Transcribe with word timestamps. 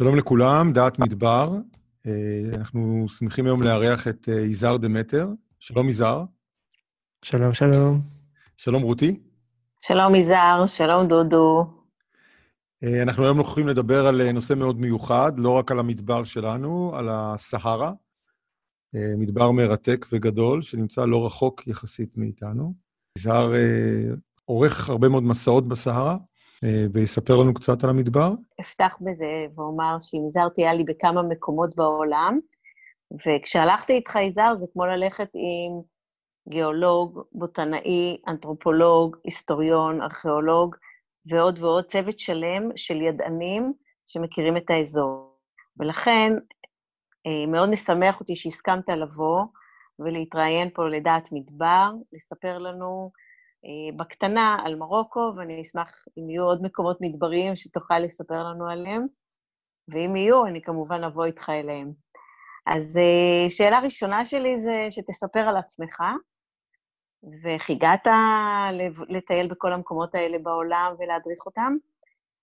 שלום 0.00 0.16
לכולם, 0.16 0.72
דעת 0.72 0.98
מדבר. 0.98 1.52
אה, 2.06 2.50
אנחנו 2.54 3.06
שמחים 3.08 3.46
היום 3.46 3.62
לארח 3.62 4.08
את 4.08 4.28
אה, 4.28 4.40
יזהר 4.40 4.76
דמטר. 4.76 5.28
שלום, 5.58 5.88
יזהר. 5.88 6.24
שלום, 7.22 7.52
שלום. 7.52 8.00
שלום, 8.56 8.82
רותי. 8.82 9.20
שלום, 9.80 10.14
יזהר, 10.14 10.66
שלום, 10.66 11.08
דודו. 11.08 11.66
אה, 12.84 13.02
אנחנו 13.02 13.24
היום 13.24 13.38
הולכים 13.38 13.68
לדבר 13.68 14.06
על 14.06 14.32
נושא 14.32 14.54
מאוד 14.54 14.80
מיוחד, 14.80 15.32
לא 15.36 15.50
רק 15.50 15.70
על 15.70 15.78
המדבר 15.78 16.24
שלנו, 16.24 16.92
על 16.96 17.08
הסהרה. 17.10 17.92
מדבר 18.94 19.50
מרתק 19.50 20.06
וגדול, 20.12 20.62
שנמצא 20.62 21.04
לא 21.04 21.26
רחוק 21.26 21.66
יחסית 21.66 22.16
מאיתנו. 22.16 22.74
יזהר 23.18 23.52
עורך 24.44 24.88
הרבה 24.88 25.08
מאוד 25.08 25.22
מסעות 25.22 25.68
בסהרה, 25.68 26.16
ויספר 26.92 27.36
לנו 27.36 27.54
קצת 27.54 27.84
על 27.84 27.90
המדבר. 27.90 28.32
אפתח 28.60 28.98
בזה 29.00 29.46
ואומר 29.56 29.96
שאם 30.00 30.28
יזהר 30.28 30.48
היה 30.56 30.74
לי 30.74 30.84
בכמה 30.84 31.22
מקומות 31.22 31.76
בעולם, 31.76 32.38
וכשהלכתי 33.12 33.92
איתך, 33.92 34.16
יזהר, 34.22 34.56
זה 34.56 34.66
כמו 34.72 34.86
ללכת 34.86 35.28
עם 35.34 35.80
גיאולוג, 36.48 37.20
בוטנאי, 37.32 38.20
אנתרופולוג, 38.28 39.16
היסטוריון, 39.24 40.02
ארכיאולוג, 40.02 40.76
ועוד 41.26 41.58
ועוד 41.58 41.84
צוות 41.84 42.18
שלם 42.18 42.76
של 42.76 43.00
ידענים 43.00 43.72
שמכירים 44.06 44.56
את 44.56 44.70
האזור. 44.70 45.38
ולכן, 45.78 46.32
אה, 47.26 47.46
מאוד 47.52 47.70
משמח 47.70 48.20
אותי 48.20 48.36
שהסכמת 48.36 48.88
לבוא 48.88 49.44
ולהתראיין 49.98 50.70
פה 50.74 50.88
לדעת 50.88 51.28
מדבר, 51.32 51.92
לספר 52.12 52.58
לנו 52.58 53.10
בקטנה 53.96 54.58
על 54.64 54.76
מרוקו, 54.76 55.32
ואני 55.36 55.62
אשמח 55.62 56.04
אם 56.18 56.30
יהיו 56.30 56.44
עוד 56.44 56.62
מקומות 56.62 56.98
מדבריים 57.00 57.56
שתוכל 57.56 57.98
לספר 57.98 58.44
לנו 58.44 58.68
עליהם, 58.68 59.06
ואם 59.92 60.16
יהיו, 60.16 60.46
אני 60.46 60.62
כמובן 60.62 61.04
אבוא 61.04 61.24
איתך 61.24 61.48
אליהם. 61.48 61.92
אז 62.66 62.96
אה, 62.96 63.50
שאלה 63.50 63.80
ראשונה 63.80 64.24
שלי 64.24 64.60
זה 64.60 64.86
שתספר 64.90 65.40
על 65.40 65.56
עצמך, 65.56 66.02
ואיך 67.42 67.70
הגעת 67.70 68.06
לטייל 69.08 69.46
בכל 69.48 69.72
המקומות 69.72 70.14
האלה 70.14 70.38
בעולם 70.38 70.94
ולהדריך 70.98 71.46
אותם, 71.46 71.72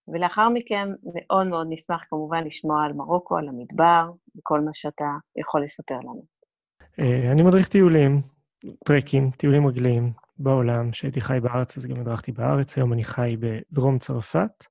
ולאחר 0.07 0.49
מכן 0.49 0.87
מאוד 1.13 1.47
מאוד 1.47 1.67
נשמח 1.69 2.03
כמובן 2.09 2.43
לשמוע 2.43 2.85
על 2.85 2.93
מרוקו, 2.93 3.37
על 3.37 3.47
המדבר, 3.47 4.11
וכל 4.37 4.61
מה 4.61 4.73
שאתה 4.73 5.05
יכול 5.35 5.61
לספר 5.61 5.99
לנו. 5.99 6.23
אה, 6.99 7.31
אני 7.31 7.43
מדריך 7.43 7.67
טיולים, 7.67 8.21
טרקים, 8.85 9.31
טיולים 9.31 9.67
רגליים, 9.67 10.11
בעולם, 10.39 10.91
כשהייתי 10.91 11.21
חי 11.21 11.39
בארץ, 11.41 11.77
אז 11.77 11.85
גם 11.85 11.99
הדרכתי 11.99 12.31
בארץ, 12.31 12.77
היום 12.77 12.93
אני 12.93 13.03
חי 13.03 13.37
בדרום 13.39 13.99
צרפת. 13.99 14.65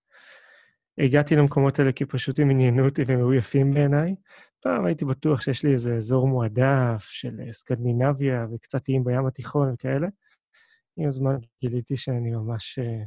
הגעתי 0.99 1.37
למקומות 1.37 1.79
האלה 1.79 1.93
כי 1.93 2.05
פשוט 2.05 2.41
הם 2.41 2.51
עניינו 2.51 2.85
אותי 2.85 3.03
והם 3.07 3.19
היו 3.19 3.35
יפים 3.35 3.75
בעיניי. 3.75 4.15
פעם 4.63 4.87
הייתי 4.87 5.05
בטוח 5.05 5.41
שיש 5.41 5.65
לי 5.65 5.73
איזה 5.73 5.97
אזור 5.97 6.29
מועדף 6.29 6.99
של 7.01 7.41
סקנדינביה 7.53 8.47
וקצת 8.55 8.89
איים 8.89 9.05
בים 9.05 9.27
התיכון 9.27 9.73
וכאלה. 9.73 10.09
עם 10.97 11.07
הזמן 11.07 11.37
גיליתי 11.61 11.97
שאני 11.97 12.31
ממש 12.31 12.79
אה, 12.79 13.03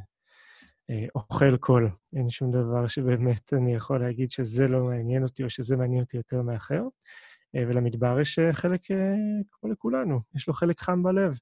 אה, 0.90 1.06
אוכל 1.14 1.56
קול. 1.56 1.90
אין 2.16 2.30
שום 2.30 2.50
דבר 2.50 2.86
שבאמת 2.86 3.52
אני 3.52 3.74
יכול 3.74 4.00
להגיד 4.00 4.30
שזה 4.30 4.68
לא 4.68 4.84
מעניין 4.84 5.22
אותי 5.22 5.44
או 5.44 5.50
שזה 5.50 5.76
מעניין 5.76 6.00
אותי 6.00 6.16
יותר 6.16 6.42
מאחר. 6.42 6.82
אה, 7.56 7.62
ולמדבר 7.68 8.20
יש 8.20 8.38
אה, 8.38 8.52
חלק, 8.52 8.90
אה, 8.90 9.14
כמו 9.50 9.70
לכולנו, 9.70 10.20
יש 10.34 10.48
לו 10.48 10.54
חלק 10.54 10.80
חם 10.80 11.02
בלב. 11.02 11.38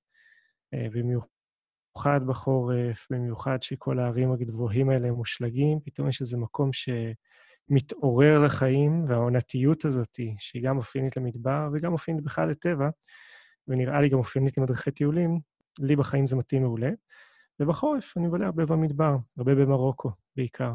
אה, 0.75 0.87
במיוחד 0.93 2.21
בחורף, 2.27 3.07
במיוחד 3.11 3.63
שכל 3.63 3.99
הערים 3.99 4.33
הגבוהים 4.33 4.91
האלה 4.91 5.11
מושלגים, 5.11 5.81
פתאום 5.85 6.09
יש 6.09 6.21
איזה 6.21 6.37
מקום 6.37 6.71
שמתעורר 6.73 8.39
לחיים, 8.39 9.05
והעונתיות 9.09 9.85
הזאת, 9.85 10.21
שהיא 10.39 10.63
גם 10.63 10.77
אופיינית 10.77 11.17
למדבר 11.17 11.69
וגם 11.73 11.93
אופיינית 11.93 12.25
בכלל 12.25 12.51
לטבע, 12.51 12.89
ונראה 13.69 14.01
לי 14.01 14.09
גם 14.09 14.19
אופיינית 14.19 14.59
למדריכי 14.59 14.91
טיולים, 14.91 15.41
לי 15.79 15.97
בחיים 15.97 16.27
זה 16.27 16.37
מתאים 16.37 16.63
מעולה. 16.63 16.91
ובחורף 17.61 18.17
אני 18.17 18.27
מבלה 18.27 18.47
הרבה 18.47 18.67
במדבר, 18.67 19.17
הרבה 19.39 19.55
במרוקו 19.55 20.11
בעיקר. 20.37 20.73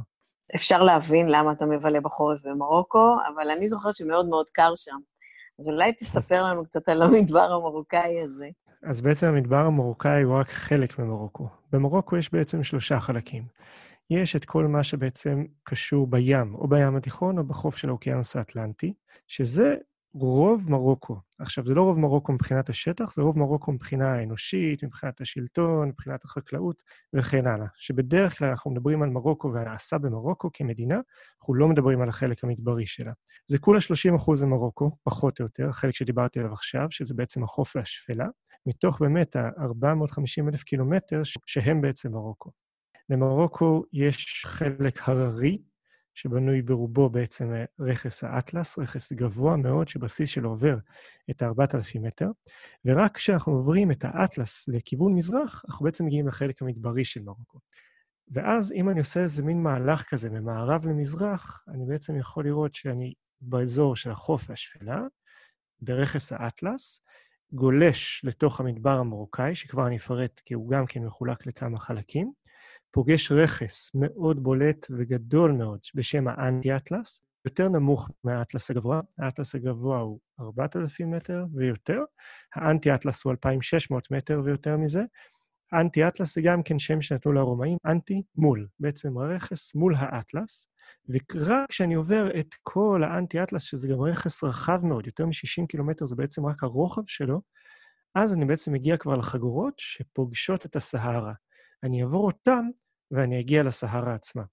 אפשר 0.55 0.83
להבין 0.83 1.25
למה 1.29 1.51
אתה 1.51 1.65
מבלה 1.65 2.01
בחורף 2.01 2.45
במרוקו, 2.45 3.15
אבל 3.33 3.51
אני 3.57 3.67
זוכרת 3.67 3.95
שמאוד 3.95 4.27
מאוד 4.29 4.49
קר 4.49 4.71
שם. 4.75 4.97
אז 5.59 5.69
אולי 5.69 5.93
תספר 5.93 6.43
לנו 6.43 6.63
קצת 6.63 6.89
על 6.89 7.01
המדבר 7.01 7.51
המרוקאי 7.51 8.21
הזה. 8.21 8.49
אז 8.83 9.01
בעצם 9.01 9.27
המדבר 9.27 9.65
המרוקאי 9.65 10.21
הוא 10.21 10.35
רק 10.35 10.51
חלק 10.51 10.99
ממרוקו. 10.99 11.49
במרוקו 11.71 12.17
יש 12.17 12.33
בעצם 12.33 12.63
שלושה 12.63 12.99
חלקים. 12.99 13.43
יש 14.09 14.35
את 14.35 14.45
כל 14.45 14.67
מה 14.67 14.83
שבעצם 14.83 15.45
קשור 15.63 16.07
בים, 16.07 16.55
או 16.55 16.67
בים 16.67 16.95
התיכון 16.95 17.37
או 17.37 17.43
בחוף 17.43 17.77
של 17.77 17.89
האוקיינוס 17.89 18.35
האטלנטי, 18.35 18.93
שזה 19.27 19.75
רוב 20.13 20.71
מרוקו. 20.71 21.19
עכשיו, 21.39 21.65
זה 21.65 21.73
לא 21.73 21.81
רוב 21.81 21.99
מרוקו 21.99 22.33
מבחינת 22.33 22.69
השטח, 22.69 23.13
זה 23.15 23.21
רוב 23.21 23.39
מרוקו 23.39 23.71
מבחינה 23.71 24.13
האנושית, 24.13 24.83
מבחינת 24.83 25.21
השלטון, 25.21 25.87
מבחינת 25.87 26.25
החקלאות 26.25 26.83
וכן 27.13 27.47
הלאה. 27.47 27.67
שבדרך 27.77 28.37
כלל 28.37 28.49
אנחנו 28.49 28.71
מדברים 28.71 29.03
על 29.03 29.09
מרוקו 29.09 29.53
והנעשה 29.53 29.97
במרוקו 29.97 30.49
כמדינה, 30.53 30.99
אנחנו 31.41 31.53
לא 31.53 31.67
מדברים 31.67 32.01
על 32.01 32.09
החלק 32.09 32.43
המדברי 32.43 32.85
שלה. 32.85 33.11
זה 33.47 33.59
כולה 33.59 33.81
30 33.81 34.15
אחוז 34.15 34.43
ממרוקו, 34.43 34.91
פחות 35.03 35.39
או 35.39 35.45
יותר, 35.45 35.69
החלק 35.69 35.95
שדיברתי 35.95 36.39
עליו 36.39 36.53
עכשיו, 36.53 36.87
שזה 36.89 37.13
בעצם 37.13 37.43
החוף 37.43 37.75
והשפלה, 37.75 38.27
מתוך 38.65 39.01
באמת 39.01 39.35
ה-450 39.35 40.47
אלף 40.47 40.63
קילומטר 40.63 41.21
שהם 41.45 41.81
בעצם 41.81 42.11
מרוקו. 42.11 42.51
למרוקו 43.09 43.83
יש 43.93 44.45
חלק 44.45 45.09
הררי, 45.09 45.61
שבנוי 46.15 46.61
ברובו 46.61 47.09
בעצם 47.09 47.53
רכס 47.79 48.23
האטלס, 48.23 48.79
רכס 48.79 49.13
גבוה 49.13 49.57
מאוד, 49.57 49.87
שבסיס 49.87 50.29
שלו 50.29 50.49
עובר 50.49 50.77
את 51.29 51.41
ה-4,000 51.41 51.99
מטר, 51.99 52.27
ורק 52.85 53.15
כשאנחנו 53.15 53.53
עוברים 53.53 53.91
את 53.91 54.05
האטלס 54.05 54.67
לכיוון 54.67 55.13
מזרח, 55.13 55.63
אנחנו 55.67 55.85
בעצם 55.85 56.05
מגיעים 56.05 56.27
לחלק 56.27 56.61
המדברי 56.61 57.05
של 57.05 57.21
מרוקו. 57.21 57.59
ואז 58.31 58.71
אם 58.71 58.89
אני 58.89 58.99
עושה 58.99 59.19
איזה 59.19 59.43
מין 59.43 59.63
מהלך 59.63 60.03
כזה 60.03 60.29
ממערב 60.29 60.85
למזרח, 60.85 61.63
אני 61.67 61.85
בעצם 61.85 62.17
יכול 62.17 62.45
לראות 62.45 62.75
שאני 62.75 63.13
באזור 63.41 63.95
של 63.95 64.11
החוף 64.11 64.49
והשפלה, 64.49 65.01
ברכס 65.81 66.31
האטלס, 66.31 67.03
גולש 67.53 68.21
לתוך 68.25 68.59
המדבר 68.59 68.99
המרוקאי, 68.99 69.55
שכבר 69.55 69.87
אני 69.87 69.97
אפרט 69.97 70.41
כי 70.45 70.53
הוא 70.53 70.69
גם 70.69 70.85
כן 70.85 71.05
מחולק 71.05 71.47
לכמה 71.47 71.79
חלקים, 71.79 72.31
פוגש 72.91 73.31
רכס 73.31 73.91
מאוד 73.95 74.43
בולט 74.43 74.87
וגדול 74.97 75.51
מאוד 75.51 75.79
בשם 75.95 76.27
האנטי-אטלס, 76.27 77.25
יותר 77.45 77.69
נמוך 77.69 78.09
מהאטלס 78.23 78.71
הגבוה. 78.71 79.01
האטלס 79.19 79.55
הגבוה 79.55 79.99
הוא 79.99 80.19
4,000 80.39 81.11
מטר 81.11 81.45
ויותר, 81.53 81.99
האנטי-אטלס 82.55 83.23
הוא 83.23 83.31
2,600 83.31 84.11
מטר 84.11 84.41
ויותר 84.43 84.77
מזה. 84.77 85.01
אנטי-אטלס 85.73 86.35
זה 86.35 86.41
גם 86.41 86.63
כן 86.63 86.79
שם 86.79 87.01
שנתנו 87.01 87.33
לרומאים, 87.33 87.77
אנטי 87.85 88.21
מול, 88.35 88.67
בעצם 88.79 89.17
הרכס 89.17 89.75
מול 89.75 89.95
האטלס. 89.97 90.67
ורק 91.09 91.69
כשאני 91.69 91.93
עובר 91.93 92.39
את 92.39 92.55
כל 92.63 93.03
האנטי-אטלס, 93.03 93.63
שזה 93.63 93.87
גם 93.87 94.01
רכס 94.01 94.43
רחב 94.43 94.85
מאוד, 94.85 95.07
יותר 95.07 95.25
מ-60 95.25 95.65
קילומטר, 95.67 96.07
זה 96.07 96.15
בעצם 96.15 96.45
רק 96.45 96.63
הרוחב 96.63 97.01
שלו, 97.07 97.41
אז 98.15 98.33
אני 98.33 98.45
בעצם 98.45 98.73
מגיע 98.73 98.97
כבר 98.97 99.15
לחגורות 99.15 99.73
שפוגשות 99.77 100.65
את 100.65 100.75
הסהרה. 100.75 101.33
אני 101.83 102.01
אעבור 102.01 102.25
אותם 102.25 102.65
ואני 103.11 103.39
אגיע 103.39 103.63
לסהרה 103.63 104.13
עצמה. 104.13 104.43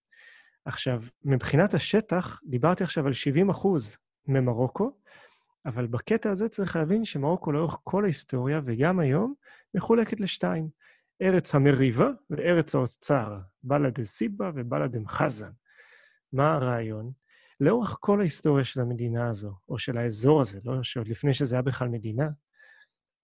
עכשיו, 0.64 1.02
מבחינת 1.25 1.75
השטח, 1.75 2.41
דיברתי 2.44 2.84
עכשיו 2.84 3.06
על 3.06 3.12
70 3.12 3.50
אחוז 3.50 3.97
ממרוקו, 4.28 4.92
אבל 5.66 5.87
בקטע 5.87 6.31
הזה 6.31 6.48
צריך 6.48 6.76
להבין 6.76 7.04
שמרוקו 7.04 7.52
לאורך 7.52 7.76
כל 7.84 8.04
ההיסטוריה, 8.04 8.60
וגם 8.64 9.00
היום, 9.00 9.34
מחולקת 9.75 10.20
לשתיים. 10.20 10.69
ארץ 11.22 11.54
המריבה 11.54 12.10
וארץ 12.31 12.75
האוצר, 12.75 13.38
בלאד 13.62 14.00
א-סיבה 14.00 14.50
ובלאד 14.54 14.97
א-חזן. 14.97 15.50
מה 16.32 16.54
הרעיון? 16.54 17.12
לאורך 17.60 17.97
כל 18.00 18.20
ההיסטוריה 18.20 18.64
של 18.64 18.81
המדינה 18.81 19.28
הזו, 19.28 19.52
או 19.69 19.78
של 19.78 19.99
האזור 19.99 20.40
הזה, 20.40 20.61
לא 20.64 20.82
שעוד 20.82 21.08
לפני 21.08 21.34
שזה 21.34 21.55
היה 21.55 21.62
בכלל 21.62 21.88
מדינה, 21.88 22.28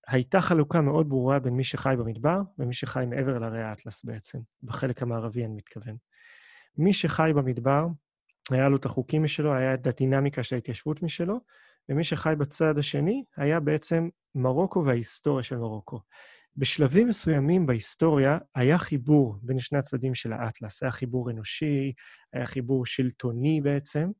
הייתה 0.06 0.40
חלוקה 0.40 0.80
מאוד 0.80 1.08
ברורה 1.08 1.38
בין 1.38 1.54
מי 1.54 1.64
שחי 1.64 1.94
במדבר 1.98 2.40
ומי 2.58 2.74
שחי 2.74 3.04
מעבר 3.06 3.38
להרי 3.38 3.62
האטלס 3.62 4.04
בעצם, 4.04 4.38
בחלק 4.62 5.02
המערבי 5.02 5.44
אני 5.44 5.54
מתכוון. 5.54 5.96
מי 6.78 6.92
שחי 6.92 7.30
במדבר, 7.34 7.86
היה 8.50 8.68
לו 8.68 8.76
את 8.76 8.84
החוקים 8.84 9.22
משלו, 9.22 9.54
היה 9.54 9.74
את 9.74 9.86
הדינמיקה 9.86 10.42
של 10.42 10.54
ההתיישבות 10.54 11.02
משלו, 11.02 11.40
ומי 11.88 12.04
שחי 12.04 12.34
בצד 12.38 12.78
השני 12.78 13.24
היה 13.36 13.60
בעצם 13.60 14.08
מרוקו 14.34 14.84
וההיסטוריה 14.84 15.42
של 15.42 15.56
מרוקו. 15.56 16.00
בשלבים 16.56 17.08
מסוימים 17.08 17.66
בהיסטוריה 17.66 18.38
היה 18.54 18.78
חיבור 18.78 19.38
בין 19.42 19.58
שני 19.58 19.78
הצדדים 19.78 20.14
של 20.14 20.32
האטלס. 20.32 20.82
היה 20.82 20.92
חיבור 20.92 21.30
אנושי, 21.30 21.92
היה 22.32 22.46
חיבור 22.46 22.86
שלטוני 22.86 23.60
בעצם, 23.60 24.10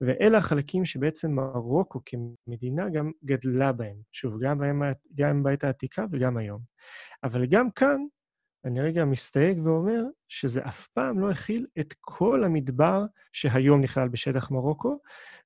ואלה 0.00 0.38
החלקים 0.38 0.84
שבעצם 0.84 1.32
מרוקו 1.32 2.00
כמדינה 2.06 2.88
גם 2.90 3.10
גדלה 3.24 3.72
בהם. 3.72 3.96
שוב, 4.12 4.34
גם, 4.42 4.58
בהם, 4.58 4.82
גם 5.14 5.42
בעת 5.42 5.64
העתיקה 5.64 6.04
וגם 6.12 6.36
היום. 6.36 6.60
אבל 7.24 7.46
גם 7.46 7.70
כאן 7.70 8.00
אני 8.64 8.80
רגע 8.80 9.04
מסתייג 9.04 9.66
ואומר 9.66 10.02
שזה 10.28 10.66
אף 10.66 10.86
פעם 10.86 11.20
לא 11.20 11.30
הכיל 11.30 11.66
את 11.80 11.94
כל 12.00 12.44
המדבר 12.44 13.04
שהיום 13.32 13.80
נכלל 13.80 14.08
בשטח 14.08 14.50
מרוקו, 14.50 14.98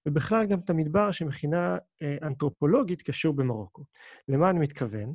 ובכלל 0.06 0.46
גם 0.46 0.58
את 0.58 0.70
המדבר 0.70 1.10
שמבחינה 1.10 1.76
אה, 2.02 2.16
אנתרופולוגית 2.22 3.02
קשור 3.02 3.34
במרוקו. 3.34 3.84
למה 4.28 4.50
אני 4.50 4.58
מתכוון? 4.58 5.14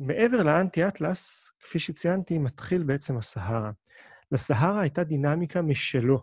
מעבר 0.00 0.42
לאנטי-אטלס, 0.42 1.52
כפי 1.60 1.78
שציינתי, 1.78 2.38
מתחיל 2.38 2.82
בעצם 2.82 3.16
הסהרה. 3.16 3.70
לסהרה 4.32 4.80
הייתה 4.80 5.04
דינמיקה 5.04 5.62
משלו, 5.62 6.22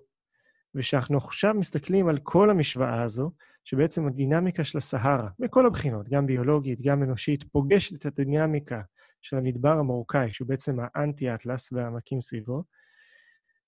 ושאנחנו 0.76 1.18
עכשיו 1.18 1.54
מסתכלים 1.54 2.08
על 2.08 2.18
כל 2.24 2.50
המשוואה 2.50 3.02
הזו, 3.02 3.32
שבעצם 3.64 4.08
הדינמיקה 4.08 4.64
של 4.64 4.78
הסהרה, 4.78 5.30
מכל 5.40 5.66
הבחינות, 5.66 6.10
גם 6.10 6.26
ביולוגית, 6.26 6.82
גם 6.82 7.04
אנושית, 7.04 7.44
פוגשת 7.52 7.96
את 7.96 8.06
הדינמיקה 8.06 8.82
של 9.22 9.38
המדבר 9.38 9.72
המרוקאי, 9.72 10.34
שהוא 10.34 10.48
בעצם 10.48 10.78
האנטי-אטלס 10.80 11.72
והעמקים 11.72 12.22
סביבו, 12.22 12.64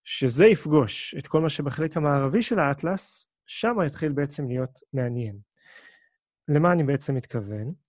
שזה 0.04 0.46
יפגוש 0.46 1.16
את 1.18 1.28
כל 1.28 1.42
מה 1.42 1.50
שבחלק 1.50 1.98
המערבי 1.98 2.42
של 2.42 2.60
האטלס, 2.60 3.28
שם 3.48 3.76
יתחיל 3.88 4.12
בעצם 4.12 4.48
להיות 4.48 4.80
מעניין. 4.94 5.40
למה 6.48 6.72
אני 6.72 6.84
בעצם 6.84 7.16
מתכוון? 7.16 7.89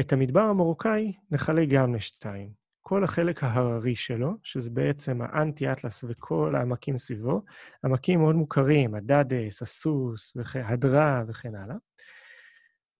את 0.00 0.12
המדבר 0.12 0.40
המרוקאי 0.40 1.12
נחלק 1.30 1.68
גם 1.68 1.94
לשתיים. 1.94 2.62
כל 2.82 3.04
החלק 3.04 3.44
ההררי 3.44 3.96
שלו, 3.96 4.32
שזה 4.42 4.70
בעצם 4.70 5.22
האנטי-אטלס 5.22 6.04
וכל 6.08 6.54
העמקים 6.56 6.98
סביבו, 6.98 7.42
עמקים 7.84 8.20
מאוד 8.20 8.34
מוכרים, 8.34 8.94
הדדס, 8.94 9.62
הסוס, 9.62 10.36
הדרה 10.54 11.22
וכן 11.28 11.54
הלאה. 11.54 11.76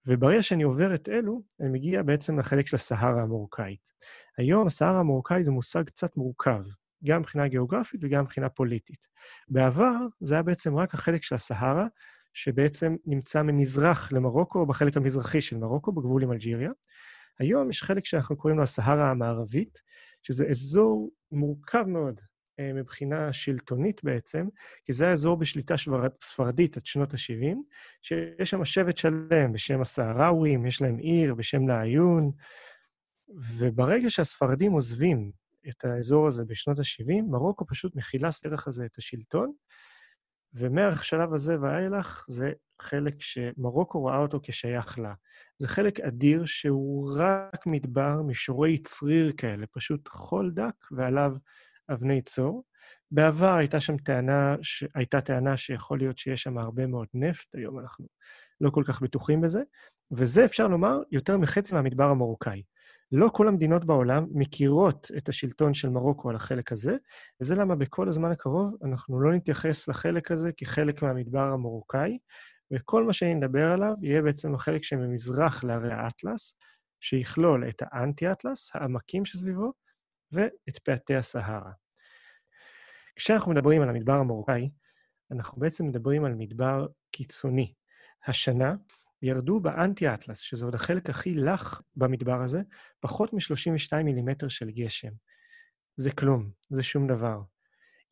וברגע 0.07 0.43
שאני 0.43 0.63
עובר 0.63 0.95
את 0.95 1.09
אלו, 1.09 1.43
אני 1.61 1.69
מגיע 1.69 2.03
בעצם 2.03 2.39
לחלק 2.39 2.67
של 2.67 2.77
הסהרה 2.77 3.23
המרוקאית. 3.23 3.93
היום 4.39 4.67
הסהרה 4.67 5.01
המרוקאית 5.01 5.45
זה 5.45 5.53
מושג 5.53 5.85
קצת 5.85 6.17
מורכב, 6.17 6.63
גם 7.05 7.21
מבחינה 7.21 7.49
גיאוגרפית 7.49 8.01
וגם 8.05 8.25
מבחינה 8.25 8.49
פוליטית. 8.49 9.09
בעבר 9.49 9.97
זה 10.21 10.35
היה 10.35 10.43
בעצם 10.43 10.77
רק 10.77 10.95
החלק 10.95 11.23
של 11.23 11.35
הסהרה, 11.35 11.87
שבעצם 12.33 12.97
נמצא 13.07 13.43
ממזרח 13.43 14.13
למרוקו, 14.13 14.67
בחלק 14.67 14.97
המזרחי 14.97 15.41
של 15.41 15.57
מרוקו, 15.57 15.93
בגבול 15.93 16.23
עם 16.23 16.33
אלג'יריה. 16.33 16.71
היום 17.39 17.71
יש 17.71 17.83
חלק 17.83 18.05
שאנחנו 18.05 18.37
קוראים 18.37 18.59
לו 18.59 18.63
הסהרה 18.63 19.11
המערבית, 19.11 19.83
שזה 20.23 20.47
אזור 20.47 21.11
מורכב 21.33 21.85
מאוד 21.87 22.21
אה, 22.61 22.73
מבחינה 22.73 23.33
שלטונית 23.33 24.05
בעצם, 24.05 24.47
כי 24.85 24.93
זה 24.93 25.09
האזור 25.09 25.37
בשליטה 25.37 25.75
ספרדית 26.23 26.77
עד 26.77 26.87
שנות 26.87 27.15
ה-70, 27.15 27.57
שיש 28.03 28.51
שם 28.51 28.65
שבט 28.65 28.97
שלם 28.97 29.53
בשם 29.53 29.81
הסהראווים, 29.81 30.67
יש 30.67 30.83
להם 30.83 30.99
עיר 30.99 31.35
בשם 31.35 31.63
נעיון, 31.67 32.31
וברגע 33.29 34.11
שהספרדים 34.11 34.73
עוזבים 34.73 35.31
את 35.69 35.85
האזור 35.85 36.27
הזה 36.27 36.45
בשנות 36.45 36.79
ה-70, 36.79 37.23
מרוקו 37.31 37.67
פשוט 37.67 37.97
מכילה 37.97 38.29
דרך 38.45 38.69
הזה 38.69 38.85
את 38.85 38.99
השלטון, 38.99 39.53
ומהשלב 40.55 41.35
הזה 41.35 41.61
ואילך 41.61 42.25
זה 42.29 42.53
חלק 42.81 43.15
שמרוקו 43.19 44.05
ראה 44.05 44.19
אותו 44.19 44.41
כשייך 44.43 44.99
לה. 44.99 45.15
זה 45.59 45.69
חלק 45.69 46.01
אדיר 46.01 46.45
שהוא 46.45 47.13
רק 47.17 47.67
מדבר, 47.67 48.23
מישורי 48.23 48.79
צריר 48.79 49.33
כאלה, 49.33 49.67
פשוט 49.73 50.09
חול 50.09 50.51
דק 50.51 50.75
ועליו 50.91 51.33
אבני 51.93 52.23
צור. 52.23 52.65
בעבר 53.11 53.55
הייתה 53.55 53.81
שם 53.81 53.97
טענה, 53.97 54.57
ש... 54.63 54.85
הייתה 54.95 55.21
טענה 55.21 55.57
שיכול 55.57 55.99
להיות 55.99 56.19
שיש 56.19 56.43
שם 56.43 56.59
הרבה 56.59 56.87
מאוד 56.87 57.07
נפט, 57.15 57.55
היום 57.55 57.79
אנחנו 57.79 58.07
לא 58.61 58.71
כל 58.71 58.85
כך 58.87 59.03
בטוחים 59.03 59.41
בזה, 59.41 59.63
וזה, 60.11 60.45
אפשר 60.45 60.69
לומר, 60.69 60.99
יותר 61.11 61.37
מחצי 61.37 61.75
מהמדבר 61.75 62.05
המרוקאי. 62.05 62.63
לא 63.13 63.29
כל 63.33 63.49
המדינות 63.49 63.85
בעולם 63.85 64.27
מכירות 64.31 65.11
את 65.17 65.29
השלטון 65.29 65.75
של 65.75 65.89
מרוקו 65.89 66.31
על 66.31 66.37
החלק 66.37 66.73
הזה, 66.73 66.97
וזה 67.41 67.55
למה 67.55 67.75
בכל 67.75 68.09
הזמן 68.09 68.31
הקרוב 68.31 68.77
אנחנו 68.85 69.21
לא 69.21 69.33
נתייחס 69.33 69.89
לחלק 69.89 70.31
הזה 70.31 70.51
כחלק 70.57 71.03
מהמדבר 71.03 71.53
המרוקאי, 71.53 72.19
וכל 72.71 73.05
מה 73.05 73.13
שאני 73.13 73.35
נדבר 73.35 73.73
עליו 73.73 73.95
יהיה 74.03 74.23
בעצם 74.23 74.55
החלק 74.55 74.85
שממזרח 74.85 75.65
להרי 75.65 75.93
האטלס, 75.93 76.55
שיכלול 77.01 77.69
את 77.69 77.83
האנטי-אטלס, 77.87 78.71
העמקים 78.75 79.25
שסביבו, 79.25 79.73
ואת 80.33 80.79
פאתי 80.85 81.15
הסהרה. 81.15 81.73
כשאנחנו 83.17 83.53
מדברים 83.53 83.83
על 83.83 83.89
המדבר 83.89 84.13
המרוקאי, 84.13 84.71
אנחנו 85.31 85.61
בעצם 85.61 85.87
מדברים 85.87 86.25
על 86.25 86.35
מדבר 86.35 86.87
קיצוני. 87.11 87.75
השנה 88.27 88.75
ירדו 89.23 89.61
באנטי-אטלס, 89.61 90.41
שזה 90.41 90.65
עוד 90.65 90.75
החלק 90.75 91.11
הכי 91.11 91.35
לח 91.35 91.83
במדבר 91.97 92.43
הזה, 92.43 92.61
פחות 93.01 93.33
מ-32 93.33 94.03
מילימטר 94.05 94.49
של 94.49 94.71
גשם. 94.71 95.13
זה 95.97 96.11
כלום, 96.11 96.51
זה 96.71 96.83
שום 96.83 97.07
דבר. 97.07 97.41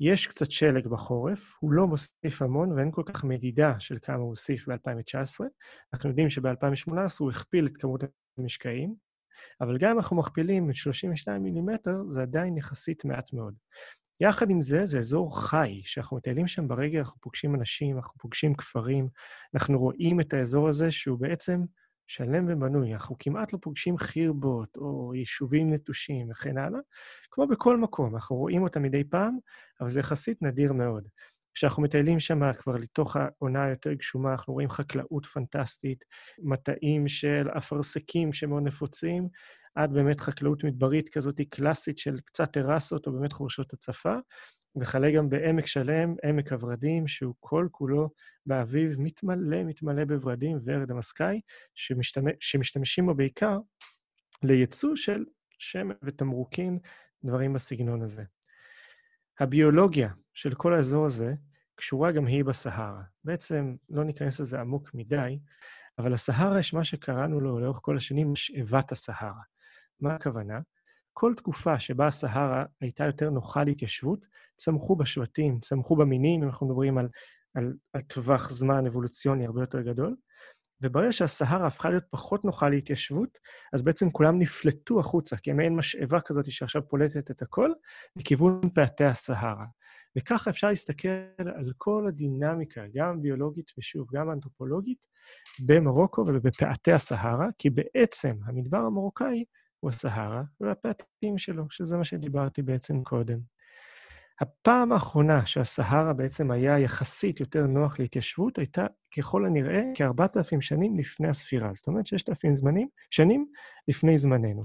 יש 0.00 0.26
קצת 0.26 0.50
שלג 0.50 0.88
בחורף, 0.88 1.56
הוא 1.60 1.72
לא 1.72 1.86
מוסיף 1.86 2.42
המון 2.42 2.72
ואין 2.72 2.90
כל 2.90 3.02
כך 3.06 3.24
מדידה 3.24 3.80
של 3.80 3.96
כמה 4.02 4.16
הוא 4.16 4.28
הוסיף 4.28 4.68
ב-2019. 4.68 5.44
אנחנו 5.94 6.08
יודעים 6.08 6.30
שב-2018 6.30 6.92
הוא 7.20 7.30
הכפיל 7.30 7.66
את 7.66 7.76
כמות 7.76 8.00
המשקעים, 8.38 8.94
אבל 9.60 9.78
גם 9.78 9.90
אם 9.90 9.96
אנחנו 9.96 10.16
מכפילים 10.16 10.70
את 10.70 10.74
32 10.74 11.42
מילימטר, 11.42 11.96
זה 12.08 12.22
עדיין 12.22 12.56
יחסית 12.56 13.04
מעט 13.04 13.32
מאוד. 13.32 13.54
יחד 14.20 14.50
עם 14.50 14.60
זה, 14.60 14.86
זה 14.86 14.98
אזור 14.98 15.40
חי, 15.40 15.80
שאנחנו 15.84 16.16
מטיילים 16.16 16.46
שם 16.46 16.68
ברגע, 16.68 16.98
אנחנו 16.98 17.20
פוגשים 17.20 17.54
אנשים, 17.54 17.96
אנחנו 17.96 18.18
פוגשים 18.18 18.54
כפרים, 18.54 19.08
אנחנו 19.54 19.78
רואים 19.78 20.20
את 20.20 20.34
האזור 20.34 20.68
הזה 20.68 20.90
שהוא 20.90 21.18
בעצם 21.18 21.60
שלם 22.06 22.46
ובנוי. 22.48 22.92
אנחנו 22.92 23.16
כמעט 23.18 23.52
לא 23.52 23.58
פוגשים 23.62 23.98
חירבות 23.98 24.76
או 24.76 25.14
יישובים 25.14 25.72
נטושים 25.72 26.30
וכן 26.30 26.58
הלאה, 26.58 26.80
כמו 27.30 27.46
בכל 27.46 27.76
מקום, 27.76 28.14
אנחנו 28.14 28.36
רואים 28.36 28.62
אותם 28.62 28.82
מדי 28.82 29.04
פעם, 29.04 29.38
אבל 29.80 29.90
זה 29.90 30.00
יחסית 30.00 30.42
נדיר 30.42 30.72
מאוד. 30.72 31.08
כשאנחנו 31.54 31.82
מטיילים 31.82 32.20
שם 32.20 32.52
כבר 32.52 32.76
לתוך 32.76 33.16
העונה 33.16 33.64
היותר 33.64 33.92
גשומה, 33.92 34.32
אנחנו 34.32 34.52
רואים 34.52 34.68
חקלאות 34.68 35.26
פנטסטית, 35.26 36.04
מטעים 36.38 37.08
של 37.08 37.48
אפרסקים 37.58 38.32
שמאוד 38.32 38.62
נפוצים, 38.62 39.28
עד 39.74 39.92
באמת 39.92 40.20
חקלאות 40.20 40.64
מדברית 40.64 41.08
כזאת 41.08 41.40
קלאסית 41.50 41.98
של 41.98 42.14
קצת 42.24 42.52
טרסות 42.52 43.06
או 43.06 43.12
באמת 43.12 43.32
חורשות 43.32 43.72
הצפה, 43.72 44.14
וכלה 44.80 45.10
גם 45.10 45.28
בעמק 45.30 45.66
שלם, 45.66 46.14
עמק 46.24 46.52
הוורדים, 46.52 47.06
שהוא 47.06 47.34
כל-כולו 47.40 48.10
באביב 48.46 48.94
מתמלא, 48.98 49.62
מתמלא 49.64 50.04
בוורדים 50.04 50.58
ורד 50.64 50.90
המסקאי, 50.90 51.40
שמשתמש, 51.74 52.32
שמשתמשים 52.40 53.06
בו 53.06 53.14
בעיקר 53.14 53.58
לייצוא 54.42 54.96
של 54.96 55.24
שמן 55.58 55.94
ותמרוקים, 56.04 56.78
דברים 57.24 57.52
בסגנון 57.52 58.02
הזה. 58.02 58.22
הביולוגיה 59.40 60.08
של 60.34 60.54
כל 60.54 60.74
האזור 60.74 61.06
הזה 61.06 61.34
קשורה 61.74 62.12
גם 62.12 62.26
היא 62.26 62.44
בסהרה. 62.44 63.02
בעצם, 63.24 63.76
לא 63.88 64.04
ניכנס 64.04 64.40
לזה 64.40 64.60
עמוק 64.60 64.90
מדי, 64.94 65.38
אבל 65.98 66.14
הסהרה 66.14 66.58
יש 66.58 66.74
מה 66.74 66.84
שקראנו 66.84 67.40
לו 67.40 67.60
לאורך 67.60 67.78
כל 67.82 67.96
השנים 67.96 68.32
משאבת 68.32 68.92
הסהרה. 68.92 69.40
מה 70.00 70.14
הכוונה? 70.14 70.60
כל 71.12 71.34
תקופה 71.36 71.78
שבה 71.78 72.06
הסהרה 72.06 72.64
הייתה 72.80 73.04
יותר 73.04 73.30
נוחה 73.30 73.64
להתיישבות, 73.64 74.26
צמחו 74.56 74.96
בשבטים, 74.96 75.58
צמחו 75.60 75.96
במינים, 75.96 76.42
אם 76.42 76.48
אנחנו 76.48 76.66
מדברים 76.66 76.98
על, 76.98 77.08
על, 77.54 77.74
על 77.92 78.00
טווח 78.00 78.50
זמן 78.50 78.86
אבולוציוני 78.86 79.46
הרבה 79.46 79.62
יותר 79.62 79.80
גדול, 79.80 80.16
וברגע 80.82 81.12
שהסהרה 81.12 81.66
הפכה 81.66 81.90
להיות 81.90 82.04
פחות 82.10 82.44
נוחה 82.44 82.68
להתיישבות, 82.68 83.38
אז 83.72 83.82
בעצם 83.82 84.10
כולם 84.10 84.38
נפלטו 84.38 85.00
החוצה, 85.00 85.36
כי 85.36 85.52
מעין 85.52 85.76
משאבה 85.76 86.20
כזאת 86.20 86.52
שעכשיו 86.52 86.88
פולטת 86.88 87.30
את 87.30 87.42
הכל, 87.42 87.70
לכיוון 88.16 88.60
פאתי 88.74 89.04
הסהרה. 89.04 89.66
וככה 90.18 90.50
אפשר 90.50 90.68
להסתכל 90.68 91.08
על 91.38 91.72
כל 91.78 92.06
הדינמיקה, 92.08 92.82
גם 92.94 93.22
ביולוגית 93.22 93.72
ושוב, 93.78 94.08
גם 94.12 94.30
אנתרופולוגית, 94.30 95.06
במרוקו 95.66 96.24
ובפאתי 96.26 96.92
הסהרה, 96.92 97.48
כי 97.58 97.70
בעצם 97.70 98.36
המדבר 98.46 98.78
המרוקאי 98.78 99.44
הוא 99.80 99.90
הסהרה, 99.90 100.42
והפאתים 100.60 101.38
שלו, 101.38 101.64
שזה 101.70 101.96
מה 101.96 102.04
שדיברתי 102.04 102.62
בעצם 102.62 103.02
קודם. 103.02 103.38
הפעם 104.40 104.92
האחרונה 104.92 105.46
שהסהרה 105.46 106.12
בעצם 106.12 106.50
היה 106.50 106.78
יחסית 106.78 107.40
יותר 107.40 107.66
נוח 107.66 107.98
להתיישבות, 107.98 108.58
הייתה 108.58 108.86
ככל 109.16 109.46
הנראה 109.46 109.82
כ-4,000 109.94 110.60
שנים 110.60 110.98
לפני 110.98 111.28
הספירה. 111.28 111.74
זאת 111.74 111.86
אומרת 111.86 112.06
6,000 112.06 112.54
זמנים, 112.54 112.88
שנים 113.10 113.46
לפני 113.88 114.18
זמננו. 114.18 114.64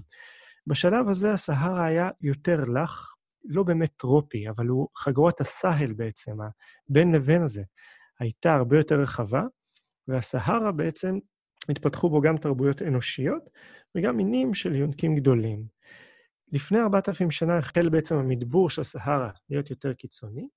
בשלב 0.68 1.10
הזה 1.10 1.32
הסהרה 1.32 1.86
היה 1.86 2.10
יותר 2.22 2.64
לח, 2.64 3.16
לא 3.46 3.64
באמת 3.64 3.92
טרופי, 3.98 4.50
אבל 4.50 4.68
הוא 4.68 4.88
חגורת 4.98 5.42
הסהל 5.42 5.94
בעצם, 5.94 6.38
הבין 6.90 7.16
לבין 7.16 7.42
הזה, 7.44 7.64
הייתה 8.20 8.54
הרבה 8.54 8.78
יותר 8.78 9.00
רחבה, 9.00 9.44
והסהרה 10.08 10.72
בעצם 10.72 11.18
התפתחו 11.70 12.10
בו 12.10 12.22
גם 12.22 12.38
תרבויות 12.38 12.82
אנושיות 12.82 13.50
וגם 13.96 14.18
מינים 14.18 14.54
של 14.54 14.76
יונקים 14.76 15.16
גדולים. 15.16 15.75
לפני 16.56 16.80
4,000 16.80 17.32
שנה 17.32 17.58
החל 17.58 17.90
בעצם 17.90 18.16
המדבור 18.16 18.70
של 18.70 18.82
הסהרה 18.82 19.30
להיות 19.50 19.70
יותר 19.70 19.94
קיצוני, 19.94 20.48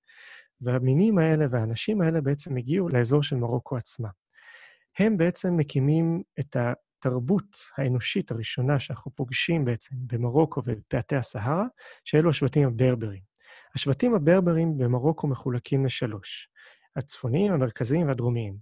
והמינים 0.60 1.18
האלה 1.18 1.46
והאנשים 1.50 2.00
האלה 2.00 2.20
בעצם 2.20 2.56
הגיעו 2.56 2.88
לאזור 2.88 3.22
של 3.22 3.36
מרוקו 3.36 3.76
עצמה. 3.76 4.08
הם 4.98 5.16
בעצם 5.16 5.56
מקימים 5.56 6.22
את 6.40 6.56
התרבות 6.56 7.56
האנושית 7.76 8.30
הראשונה 8.30 8.78
שאנחנו 8.78 9.10
פוגשים 9.14 9.64
בעצם 9.64 9.96
במרוקו 9.98 10.62
ובפאתי 10.66 11.16
הסהרה, 11.16 11.64
שאלו 12.04 12.30
השבטים 12.30 12.68
הברברים. 12.68 13.22
השבטים 13.74 14.14
הברברים 14.14 14.78
במרוקו 14.78 15.26
מחולקים 15.26 15.84
לשלוש, 15.84 16.48
הצפוניים, 16.96 17.52
המרכזיים 17.52 18.08
והדרומיים. 18.08 18.56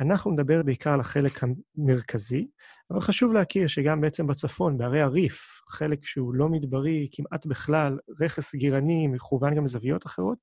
אנחנו 0.00 0.30
נדבר 0.30 0.62
בעיקר 0.62 0.92
על 0.92 1.00
החלק 1.00 1.32
המרכזי, 1.42 2.48
אבל 2.90 3.00
חשוב 3.00 3.32
להכיר 3.32 3.66
שגם 3.66 4.00
בעצם 4.00 4.26
בצפון, 4.26 4.78
בערי 4.78 5.00
הריף, 5.00 5.62
חלק 5.68 6.04
שהוא 6.04 6.34
לא 6.34 6.48
מדברי 6.48 7.08
כמעט 7.12 7.46
בכלל, 7.46 7.98
רכס 8.20 8.54
גירני, 8.54 9.06
מכוון 9.06 9.54
גם 9.54 9.64
לזוויות 9.64 10.06
אחרות, 10.06 10.38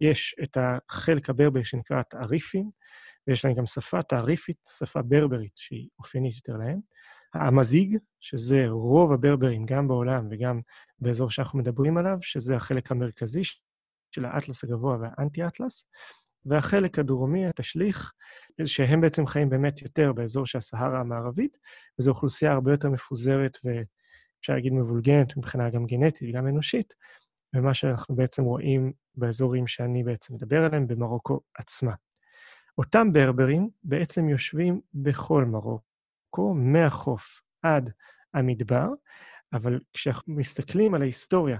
יש 0.00 0.36
את 0.42 0.56
החלק 0.60 1.30
הברברי 1.30 1.64
שנקרא 1.64 2.02
תעריפים, 2.02 2.70
ויש 3.26 3.44
להם 3.44 3.54
גם 3.54 3.66
שפה 3.66 4.02
תעריפית, 4.02 4.56
שפה 4.78 5.02
ברברית, 5.02 5.56
שהיא 5.56 5.88
אופיינית 5.98 6.34
יותר 6.34 6.56
להם. 6.56 6.80
המזיג, 7.34 7.96
שזה 8.20 8.64
רוב 8.68 9.12
הברברים, 9.12 9.66
גם 9.66 9.88
בעולם 9.88 10.28
וגם 10.30 10.60
באזור 10.98 11.30
שאנחנו 11.30 11.58
מדברים 11.58 11.96
עליו, 11.96 12.18
שזה 12.20 12.56
החלק 12.56 12.90
המרכזי 12.90 13.42
של 14.10 14.24
האטלס 14.24 14.64
הגבוה 14.64 14.96
והאנטי-אטלס, 15.00 15.84
והחלק 16.46 16.98
הדרומי, 16.98 17.46
התשליך, 17.46 18.12
שהם 18.64 19.00
בעצם 19.00 19.26
חיים 19.26 19.48
באמת 19.50 19.82
יותר 19.82 20.12
באזור 20.12 20.46
של 20.46 20.58
הסהרה 20.58 21.00
המערבית, 21.00 21.58
וזו 21.98 22.10
אוכלוסייה 22.10 22.52
הרבה 22.52 22.70
יותר 22.70 22.88
מפוזרת 22.90 23.58
ואפשר 23.64 24.52
להגיד 24.52 24.72
מבולגנת 24.72 25.36
מבחינה 25.36 25.70
גם 25.70 25.86
גנטית 25.86 26.28
וגם 26.30 26.46
אנושית, 26.46 26.94
ומה 27.56 27.74
שאנחנו 27.74 28.14
בעצם 28.16 28.44
רואים 28.44 28.92
באזורים 29.14 29.66
שאני 29.66 30.04
בעצם 30.04 30.34
מדבר 30.34 30.64
עליהם, 30.64 30.86
במרוקו 30.86 31.40
עצמה. 31.58 31.92
אותם 32.78 33.12
ברברים 33.12 33.70
בעצם 33.84 34.28
יושבים 34.28 34.80
בכל 34.94 35.44
מרוקו, 35.44 36.54
מהחוף 36.54 37.42
עד 37.62 37.90
המדבר, 38.34 38.88
אבל 39.52 39.80
כשאנחנו 39.92 40.34
מסתכלים 40.34 40.94
על 40.94 41.02
ההיסטוריה 41.02 41.58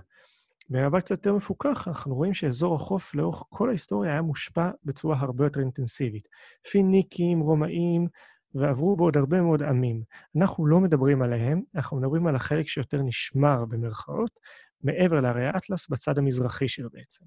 במבט 0.70 1.02
קצת 1.02 1.11
יותר 1.11 1.35
מפוקח, 1.35 1.88
אנחנו 1.88 2.14
רואים 2.14 2.35
שאזור 2.35 2.75
החוף 2.75 3.14
לאורך 3.14 3.42
כל 3.49 3.68
ההיסטוריה 3.68 4.12
היה 4.12 4.23
מושפע 4.23 4.70
בצורה 4.85 5.16
הרבה 5.20 5.44
יותר 5.46 5.61
אינטנסיבית. 5.61 6.28
פיניקים, 6.70 7.40
רומאים, 7.40 8.08
ועברו 8.54 8.96
בו 8.96 9.04
עוד 9.04 9.16
הרבה 9.16 9.40
מאוד 9.40 9.62
עמים. 9.62 10.02
אנחנו 10.37 10.66
לא 10.66 10.80
מדברים 10.80 11.23
עליהם, 11.23 11.62
אנחנו 11.75 11.96
מדברים 11.96 12.26
על 12.26 12.37
החלק 12.37 12.68
שיותר 12.68 13.02
נשמר 13.02 13.64
במרכאות, 13.64 14.40
מעבר 14.82 15.20
להרי 15.20 15.46
האטלס, 15.46 15.88
בצד 15.88 16.18
המזרחי 16.18 16.68
שלו 16.68 16.90
בעצם. 16.92 17.25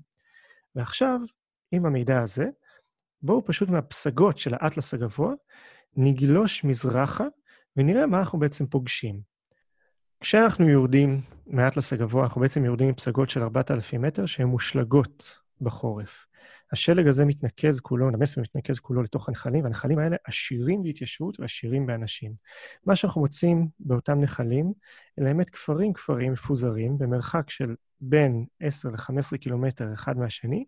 ועכשיו, 0.75 1.19
עם 1.71 1.85
המידע 1.85 2.21
הזה, 2.21 2.45
בואו 3.21 3.45
פשוט 3.45 3.69
מהפסגות 3.69 4.37
של 4.37 4.53
האטלס 4.53 4.93
הגבוה, 4.93 5.33
נגלוש 5.97 6.63
מזרחה 6.63 7.25
ונראה 7.77 8.05
מה 8.05 8.19
אנחנו 8.19 8.39
בעצם 8.39 8.65
פוגשים. 8.65 9.21
כשאנחנו 10.21 10.69
יורדים 10.69 11.21
מהאטלס 11.47 11.93
הגבוה, 11.93 12.23
אנחנו 12.23 12.41
בעצם 12.41 12.65
יורדים 12.65 12.89
מפסגות 12.89 13.29
של 13.29 13.43
4,000 13.43 14.01
מטר 14.01 14.25
שהן 14.25 14.47
מושלגות 14.47 15.39
בחורף. 15.61 16.25
השלג 16.71 17.07
הזה 17.07 17.25
מתנקז 17.25 17.79
כולו, 17.79 18.09
נמס 18.09 18.37
ומתנקז 18.37 18.79
כולו 18.79 19.03
לתוך 19.03 19.29
הנחלים, 19.29 19.63
והנחלים 19.63 19.99
האלה 19.99 20.15
עשירים 20.23 20.83
בהתיישבות 20.83 21.39
ועשירים 21.39 21.85
באנשים. 21.85 22.33
מה 22.85 22.95
שאנחנו 22.95 23.21
מוצאים 23.21 23.67
באותם 23.79 24.21
נחלים, 24.21 24.73
אלה 25.19 25.27
באמת 25.27 25.49
כפרים 25.49 25.93
כפרים 25.93 26.31
מפוזרים 26.31 26.97
במרחק 26.97 27.49
של 27.49 27.75
בין 28.01 28.45
10 28.59 28.89
ל-15 28.89 29.37
קילומטר 29.37 29.93
אחד 29.93 30.17
מהשני, 30.17 30.65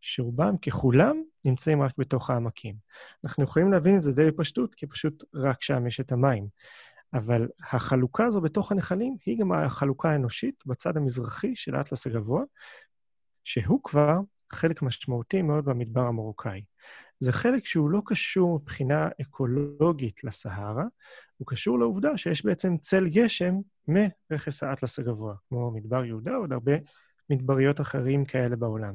שרובם 0.00 0.56
ככולם 0.56 1.22
נמצאים 1.44 1.82
רק 1.82 1.92
בתוך 1.98 2.30
העמקים. 2.30 2.74
אנחנו 3.24 3.44
יכולים 3.44 3.72
להבין 3.72 3.96
את 3.96 4.02
זה 4.02 4.12
די 4.12 4.30
בפשטות, 4.30 4.74
כי 4.74 4.86
פשוט 4.86 5.24
רק 5.34 5.62
שם 5.62 5.86
יש 5.86 6.00
את 6.00 6.12
המים. 6.12 6.46
אבל 7.14 7.48
החלוקה 7.60 8.24
הזו 8.24 8.40
בתוך 8.40 8.72
הנחלים 8.72 9.16
היא 9.26 9.38
גם 9.38 9.52
החלוקה 9.52 10.10
האנושית 10.10 10.62
בצד 10.66 10.96
המזרחי 10.96 11.56
של 11.56 11.74
האטלס 11.74 12.06
הגבוה, 12.06 12.42
שהוא 13.44 13.80
כבר 13.84 14.20
חלק 14.52 14.82
משמעותי 14.82 15.42
מאוד 15.42 15.64
במדבר 15.64 16.06
המרוקאי. 16.06 16.62
זה 17.20 17.32
חלק 17.32 17.66
שהוא 17.66 17.90
לא 17.90 18.02
קשור 18.04 18.58
מבחינה 18.62 19.08
אקולוגית 19.20 20.24
לסהרה, 20.24 20.84
הוא 21.36 21.46
קשור 21.46 21.78
לעובדה 21.78 22.16
שיש 22.16 22.44
בעצם 22.44 22.76
צל 22.76 23.08
גשם 23.08 23.54
מרכס 23.88 24.62
האטלס 24.62 24.98
הגבוה, 24.98 25.34
כמו 25.48 25.70
מדבר 25.70 26.04
יהודה 26.04 26.38
ועוד 26.38 26.52
הרבה 26.52 26.72
מדבריות 27.30 27.80
אחרים 27.80 28.24
כאלה 28.24 28.56
בעולם. 28.56 28.94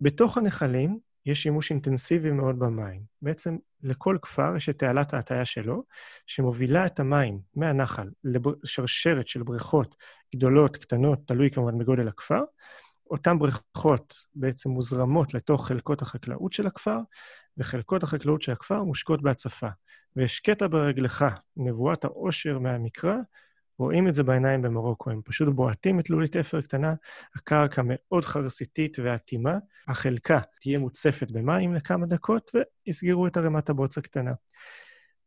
בתוך 0.00 0.38
הנחלים 0.38 0.98
יש 1.28 1.42
שימוש 1.42 1.70
אינטנסיבי 1.70 2.30
מאוד 2.30 2.58
במים. 2.58 3.02
בעצם 3.22 3.56
לכל 3.82 4.18
כפר 4.22 4.56
יש 4.56 4.68
את 4.68 4.78
תעלת 4.78 5.14
ההטיה 5.14 5.44
שלו, 5.44 5.84
שמובילה 6.26 6.86
את 6.86 7.00
המים 7.00 7.40
מהנחל 7.56 8.08
לשרשרת 8.24 9.28
של 9.28 9.42
בריכות 9.42 9.96
גדולות, 10.34 10.76
קטנות, 10.76 11.18
תלוי 11.26 11.50
כמובן 11.50 11.78
בגודל 11.78 12.08
הכפר. 12.08 12.40
אותן 13.10 13.38
בריכות 13.38 14.14
בעצם 14.34 14.70
מוזרמות 14.70 15.34
לתוך 15.34 15.68
חלקות 15.68 16.02
החקלאות 16.02 16.52
של 16.52 16.66
הכפר, 16.66 16.98
וחלקות 17.58 18.02
החקלאות 18.02 18.42
של 18.42 18.52
הכפר 18.52 18.82
מושקות 18.82 19.22
בהצפה. 19.22 19.68
ויש 20.16 20.40
קטע 20.40 20.66
ברגלך, 20.66 21.24
נבואת 21.56 22.04
העושר 22.04 22.58
מהמקרא, 22.58 23.16
רואים 23.78 24.08
את 24.08 24.14
זה 24.14 24.22
בעיניים 24.22 24.62
במרוקו, 24.62 25.10
הם 25.10 25.22
פשוט 25.24 25.48
בועטים 25.54 26.00
את 26.00 26.10
לולית 26.10 26.36
אפר 26.36 26.60
קטנה, 26.60 26.94
הקרקע 27.36 27.82
מאוד 27.84 28.24
חרסיתית 28.24 28.98
ואטימה, 28.98 29.58
החלקה 29.88 30.40
תהיה 30.60 30.78
מוצפת 30.78 31.30
במים 31.30 31.74
לכמה 31.74 32.06
דקות, 32.06 32.50
ויסגרו 32.86 33.26
את 33.26 33.36
ערימת 33.36 33.68
הבוץ 33.68 33.98
הקטנה. 33.98 34.32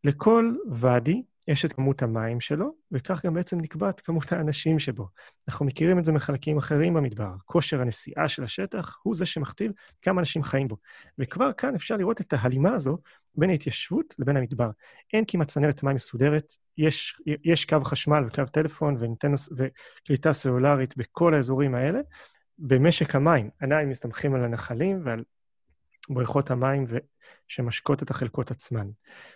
לכל 0.04 0.56
ואדי 0.72 1.24
יש 1.48 1.66
את 1.66 1.74
כמות 1.74 2.02
המים 2.02 2.40
שלו, 2.40 2.72
וכך 2.92 3.26
גם 3.26 3.34
בעצם 3.34 3.62
נקבעת 3.62 4.00
כמות 4.00 4.32
האנשים 4.32 4.80
שבו. 4.80 5.08
אנחנו 5.50 5.66
מכירים 5.66 6.00
את 6.00 6.06
זה 6.06 6.12
מחלקים 6.12 6.58
אחרים 6.58 6.94
במדבר. 6.94 7.32
כושר 7.46 7.82
הנסיעה 7.82 8.28
של 8.28 8.44
השטח 8.44 8.98
הוא 9.04 9.16
זה 9.16 9.26
שמכתיב 9.26 9.72
כמה 10.02 10.22
אנשים 10.22 10.44
חיים 10.44 10.68
בו. 10.68 10.78
וכבר 11.20 11.54
כאן 11.54 11.76
אפשר 11.76 11.98
לראות 11.98 12.22
את 12.22 12.34
ההלימה 12.34 12.74
הזו 12.74 12.98
בין 13.36 13.50
ההתיישבות 13.50 14.16
לבין 14.20 14.38
המדבר. 14.38 14.70
אין 15.14 15.24
כמעט 15.28 15.48
צנרת 15.48 15.84
מים 15.84 15.96
מסודרת, 15.96 16.54
יש, 16.78 17.22
יש 17.44 17.66
קו 17.66 17.82
חשמל 17.84 18.24
וקו 18.28 18.46
טלפון 18.46 18.96
ואינטנוס, 19.00 19.50
וקליטה 19.58 20.34
סלולרית 20.34 20.98
בכל 20.98 21.34
האזורים 21.34 21.76
האלה. 21.76 22.00
במשק 22.60 23.16
המים, 23.16 23.50
עדיין 23.60 23.90
מסתמכים 23.90 24.34
על 24.34 24.44
הנחלים 24.44 25.02
ועל 25.04 25.24
בריכות 26.10 26.52
המים 26.52 26.86
ו... 26.90 26.98
שמשקות 27.52 28.04
את 28.04 28.10
החלקות 28.10 28.52
עצמן. 28.52 28.88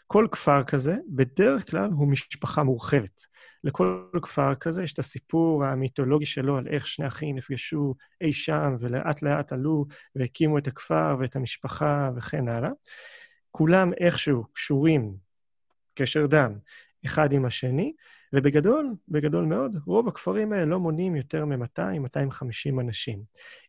כל 0.08 0.28
כפר 0.32 0.64
כזה, 0.64 0.96
בדרך 1.10 1.72
כלל 1.72 1.90
הוא 1.92 2.08
משפחה 2.08 2.64
מורחבת. 2.64 3.22
לכל 3.64 4.10
כפר 4.22 4.56
כזה 4.56 4.84
יש 4.84 4.94
את 4.94 5.00
הסיפור 5.00 5.66
המיתולוגי 5.66 6.26
שלו 6.26 6.58
על 6.58 6.68
איך 6.68 6.88
שני 6.88 7.08
אחים 7.08 7.36
נפגשו 7.36 7.96
אי 8.22 8.34
שם 8.34 8.76
ולאט 8.80 9.22
לאט 9.22 9.54
עלו 9.54 9.86
והקימו 10.16 10.58
את 10.58 10.68
הכפר 10.68 11.16
ואת 11.20 11.36
המשפחה 11.36 12.12
וכן 12.16 12.48
הלאה. 12.48 12.70
כולם 13.52 13.94
איכשהו 13.94 14.44
קשורים, 14.54 15.14
קשר 15.94 16.26
דם, 16.26 16.58
אחד 17.06 17.34
עם 17.34 17.46
השני, 17.46 17.94
ובגדול, 18.34 18.96
בגדול 19.10 19.46
מאוד, 19.46 19.76
רוב 19.86 20.08
הכפרים 20.08 20.54
האלה 20.54 20.66
לא 20.66 20.80
מונים 20.80 21.16
יותר 21.16 21.46
מ-200-250 21.46 22.82
אנשים. 22.82 23.20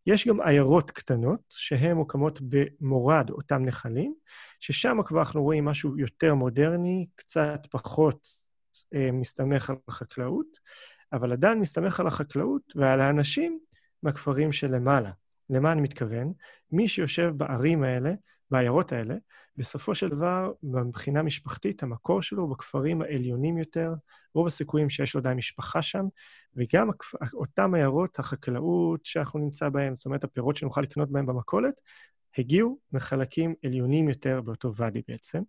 יש 0.05 0.27
גם 0.27 0.41
עיירות 0.41 0.91
קטנות, 0.91 1.39
שהן 1.49 1.97
מוקמות 1.97 2.39
במורד 2.41 3.29
אותם 3.29 3.65
נחלים, 3.65 4.13
ששם 4.59 4.97
כבר 5.05 5.19
אנחנו 5.19 5.43
רואים 5.43 5.65
משהו 5.65 5.99
יותר 5.99 6.35
מודרני, 6.35 7.07
קצת 7.15 7.59
פחות 7.71 8.27
אה, 8.93 9.11
מסתמך 9.11 9.69
על 9.69 9.75
החקלאות, 9.87 10.57
אבל 11.13 11.31
עדיין 11.31 11.59
מסתמך 11.59 11.99
על 11.99 12.07
החקלאות 12.07 12.73
ועל 12.75 13.01
האנשים 13.01 13.59
מהכפרים 14.03 14.51
שלמעלה. 14.51 15.11
למה 15.49 15.71
אני 15.71 15.81
מתכוון? 15.81 16.33
מי 16.71 16.87
שיושב 16.87 17.31
בערים 17.37 17.83
האלה, 17.83 18.13
בעיירות 18.51 18.91
האלה, 18.91 19.15
בסופו 19.57 19.95
של 19.95 20.09
דבר, 20.09 20.51
מבחינה 20.63 21.23
משפחתית, 21.23 21.83
המקור 21.83 22.21
שלו 22.21 22.43
הוא 22.43 22.51
בכפרים 22.51 23.01
העליונים 23.01 23.57
יותר, 23.57 23.93
רוב 24.35 24.47
הסיכויים 24.47 24.89
שיש 24.89 25.15
לו 25.15 25.19
עדיין 25.21 25.37
משפחה 25.37 25.81
שם, 25.81 26.05
וגם 26.55 26.89
אותן 27.33 27.75
עיירות, 27.75 28.19
החקלאות 28.19 29.05
שאנחנו 29.05 29.39
נמצא 29.39 29.69
בהן, 29.69 29.95
זאת 29.95 30.05
אומרת, 30.05 30.23
הפירות 30.23 30.57
שנוכל 30.57 30.81
לקנות 30.81 31.11
בהן 31.11 31.25
במכולת, 31.25 31.81
הגיעו 32.37 32.79
מחלקים 32.93 33.55
עליונים 33.65 34.09
יותר 34.09 34.41
באותו 34.41 34.75
ואדי 34.75 35.01
בעצם, 35.07 35.41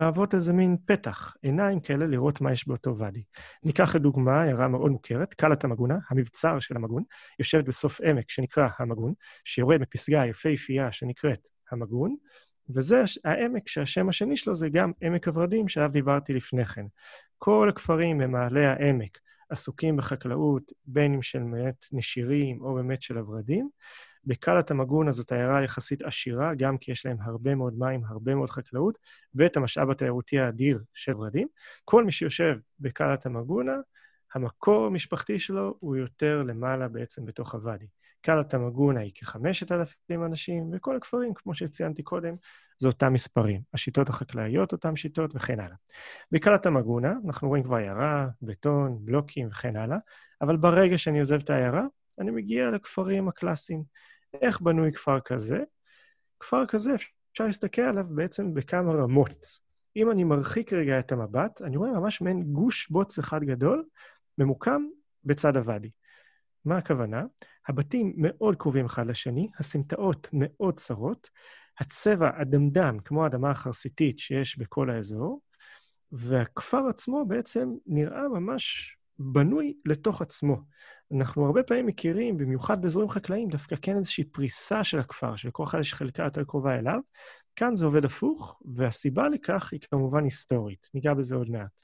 להוות 0.00 0.34
איזה 0.34 0.52
מין 0.52 0.76
פתח, 0.86 1.34
עיניים 1.42 1.80
כאלה 1.80 2.06
לראות 2.06 2.40
מה 2.40 2.52
יש 2.52 2.68
באותו 2.68 2.98
ואדי. 2.98 3.22
ניקח 3.64 3.94
לדוגמה 3.94 4.42
עיירה 4.42 4.68
מאוד 4.68 4.90
מוכרת, 4.90 5.34
קלת 5.34 5.64
המגונה, 5.64 5.98
המבצר 6.10 6.60
של 6.60 6.76
המגון, 6.76 7.02
יושבת 7.38 7.64
בסוף 7.64 8.00
עמק 8.00 8.30
שנקרא 8.30 8.68
המגון, 8.78 9.14
שיורד 9.44 9.80
מפסגה 9.80 10.26
יפהפייה 10.26 10.92
שנקראת 10.92 11.48
המגון, 11.72 12.16
וזה 12.70 13.02
העמק 13.24 13.68
שהשם 13.68 14.08
השני 14.08 14.36
שלו 14.36 14.54
זה 14.54 14.68
גם 14.68 14.92
עמק 15.00 15.28
הורדים 15.28 15.68
שעליו 15.68 15.90
דיברתי 15.90 16.32
לפני 16.32 16.64
כן. 16.64 16.86
כל 17.38 17.68
הכפרים 17.68 18.18
במעלה 18.18 18.72
העמק 18.72 19.18
עסוקים 19.48 19.96
בחקלאות, 19.96 20.72
בין 20.86 21.14
אם 21.14 21.22
של 21.22 21.38
באמת 21.38 21.86
נשירים 21.92 22.60
או 22.60 22.74
באמת 22.74 23.02
של 23.02 23.18
הורדים, 23.18 23.68
בקלת 24.24 24.70
המגונה 24.70 25.12
זאת 25.12 25.32
עיירה 25.32 25.64
יחסית 25.64 26.02
עשירה, 26.02 26.54
גם 26.54 26.78
כי 26.78 26.92
יש 26.92 27.06
להם 27.06 27.16
הרבה 27.20 27.54
מאוד 27.54 27.78
מים, 27.78 28.04
הרבה 28.04 28.34
מאוד 28.34 28.50
חקלאות, 28.50 28.98
ואת 29.34 29.56
המשאב 29.56 29.90
התיירותי 29.90 30.40
האדיר 30.40 30.82
של 30.94 31.16
ורדים. 31.16 31.48
כל 31.84 32.04
מי 32.04 32.12
שיושב 32.12 32.56
בקלת 32.80 33.26
המגונה, 33.26 33.76
המקור 34.34 34.86
המשפחתי 34.86 35.38
שלו 35.38 35.76
הוא 35.80 35.96
יותר 35.96 36.42
למעלה 36.42 36.88
בעצם 36.88 37.26
בתוך 37.26 37.54
הוואדי. 37.54 37.86
קלת 38.22 38.54
המגונה 38.54 39.00
היא 39.00 39.12
כ-5,000 39.14 40.26
אנשים, 40.26 40.70
וכל 40.72 40.96
הכפרים, 40.96 41.34
כמו 41.34 41.54
שציינתי 41.54 42.02
קודם, 42.02 42.34
זה 42.78 42.88
אותם 42.88 43.12
מספרים. 43.12 43.60
השיטות 43.74 44.08
החקלאיות, 44.08 44.72
אותן 44.72 44.96
שיטות 44.96 45.34
וכן 45.34 45.60
הלאה. 45.60 45.76
בקלת 46.32 46.66
המגונה, 46.66 47.14
אנחנו 47.26 47.48
רואים 47.48 47.62
כבר 47.62 47.76
עיירה, 47.76 48.28
בטון, 48.42 48.98
בלוקים 49.00 49.48
וכן 49.48 49.76
הלאה, 49.76 49.96
אבל 50.40 50.56
ברגע 50.56 50.98
שאני 50.98 51.18
עוזב 51.18 51.40
את 51.40 51.50
העיירה, 51.50 51.84
אני 52.18 52.30
מגיע 52.30 52.70
לכפרים 52.70 53.28
הקלאסיים. 53.28 53.82
איך 54.42 54.60
בנוי 54.60 54.92
כפר 54.92 55.20
כזה? 55.20 55.58
כפר 56.40 56.66
כזה, 56.66 56.94
אפשר 57.32 57.46
להסתכל 57.46 57.82
עליו 57.82 58.04
בעצם 58.08 58.54
בכמה 58.54 58.92
רמות. 58.92 59.46
אם 59.96 60.10
אני 60.10 60.24
מרחיק 60.24 60.72
רגע 60.72 60.98
את 60.98 61.12
המבט, 61.12 61.62
אני 61.62 61.76
רואה 61.76 61.90
ממש 61.90 62.20
מעין 62.20 62.42
גוש 62.42 62.90
בוץ 62.90 63.18
אחד 63.18 63.44
גדול, 63.44 63.84
ממוקם 64.38 64.82
בצד 65.24 65.56
הוואדי. 65.56 65.90
מה 66.64 66.78
הכוונה? 66.78 67.24
הבתים 67.68 68.12
מאוד 68.16 68.56
קרובים 68.56 68.84
אחד 68.84 69.06
לשני, 69.06 69.48
הסמטאות 69.58 70.28
מאוד 70.32 70.74
צרות, 70.74 71.30
הצבע 71.80 72.30
אדמדם, 72.42 72.98
כמו 73.04 73.24
האדמה 73.24 73.50
החרסיתית 73.50 74.18
שיש 74.18 74.58
בכל 74.58 74.90
האזור, 74.90 75.40
והכפר 76.12 76.86
עצמו 76.90 77.24
בעצם 77.28 77.74
נראה 77.86 78.28
ממש 78.28 78.96
בנוי 79.18 79.74
לתוך 79.84 80.22
עצמו. 80.22 80.56
אנחנו 81.12 81.46
הרבה 81.46 81.62
פעמים 81.62 81.86
מכירים, 81.86 82.36
במיוחד 82.36 82.82
באזורים 82.82 83.08
חקלאיים, 83.08 83.48
דווקא 83.48 83.76
כן 83.82 83.96
איזושהי 83.96 84.24
פריסה 84.24 84.84
של 84.84 84.98
הכפר, 84.98 85.36
שלכל 85.36 85.64
אחד 85.64 85.80
יש 85.80 85.94
חלקה 85.94 86.22
יותר 86.22 86.44
קרובה 86.44 86.78
אליו. 86.78 87.00
כאן 87.56 87.74
זה 87.74 87.84
עובד 87.84 88.04
הפוך, 88.04 88.60
והסיבה 88.64 89.28
לכך 89.28 89.72
היא 89.72 89.80
כמובן 89.90 90.24
היסטורית. 90.24 90.90
ניגע 90.94 91.14
בזה 91.14 91.34
עוד 91.34 91.50
מעט. 91.50 91.82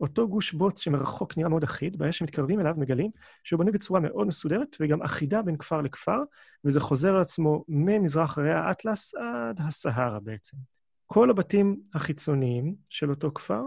אותו 0.00 0.28
גוש 0.28 0.52
בוץ 0.52 0.80
שמרחוק 0.80 1.36
נראה 1.36 1.48
מאוד 1.48 1.62
אחיד, 1.62 1.98
ברגע 1.98 2.12
שמתקרבים 2.12 2.60
אליו 2.60 2.74
מגלים 2.76 3.10
שהוא 3.44 3.58
בנוי 3.58 3.72
בצורה 3.72 4.00
מאוד 4.00 4.26
מסודרת 4.26 4.76
וגם 4.80 5.02
אחידה 5.02 5.42
בין 5.42 5.56
כפר 5.56 5.80
לכפר, 5.80 6.18
וזה 6.64 6.80
חוזר 6.80 7.14
על 7.14 7.20
עצמו 7.20 7.64
ממזרח 7.68 8.38
הרי 8.38 8.52
האטלס 8.52 9.14
עד 9.14 9.60
הסהרה 9.66 10.20
בעצם. 10.20 10.56
כל 11.06 11.30
הבתים 11.30 11.76
החיצוניים 11.94 12.74
של 12.90 13.10
אותו 13.10 13.30
כפר, 13.34 13.62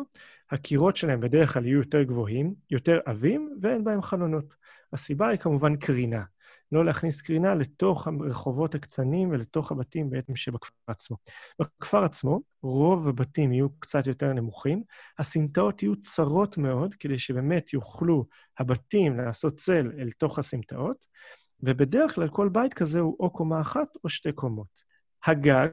הקירות 0.52 0.98
שלהם 0.98 1.20
בדרך 1.20 1.54
כלל 1.54 1.66
יהיו 1.66 1.78
יותר 1.78 2.04
גבוהים, 2.04 2.54
יותר 2.72 3.00
עבים, 3.06 3.58
ואין 3.62 3.84
בהם 3.84 4.02
חלונות. 4.02 4.56
הסיבה 4.94 5.28
היא 5.28 5.40
כמובן 5.40 5.76
קרינה. 5.76 6.24
לא 6.74 6.86
להכניס 6.86 7.22
קרינה 7.22 7.56
לתוך 7.56 8.08
הרחובות 8.08 8.76
הקטנים 8.76 9.30
ולתוך 9.30 9.72
הבתים 9.72 10.10
בעצם 10.10 10.36
שבכפר 10.36 10.74
עצמו. 10.88 11.18
בכפר 11.60 12.04
עצמו, 12.04 12.42
רוב 12.64 13.08
הבתים 13.08 13.54
יהיו 13.54 13.70
קצת 13.80 14.08
יותר 14.08 14.34
נמוכים, 14.34 14.84
הסמטאות 15.20 15.84
יהיו 15.84 16.00
צרות 16.00 16.58
מאוד, 16.58 16.96
כדי 17.00 17.20
שבאמת 17.20 17.74
יוכלו 17.74 18.26
הבתים 18.60 19.18
לעשות 19.18 19.56
צל 19.56 19.92
אל 20.00 20.10
תוך 20.18 20.40
הסמטאות, 20.40 21.06
ובדרך 21.64 22.16
כלל 22.16 22.28
כל 22.28 22.50
בית 22.50 22.74
כזה 22.74 23.00
הוא 23.00 23.16
או 23.20 23.30
קומה 23.30 23.62
אחת 23.62 23.88
או 24.04 24.10
שתי 24.10 24.32
קומות. 24.32 24.84
הגג 25.26 25.68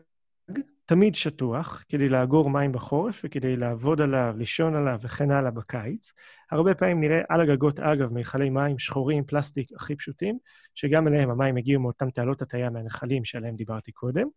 תמיד 0.90 1.14
שטוח, 1.14 1.84
כדי 1.88 2.08
לאגור 2.08 2.50
מים 2.50 2.72
בחורף 2.72 3.20
וכדי 3.24 3.56
לעבוד 3.56 4.00
עליו, 4.00 4.34
לישון 4.38 4.74
עליו 4.74 4.98
וכן 5.02 5.30
הלאה 5.30 5.50
בקיץ. 5.50 6.12
הרבה 6.50 6.74
פעמים 6.74 7.00
נראה 7.00 7.20
על 7.28 7.40
הגגות, 7.40 7.80
אגב, 7.80 8.12
מיכלי 8.12 8.50
מים 8.50 8.78
שחורים, 8.78 9.24
פלסטיק 9.24 9.72
הכי 9.76 9.96
פשוטים, 9.96 10.38
שגם 10.74 11.08
אליהם 11.08 11.30
המים 11.30 11.56
הגיעו 11.56 11.82
מאותם 11.82 12.10
תעלות 12.10 12.42
הטעיה 12.42 12.70
מהנחלים 12.70 13.24
שעליהם 13.24 13.56
דיברתי 13.56 13.92
קודם. 13.92 14.28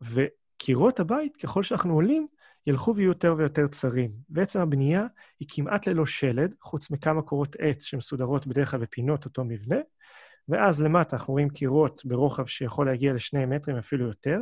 וקירות 0.00 1.00
הבית, 1.00 1.36
ככל 1.36 1.62
שאנחנו 1.62 1.94
עולים, 1.94 2.26
ילכו 2.66 2.96
ויהיו 2.96 3.08
יותר 3.08 3.34
ויותר 3.38 3.66
צרים. 3.66 4.10
בעצם 4.28 4.60
הבנייה 4.60 5.06
היא 5.40 5.48
כמעט 5.50 5.86
ללא 5.86 6.06
שלד, 6.06 6.54
חוץ 6.60 6.90
מכמה 6.90 7.22
קורות 7.22 7.56
עץ 7.58 7.84
שמסודרות 7.84 8.46
בדרך 8.46 8.70
כלל 8.70 8.80
בפינות 8.80 9.24
אותו 9.24 9.44
מבנה, 9.44 9.78
ואז 10.48 10.82
למטה 10.82 11.16
אנחנו 11.16 11.32
רואים 11.32 11.48
קירות 11.48 12.02
ברוחב 12.04 12.46
שיכול 12.46 12.86
להגיע 12.86 13.12
לשני 13.12 13.46
מטרים, 13.46 13.76
אפילו 13.76 14.06
יותר, 14.06 14.38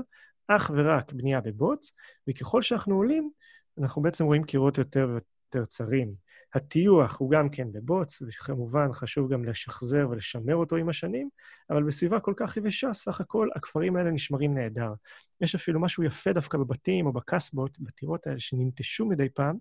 אך 0.49 0.71
ורק 0.75 1.13
בנייה 1.13 1.41
בבוץ, 1.41 1.93
וככל 2.29 2.63
שאנחנו 2.63 2.95
עולים, 2.95 3.31
אנחנו 3.79 4.03
בעצם 4.03 4.25
רואים 4.25 4.45
קירות 4.45 4.79
יותר 4.79 5.09
ויותר 5.09 5.67
צרים. 5.67 6.29
הטיוח 6.55 7.21
הוא 7.21 7.31
גם 7.31 7.49
כן 7.49 7.73
בבוץ, 7.73 8.23
וכמובן 8.23 8.93
חשוב 8.93 9.33
גם 9.33 9.45
לשחזר 9.45 10.07
ולשמר 10.11 10.55
אותו 10.57 10.77
עם 10.77 10.89
השנים, 10.89 11.29
אבל 11.71 11.83
בסביבה 11.83 12.21
כל 12.21 12.35
כך 12.37 12.57
יבשה, 12.57 12.95
סך 12.95 13.21
הכל 13.21 13.49
הכפרים 13.57 13.97
האלה 13.97 14.11
נשמרים 14.11 14.55
נהדר. 14.55 14.93
יש 15.41 15.55
אפילו 15.55 15.81
משהו 15.81 16.03
יפה 16.03 16.33
דווקא 16.33 16.59
בבתים 16.59 17.07
או 17.07 17.13
בקסבות, 17.13 17.81
בטירות 17.81 18.27
האלה 18.27 18.39
שננטשו 18.39 19.07
מדי 19.07 19.29
פעם, 19.29 19.57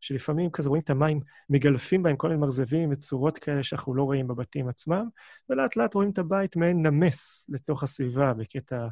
שלפעמים 0.00 0.50
כזה 0.50 0.68
רואים 0.68 0.82
את 0.82 0.90
המים, 0.90 1.20
מגלפים 1.50 2.02
בהם 2.02 2.16
כל 2.16 2.28
מיני 2.28 2.40
מרזבים 2.40 2.90
וצורות 2.92 3.38
כאלה 3.38 3.62
שאנחנו 3.62 3.94
לא 3.94 4.02
רואים 4.02 4.28
בבתים 4.28 4.68
עצמם, 4.68 5.08
ולאט 5.48 5.76
לאט 5.76 5.94
רואים 5.94 6.10
את 6.10 6.18
הבית 6.18 6.56
מעין 6.56 6.86
נמס 6.86 7.46
לתוך 7.48 7.82
הסביבה 7.82 8.34
בקטע 8.34 8.86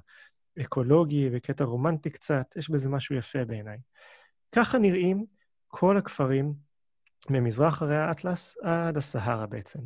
אקולוגי 0.61 1.29
וקטע 1.33 1.65
רומנטי 1.65 2.11
קצת, 2.11 2.47
יש 2.57 2.71
בזה 2.71 2.88
משהו 2.88 3.17
יפה 3.17 3.45
בעיניי. 3.45 3.79
ככה 4.53 4.79
נראים 4.79 5.25
כל 5.69 5.97
הכפרים 5.97 6.55
ממזרח 7.31 7.83
הרי 7.83 7.97
האטלס 7.97 8.57
עד 8.62 8.97
הסהרה 8.97 9.47
בעצם. 9.47 9.79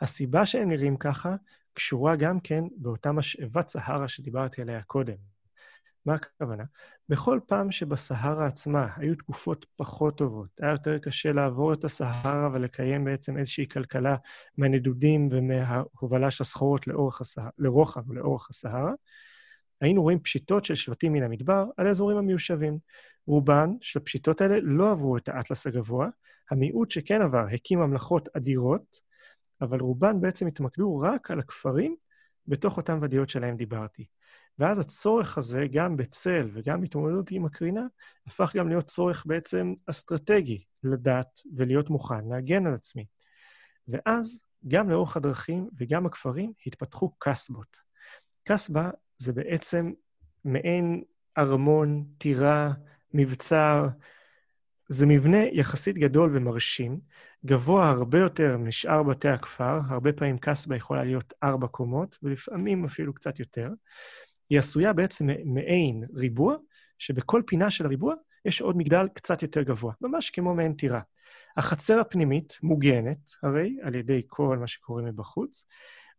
הסיבה 0.00 0.46
שהם 0.46 0.68
נראים 0.68 0.96
ככה 0.96 1.34
קשורה 1.72 2.16
גם 2.16 2.40
כן 2.40 2.64
באותה 2.76 3.12
משאבת 3.12 3.68
סהרה 3.68 4.08
שדיברתי 4.08 4.62
עליה 4.62 4.82
קודם. 4.82 5.16
מה 6.06 6.14
הכוונה? 6.14 6.64
בכל 7.08 7.40
פעם 7.46 7.70
שבסהרה 7.70 8.46
עצמה 8.46 8.86
היו 8.96 9.14
תקופות 9.14 9.66
פחות 9.76 10.18
טובות, 10.18 10.48
היה 10.60 10.70
יותר 10.70 10.98
קשה 10.98 11.32
לעבור 11.32 11.72
את 11.72 11.84
הסהרה 11.84 12.50
ולקיים 12.52 13.04
בעצם 13.04 13.38
איזושהי 13.38 13.68
כלכלה 13.68 14.16
מהנדודים 14.58 15.28
ומההובלה 15.32 16.30
של 16.30 16.42
הסחורות 16.42 16.86
לרוחב 17.58 18.10
ולאורך 18.10 18.50
הסהרה, 18.50 18.92
היינו 19.80 20.02
רואים 20.02 20.20
פשיטות 20.20 20.64
של 20.64 20.74
שבטים 20.74 21.12
מן 21.12 21.22
המדבר 21.22 21.64
על 21.76 21.86
האזורים 21.86 22.16
המיושבים. 22.16 22.78
רובן 23.26 23.70
של 23.80 23.98
הפשיטות 23.98 24.40
האלה 24.40 24.56
לא 24.62 24.90
עברו 24.90 25.16
את 25.16 25.28
האטלס 25.28 25.66
הגבוה, 25.66 26.08
המיעוט 26.50 26.90
שכן 26.90 27.22
עבר 27.22 27.46
הקים 27.52 27.78
ממלכות 27.78 28.28
אדירות, 28.36 29.00
אבל 29.60 29.80
רובן 29.80 30.20
בעצם 30.20 30.46
התמקדו 30.46 30.98
רק 30.98 31.30
על 31.30 31.40
הכפרים 31.40 31.96
בתוך 32.46 32.76
אותן 32.76 32.98
ודיות 33.02 33.30
שעליהן 33.30 33.56
דיברתי. 33.56 34.06
ואז 34.58 34.78
הצורך 34.78 35.38
הזה, 35.38 35.66
גם 35.72 35.96
בצל 35.96 36.50
וגם 36.52 36.80
בהתמודדות 36.80 37.30
עם 37.30 37.44
הקרינה, 37.44 37.86
הפך 38.26 38.56
גם 38.56 38.68
להיות 38.68 38.84
צורך 38.84 39.26
בעצם 39.26 39.74
אסטרטגי 39.86 40.64
לדעת 40.82 41.40
ולהיות 41.56 41.90
מוכן, 41.90 42.28
להגן 42.28 42.66
על 42.66 42.74
עצמי. 42.74 43.06
ואז 43.88 44.42
גם 44.68 44.90
לאורך 44.90 45.16
הדרכים 45.16 45.68
וגם 45.78 46.06
הכפרים 46.06 46.52
התפתחו 46.66 47.12
קסבות. 47.18 47.76
קסבה 48.44 48.90
זה 49.20 49.32
בעצם 49.32 49.92
מעין 50.44 51.02
ארמון, 51.38 52.04
טירה, 52.18 52.72
מבצר. 53.14 53.86
זה 54.88 55.06
מבנה 55.06 55.44
יחסית 55.52 55.98
גדול 55.98 56.36
ומרשים, 56.36 56.98
גבוה 57.46 57.90
הרבה 57.90 58.18
יותר 58.18 58.56
משאר 58.58 59.02
בתי 59.02 59.28
הכפר, 59.28 59.80
הרבה 59.88 60.12
פעמים 60.12 60.38
קסבה 60.38 60.76
יכולה 60.76 61.04
להיות 61.04 61.32
ארבע 61.42 61.66
קומות, 61.66 62.18
ולפעמים 62.22 62.84
אפילו 62.84 63.14
קצת 63.14 63.40
יותר. 63.40 63.70
היא 64.50 64.58
עשויה 64.58 64.92
בעצם 64.92 65.26
מעין 65.44 66.04
ריבוע, 66.14 66.56
שבכל 66.98 67.42
פינה 67.46 67.70
של 67.70 67.86
הריבוע 67.86 68.14
יש 68.44 68.60
עוד 68.60 68.76
מגדל 68.76 69.08
קצת 69.14 69.42
יותר 69.42 69.62
גבוה, 69.62 69.92
ממש 70.00 70.30
כמו 70.30 70.54
מעין 70.54 70.72
טירה. 70.72 71.00
החצר 71.56 72.00
הפנימית 72.00 72.58
מוגנת, 72.62 73.30
הרי, 73.42 73.76
על 73.82 73.94
ידי 73.94 74.22
כל 74.26 74.58
מה 74.58 74.66
שקורה 74.66 75.02
מבחוץ, 75.02 75.64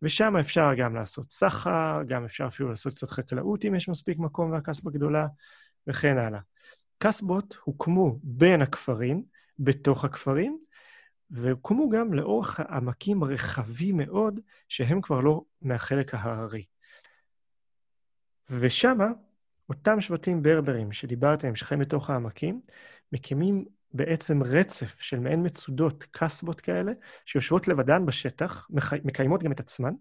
ושם 0.02 0.36
אפשר 0.36 0.74
גם 0.76 0.94
לעשות 0.94 1.32
סחר, 1.32 2.02
גם 2.06 2.24
אפשר 2.24 2.46
אפילו 2.46 2.68
לעשות 2.70 2.92
קצת 2.92 3.08
חקלאות 3.08 3.64
אם 3.64 3.74
יש 3.74 3.88
מספיק 3.88 4.18
מקום 4.18 4.50
והקסבה 4.50 4.90
גדולה, 4.90 5.26
וכן 5.86 6.18
הלאה. 6.18 6.40
קסבות 6.98 7.56
הוקמו 7.64 8.18
בין 8.22 8.62
הכפרים, 8.62 9.24
בתוך 9.58 10.04
הכפרים, 10.04 10.58
והוקמו 11.30 11.88
גם 11.88 12.14
לאורך 12.14 12.60
העמקים 12.60 13.24
רחבים 13.24 13.96
מאוד, 13.96 14.40
שהם 14.68 15.00
כבר 15.00 15.20
לא 15.20 15.42
מהחלק 15.62 16.14
ההררי. 16.14 16.64
ושמה, 18.50 19.06
אותם 19.68 20.00
שבטים 20.00 20.42
ברברים 20.42 20.92
שדיברתם, 20.92 21.56
שחיים 21.56 21.80
בתוך 21.80 22.10
העמקים, 22.10 22.60
מקימים 23.12 23.64
בעצם 23.94 24.42
רצף 24.42 25.00
של 25.00 25.20
מעין 25.20 25.46
מצודות, 25.46 26.04
קסבות 26.10 26.60
כאלה, 26.60 26.92
שיושבות 27.26 27.68
לבדן 27.68 28.06
בשטח, 28.06 28.68
מקיימות 29.04 29.42
גם 29.42 29.52
את 29.52 29.60
עצמן, 29.60 29.92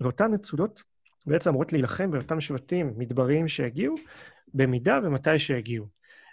ואותן 0.00 0.34
מצודות 0.34 0.82
בעצם 1.26 1.50
אמורות 1.50 1.72
להילחם 1.72 2.10
באותם 2.10 2.40
שבטים 2.40 2.92
מדבריים 2.96 3.48
שהגיעו, 3.48 3.94
במידה 4.54 5.00
ומתי 5.02 5.38
שהגיעו. 5.38 5.86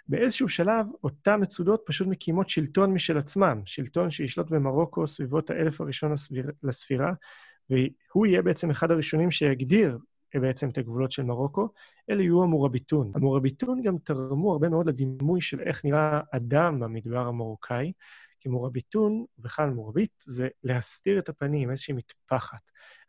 באיזשהו 0.08 0.48
שלב, 0.48 0.86
אותן 1.04 1.40
מצודות 1.42 1.82
פשוט 1.86 2.08
מקימות 2.08 2.48
שלטון 2.48 2.92
משל 2.92 3.18
עצמם, 3.18 3.62
שלטון 3.64 4.10
שישלוט 4.10 4.50
במרוקו 4.50 5.06
סביבות 5.06 5.50
האלף 5.50 5.80
הראשון 5.80 6.12
לספירה, 6.62 7.12
והוא 7.70 8.26
יהיה 8.26 8.42
בעצם 8.42 8.70
אחד 8.70 8.90
הראשונים 8.90 9.30
שיגדיר 9.30 9.98
בעצם 10.34 10.68
את 10.68 10.78
הגבולות 10.78 11.12
של 11.12 11.22
מרוקו, 11.22 11.68
אלה 12.10 12.22
יהיו 12.22 12.42
המורביטון. 12.42 13.12
המורביטון 13.14 13.82
גם 13.82 13.98
תרמו 13.98 14.52
הרבה 14.52 14.68
מאוד 14.68 14.86
לדימוי 14.86 15.40
של 15.40 15.60
איך 15.60 15.84
נראה 15.84 16.20
אדם 16.32 16.80
במדבר 16.80 17.26
המרוקאי, 17.26 17.92
כי 18.40 18.48
מורביטון, 18.48 19.24
בכלל 19.38 19.70
מורבית, 19.70 20.24
זה 20.26 20.48
להסתיר 20.64 21.18
את 21.18 21.28
הפנים, 21.28 21.70
איזושהי 21.70 21.94
מטפחת. 21.94 22.60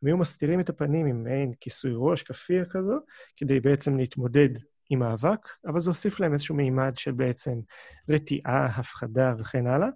הם 0.02 0.08
היו 0.08 0.18
מסתירים 0.18 0.60
את 0.60 0.70
הפנים 0.70 1.06
עם 1.06 1.24
מעין 1.24 1.54
כיסוי 1.62 1.92
ראש, 1.96 2.24
כפייה 2.24 2.66
כזו, 2.66 2.96
כדי 3.38 3.60
בעצם 3.60 3.98
להתמודד 3.98 4.50
עם 4.90 5.04
האבק, 5.04 5.48
אבל 5.66 5.80
זה 5.80 5.90
הוסיף 5.90 6.20
להם 6.20 6.34
איזשהו 6.34 6.56
מימד 6.56 6.98
של 6.98 7.12
בעצם 7.12 7.60
רתיעה, 8.10 8.66
הפחדה 8.66 9.34
וכן 9.40 9.68
הלאה, 9.68 9.88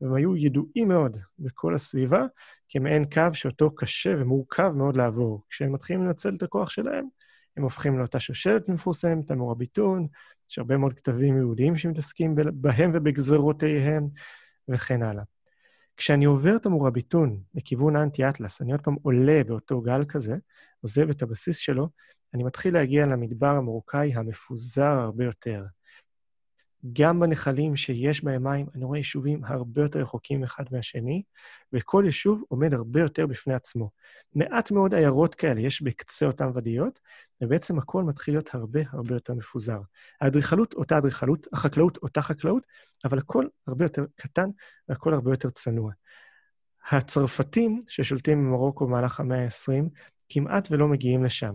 והם 0.00 0.14
היו 0.14 0.36
ידועים 0.36 0.88
מאוד 0.88 1.16
בכל 1.38 1.74
הסביבה 1.74 2.26
כמעין 2.68 3.04
קו 3.04 3.22
שאותו 3.32 3.74
קשה 3.74 4.14
ומורכב 4.18 4.72
מאוד 4.76 4.96
לעבור. 4.96 5.42
כשהם 5.48 5.72
מתחילים 5.72 6.04
לנצל 6.04 6.34
את 6.34 6.42
הכוח 6.42 6.70
שלהם, 6.70 7.08
הם 7.56 7.62
הופכים 7.62 7.98
לאותה 7.98 8.20
שושלת 8.20 8.68
מפורסמת, 8.68 9.30
המורביטון, 9.30 10.06
יש 10.50 10.58
הרבה 10.58 10.76
מאוד 10.76 10.92
כתבים 10.92 11.36
יהודיים 11.36 11.76
שמתעסקים 11.76 12.34
בהם 12.52 12.90
ובגזרותיהם, 12.94 14.08
וכן 14.68 15.02
הלאה. 15.02 15.22
כשאני 15.96 16.24
עובר 16.24 16.56
את 16.56 16.66
המורביטון 16.66 17.40
לכיוון 17.54 17.96
האנטי-אטלס, 17.96 18.62
אני 18.62 18.72
עוד 18.72 18.80
פעם 18.80 18.96
עולה 19.02 19.44
באותו 19.46 19.80
גל 19.80 20.04
כזה, 20.04 20.36
עוזב 20.80 21.10
את 21.10 21.22
הבסיס 21.22 21.58
שלו, 21.58 21.88
אני 22.34 22.44
מתחיל 22.44 22.74
להגיע 22.74 23.06
למדבר 23.06 23.46
המרוקאי 23.56 24.14
המפוזר 24.14 24.84
הרבה 24.84 25.24
יותר. 25.24 25.64
גם 26.92 27.20
בנחלים 27.20 27.76
שיש 27.76 28.24
בהם 28.24 28.44
מים, 28.44 28.66
אני 28.74 28.84
רואה 28.84 28.98
יישובים 28.98 29.44
הרבה 29.44 29.82
יותר 29.82 30.00
רחוקים 30.00 30.42
אחד 30.42 30.64
מהשני, 30.70 31.22
וכל 31.72 32.02
יישוב 32.06 32.42
עומד 32.48 32.74
הרבה 32.74 33.00
יותר 33.00 33.26
בפני 33.26 33.54
עצמו. 33.54 33.90
מעט 34.34 34.70
מאוד 34.70 34.94
עיירות 34.94 35.34
כאלה 35.34 35.60
יש 35.60 35.82
בקצה 35.82 36.26
אותן 36.26 36.50
ודיות, 36.54 37.00
ובעצם 37.40 37.78
הכל 37.78 38.02
מתחיל 38.02 38.34
להיות 38.34 38.54
הרבה 38.54 38.80
הרבה 38.90 39.14
יותר 39.14 39.34
מפוזר. 39.34 39.80
האדריכלות 40.20 40.74
אותה 40.74 40.98
אדריכלות, 40.98 41.46
החקלאות 41.52 41.96
אותה 41.96 42.22
חקלאות, 42.22 42.66
אבל 43.04 43.18
הכל 43.18 43.44
הרבה 43.66 43.84
יותר 43.84 44.04
קטן 44.16 44.50
והכל 44.88 45.14
הרבה 45.14 45.32
יותר 45.32 45.50
צנוע. 45.50 45.92
הצרפתים 46.90 47.80
ששולטים 47.88 48.38
במרוקו 48.38 48.86
במהלך 48.86 49.20
המאה 49.20 49.44
ה-20 49.44 49.84
כמעט 50.28 50.68
ולא 50.70 50.88
מגיעים 50.88 51.24
לשם. 51.24 51.54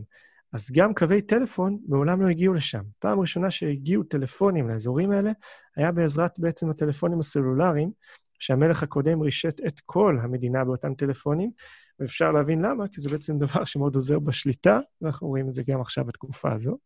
אז 0.54 0.72
גם 0.72 0.94
קווי 0.94 1.22
טלפון 1.22 1.80
מעולם 1.88 2.22
לא 2.22 2.30
הגיעו 2.30 2.54
לשם. 2.54 2.84
פעם 3.00 3.20
ראשונה 3.20 3.52
שהגיעו 3.52 4.04
טלפונים 4.04 4.70
לאזורים 4.70 5.12
האלה, 5.12 5.32
היה 5.76 5.92
בעזרת 5.92 6.40
בעצם 6.40 6.70
הטלפונים 6.70 7.20
הסלולריים, 7.20 7.92
שהמלך 8.40 8.84
הקודם 8.84 9.22
רישת 9.22 9.62
את 9.68 9.80
כל 9.86 10.18
המדינה 10.22 10.64
באותם 10.64 10.94
טלפונים, 10.94 11.52
ואפשר 12.00 12.32
להבין 12.32 12.66
למה, 12.66 12.88
כי 12.88 13.02
זה 13.02 13.10
בעצם 13.10 13.38
דבר 13.38 13.64
שמאוד 13.66 13.96
עוזר 13.96 14.20
בשליטה, 14.20 14.80
ואנחנו 15.02 15.28
רואים 15.28 15.48
את 15.48 15.54
זה 15.54 15.64
גם 15.68 15.82
עכשיו 15.82 16.06
בתקופה 16.06 16.54
הזו. 16.54 16.78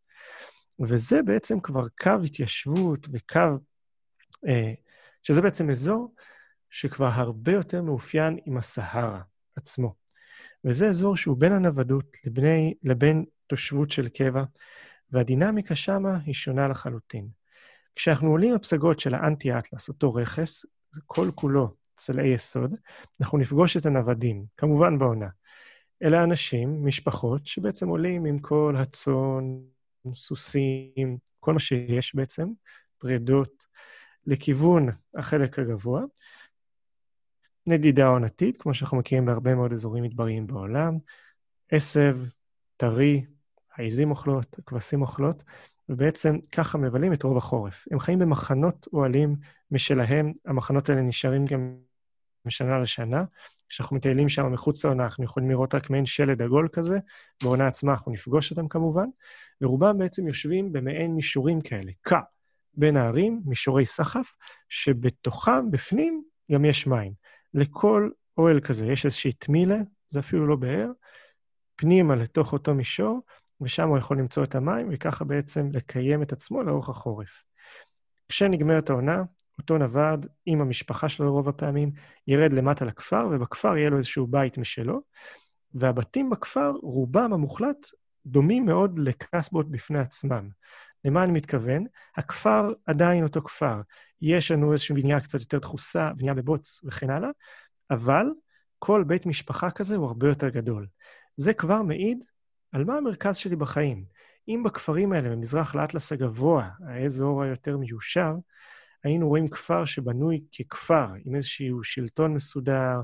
וזה 0.80 1.24
בעצם 1.24 1.60
כבר 1.60 1.88
קו 2.02 2.12
התיישבות 2.26 3.08
וקו, 3.12 3.40
אה, 4.48 4.74
שזה 5.24 5.42
בעצם 5.42 5.70
אזור 5.70 6.16
שכבר 6.70 7.10
הרבה 7.14 7.52
יותר 7.52 7.82
מאופיין 7.82 8.40
עם 8.46 8.58
הסהרה 8.58 9.22
עצמו. 9.56 10.07
וזה 10.66 10.88
אזור 10.88 11.18
שהוא 11.18 11.38
בין 11.38 11.52
הנוודות 11.52 12.18
לבין, 12.26 12.74
לבין 12.84 13.26
תושבות 13.48 13.92
של 13.92 14.10
קבע, 14.10 14.44
והדינמיקה 15.12 15.76
שמה 15.76 16.18
היא 16.26 16.34
שונה 16.34 16.68
לחלוטין. 16.68 17.28
כשאנחנו 17.96 18.30
עולים 18.32 18.54
לפסגות 18.54 19.00
של 19.00 19.14
האנטי-אטלס, 19.14 19.90
אותו 19.90 20.14
רכס, 20.14 20.66
זה 20.92 21.02
כל 21.06 21.32
כולו 21.36 21.76
צלעי 21.96 22.34
יסוד, 22.34 22.76
אנחנו 23.22 23.38
נפגוש 23.38 23.78
את 23.78 23.86
הנוודים, 23.86 24.46
כמובן 24.58 25.00
בעונה. 25.00 25.28
אלה 26.04 26.24
אנשים, 26.24 26.86
משפחות, 26.86 27.48
שבעצם 27.48 27.88
עולים 27.88 28.26
עם 28.26 28.40
כל 28.40 28.76
הצאן, 28.78 29.58
סוסים, 30.14 31.18
כל 31.40 31.54
מה 31.54 31.60
שיש 31.60 32.16
בעצם, 32.16 32.48
פרדות, 32.98 33.68
לכיוון 34.26 34.90
החלק 35.16 35.60
הגבוה. 35.60 36.02
נדידה 37.68 38.08
עונתית, 38.08 38.62
כמו 38.62 38.74
שאנחנו 38.74 38.98
מכירים 38.98 39.26
בהרבה 39.26 39.56
מאוד 39.56 39.74
אזורים 39.74 40.04
מדבריים 40.04 40.48
בעולם, 40.48 40.98
עשב, 41.72 42.18
טרי, 42.78 43.26
העיזים 43.76 44.12
אוכלות, 44.12 44.60
הכבשים 44.60 45.02
אוכלות, 45.02 45.44
ובעצם 45.90 46.36
ככה 46.52 46.78
מבלים 46.78 47.14
את 47.14 47.24
רוב 47.24 47.38
החורף. 47.38 47.86
הם 47.92 48.00
חיים 48.00 48.20
במחנות 48.20 48.88
אוהלים 48.94 49.36
משלהם, 49.72 50.32
המחנות 50.46 50.90
האלה 50.90 51.02
נשארים 51.02 51.46
גם 51.46 51.76
משנה 52.46 52.80
לשנה. 52.80 53.24
כשאנחנו 53.70 53.96
מטיילים 53.96 54.30
שם 54.30 54.52
מחוץ 54.52 54.86
לעונה, 54.86 55.04
אנחנו 55.04 55.24
יכולים 55.24 55.50
לראות 55.50 55.76
רק 55.76 55.90
מעין 55.90 56.06
שלד 56.06 56.42
עגול 56.42 56.68
כזה, 56.74 56.98
בעונה 57.44 57.68
עצמה 57.68 57.92
אנחנו 57.92 58.12
נפגוש 58.12 58.52
אותם 58.52 58.68
כמובן, 58.68 59.08
ורובם 59.62 59.98
בעצם 59.98 60.28
יושבים 60.28 60.74
במעין 60.74 61.16
מישורים 61.16 61.62
כאלה, 61.62 61.92
קע, 62.02 62.20
בין 62.74 62.98
הערים, 62.98 63.42
מישורי 63.46 63.86
סחף, 63.86 64.34
שבתוכם, 64.70 65.72
בפנים, 65.72 66.24
גם 66.52 66.66
יש 66.66 66.88
מים. 66.88 67.27
לכל 67.54 68.10
אוהל 68.38 68.60
כזה 68.60 68.86
יש 68.86 69.06
איזושהי 69.06 69.32
תמילה, 69.32 69.78
זה 70.10 70.20
אפילו 70.20 70.48
לא 70.48 70.56
באר, 70.56 70.92
פנימה 71.76 72.16
לתוך 72.16 72.54
אותו 72.54 72.76
מישור, 72.76 73.22
ושם 73.62 73.88
הוא 73.88 73.98
יכול 73.98 74.20
למצוא 74.20 74.44
את 74.44 74.56
המים, 74.56 74.88
וככה 74.92 75.26
בעצם 75.26 75.70
לקיים 75.74 76.22
את 76.22 76.32
עצמו 76.32 76.64
לאורך 76.64 76.90
החורף. 76.90 77.44
כשנגמרת 78.30 78.90
העונה, 78.90 79.24
אותו 79.60 79.78
נווד 79.78 80.26
עם 80.46 80.62
המשפחה 80.62 81.10
שלו 81.10 81.34
רוב 81.34 81.50
הפעמים 81.50 81.92
ירד 82.28 82.54
למטה 82.54 82.86
לכפר, 82.86 83.28
ובכפר 83.32 83.78
יהיה 83.78 83.90
לו 83.90 83.98
איזשהו 83.98 84.28
בית 84.28 84.58
משלו, 84.58 85.02
והבתים 85.74 86.30
בכפר, 86.30 86.72
רובם 86.82 87.34
המוחלט, 87.34 87.88
דומים 88.26 88.66
מאוד 88.66 89.00
לקסבות 89.00 89.72
בפני 89.72 90.00
עצמם. 90.00 90.50
למה 91.06 91.24
אני 91.24 91.32
מתכוון? 91.32 91.86
הכפר 92.18 92.74
עדיין 92.86 93.24
אותו 93.24 93.42
כפר. 93.42 93.82
יש 94.22 94.52
לנו 94.52 94.72
איזושהי 94.72 94.96
בנייה 94.96 95.20
קצת 95.20 95.40
יותר 95.40 95.60
דחוסה, 95.60 96.12
בנייה 96.14 96.34
בבוץ 96.34 96.82
וכן 96.84 97.10
הלאה, 97.10 97.30
אבל 97.92 98.26
כל 98.80 99.04
בית 99.08 99.26
משפחה 99.26 99.72
כזה 99.72 99.96
הוא 99.96 100.08
הרבה 100.08 100.28
יותר 100.28 100.50
גדול. 100.50 100.88
זה 101.38 101.54
כבר 101.54 101.82
מעיד 101.82 102.24
על 102.72 102.84
מה 102.84 102.98
המרכז 102.98 103.38
שלי 103.38 103.56
בחיים. 103.56 104.06
אם 104.48 104.64
בכפרים 104.66 105.14
האלה, 105.14 105.30
במזרח 105.30 105.76
לאטלס 105.76 106.12
הגבוה, 106.12 106.70
האזור 106.88 107.44
היותר 107.44 107.78
מיושב, 107.78 108.34
היינו 109.04 109.28
רואים 109.28 109.48
כפר 109.48 109.86
שבנוי 109.86 110.44
ככפר, 110.60 111.08
עם 111.26 111.36
איזשהו 111.36 111.84
שלטון 111.84 112.34
מסודר, 112.34 113.02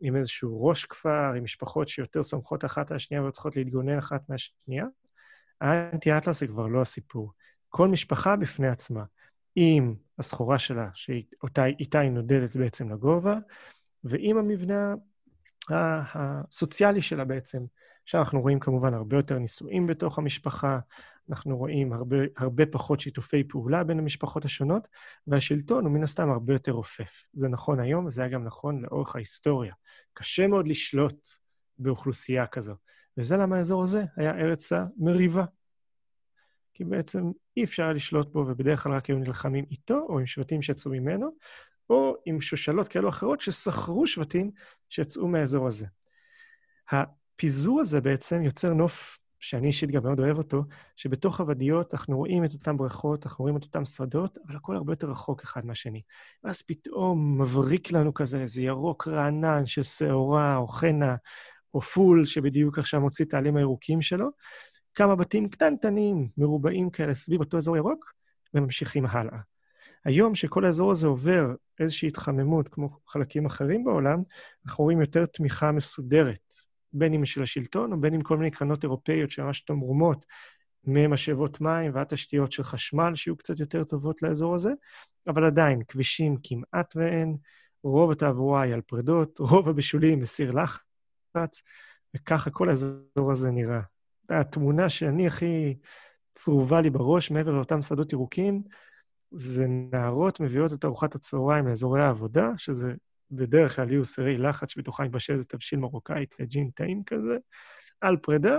עם 0.00 0.16
איזשהו 0.16 0.66
ראש 0.66 0.84
כפר, 0.84 1.32
עם 1.36 1.44
משפחות 1.44 1.88
שיותר 1.88 2.22
סומכות 2.22 2.64
אחת 2.64 2.90
על 2.90 2.96
השנייה 2.96 3.22
וצריכות 3.22 3.56
להתגונן 3.56 3.98
אחת 3.98 4.28
מהשנייה, 4.28 4.84
האנטי-אטלס 5.60 6.40
זה 6.40 6.46
כבר 6.46 6.66
לא 6.66 6.80
הסיפור. 6.80 7.32
כל 7.68 7.88
משפחה 7.88 8.36
בפני 8.36 8.68
עצמה, 8.68 9.04
עם 9.56 9.94
הסחורה 10.18 10.58
שלה, 10.58 10.88
שאיתה 10.94 12.00
היא 12.00 12.10
נודדת 12.10 12.56
בעצם 12.56 12.92
לגובה, 12.92 13.38
ועם 14.04 14.38
המבנה 14.38 14.94
הסוציאלי 15.70 17.02
שלה 17.02 17.24
בעצם, 17.24 17.64
שם 18.04 18.18
אנחנו 18.18 18.40
רואים 18.40 18.60
כמובן 18.60 18.94
הרבה 18.94 19.16
יותר 19.16 19.38
נישואים 19.38 19.86
בתוך 19.86 20.18
המשפחה, 20.18 20.78
אנחנו 21.30 21.56
רואים 21.56 21.92
הרבה, 21.92 22.16
הרבה 22.36 22.66
פחות 22.66 23.00
שיתופי 23.00 23.44
פעולה 23.44 23.84
בין 23.84 23.98
המשפחות 23.98 24.44
השונות, 24.44 24.88
והשלטון 25.26 25.84
הוא 25.84 25.92
מן 25.92 26.02
הסתם 26.02 26.30
הרבה 26.30 26.52
יותר 26.52 26.72
רופף. 26.72 27.26
זה 27.32 27.48
נכון 27.48 27.80
היום, 27.80 28.06
וזה 28.06 28.22
היה 28.22 28.30
גם 28.30 28.44
נכון 28.44 28.82
לאורך 28.82 29.16
ההיסטוריה. 29.16 29.74
קשה 30.12 30.46
מאוד 30.46 30.68
לשלוט 30.68 31.28
באוכלוסייה 31.78 32.46
כזו, 32.46 32.74
וזה 33.18 33.36
למה 33.36 33.56
האזור 33.56 33.82
הזה 33.82 34.04
היה 34.16 34.30
ארץ 34.30 34.72
המריבה. 34.72 35.44
כי 36.76 36.84
בעצם 36.84 37.30
אי 37.56 37.64
אפשר 37.64 37.92
לשלוט 37.92 38.32
בו, 38.32 38.38
ובדרך 38.38 38.82
כלל 38.82 38.92
רק 38.92 39.06
היו 39.06 39.18
נלחמים 39.18 39.64
איתו, 39.70 40.06
או 40.08 40.18
עם 40.18 40.26
שבטים 40.26 40.62
שיצאו 40.62 40.90
ממנו, 40.90 41.30
או 41.90 42.16
עם 42.26 42.40
שושלות 42.40 42.88
כאלו 42.88 43.08
אחרות 43.08 43.40
ששכרו 43.40 44.06
שבטים 44.06 44.50
שיצאו 44.88 45.28
מהאזור 45.28 45.66
הזה. 45.66 45.86
הפיזור 46.90 47.80
הזה 47.80 48.00
בעצם 48.00 48.42
יוצר 48.42 48.74
נוף 48.74 49.18
שאני 49.40 49.66
אישית 49.66 49.90
גם 49.90 50.02
מאוד 50.02 50.20
אוהב 50.20 50.38
אותו, 50.38 50.64
שבתוך 50.96 51.40
הוודיות 51.40 51.94
אנחנו 51.94 52.16
רואים 52.16 52.44
את 52.44 52.52
אותן 52.52 52.76
בריכות, 52.76 53.26
אנחנו 53.26 53.42
רואים 53.42 53.56
את 53.56 53.64
אותן 53.64 53.84
שדות, 53.84 54.38
אבל 54.46 54.56
הכל 54.56 54.76
הרבה 54.76 54.92
יותר 54.92 55.10
רחוק 55.10 55.42
אחד 55.42 55.66
מהשני. 55.66 56.02
ואז 56.44 56.62
פתאום 56.62 57.40
מבריק 57.42 57.92
לנו 57.92 58.14
כזה 58.14 58.40
איזה 58.40 58.62
ירוק 58.62 59.08
רענן 59.08 59.66
של 59.66 59.82
שעורה 59.82 60.56
או 60.56 60.66
חנה, 60.66 61.16
או 61.74 61.80
פול 61.80 62.24
שבדיוק 62.24 62.78
עכשיו 62.78 63.00
מוציא 63.00 63.24
את 63.24 63.34
העלים 63.34 63.56
הירוקים 63.56 64.02
שלו, 64.02 64.28
כמה 64.96 65.16
בתים 65.16 65.48
קטנטנים, 65.48 66.28
מרובעים 66.38 66.90
כאלה 66.90 67.14
סביב 67.14 67.40
אותו 67.40 67.56
אזור 67.56 67.76
ירוק, 67.76 68.12
וממשיכים 68.54 69.06
הלאה. 69.06 69.38
היום, 70.04 70.34
שכל 70.34 70.64
האזור 70.64 70.90
הזה 70.90 71.06
עובר 71.06 71.54
איזושהי 71.80 72.08
התחממות, 72.08 72.68
כמו 72.68 72.98
חלקים 73.06 73.46
אחרים 73.46 73.84
בעולם, 73.84 74.20
אנחנו 74.66 74.84
רואים 74.84 75.00
יותר 75.00 75.26
תמיכה 75.26 75.72
מסודרת, 75.72 76.54
בין 76.92 77.14
אם 77.14 77.26
של 77.26 77.42
השלטון, 77.42 77.92
או 77.92 78.00
בין 78.00 78.14
אם 78.14 78.22
כל 78.22 78.36
מיני 78.36 78.50
קרנות 78.50 78.82
אירופאיות 78.84 79.30
שממש 79.30 79.60
תמרומות 79.60 80.26
ממשאבות 80.84 81.60
מים 81.60 81.94
ועד 81.94 82.06
תשתיות 82.06 82.52
של 82.52 82.62
חשמל, 82.62 83.14
שיהיו 83.14 83.36
קצת 83.36 83.60
יותר 83.60 83.84
טובות 83.84 84.22
לאזור 84.22 84.54
הזה, 84.54 84.70
אבל 85.26 85.44
עדיין, 85.44 85.82
כבישים 85.88 86.36
כמעט 86.42 86.96
ואין, 86.96 87.36
רוב 87.82 88.10
התעבורה 88.10 88.62
היא 88.62 88.74
על 88.74 88.80
פרדות, 88.80 89.38
רוב 89.38 89.68
הבישולים 89.68 90.20
בסיר 90.20 90.50
לחץ, 90.52 91.62
וככה 92.16 92.50
כל 92.50 92.68
האזור 92.68 93.32
הזה 93.32 93.50
נראה. 93.50 93.80
התמונה 94.30 94.88
שאני 94.88 95.26
הכי 95.26 95.74
צרובה 96.34 96.80
לי 96.80 96.90
בראש, 96.90 97.30
מעבר 97.30 97.50
לאותם 97.50 97.82
שדות 97.82 98.12
ירוקים, 98.12 98.62
זה 99.30 99.66
נערות 99.68 100.40
מביאות 100.40 100.72
את 100.72 100.84
ארוחת 100.84 101.14
הצהריים 101.14 101.68
לאזורי 101.68 102.02
העבודה, 102.02 102.50
שזה 102.56 102.94
בדרך 103.30 103.76
כלל 103.76 103.90
יהיו 103.90 104.04
סירי 104.04 104.38
לחץ 104.38 104.70
שבתוכה 104.70 105.04
מתבשל 105.04 105.32
איזה 105.32 105.44
תבשיל 105.44 105.78
מרוקאי, 105.78 106.26
טג'ין 106.26 106.70
טעים 106.70 107.02
כזה, 107.04 107.36
על 108.00 108.16
פרידה, 108.16 108.58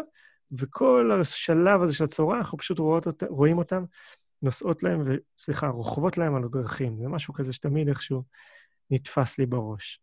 וכל 0.52 1.12
השלב 1.22 1.82
הזה 1.82 1.94
של 1.94 2.04
הצהריים, 2.04 2.40
אנחנו 2.40 2.58
פשוט 2.58 2.80
רואות 2.80 3.08
אות, 3.08 3.24
רואים 3.30 3.58
אותם 3.58 3.84
נוסעות 4.42 4.84
להם, 4.84 5.06
סליחה, 5.38 5.68
רוכבות 5.68 6.18
להם 6.18 6.36
על 6.36 6.44
הדרכים. 6.44 6.98
זה 7.02 7.08
משהו 7.08 7.34
כזה 7.34 7.54
שתמיד 7.54 7.88
איכשהו 7.88 8.24
נתפס 8.92 9.38
לי 9.38 9.46
בראש. 9.46 10.02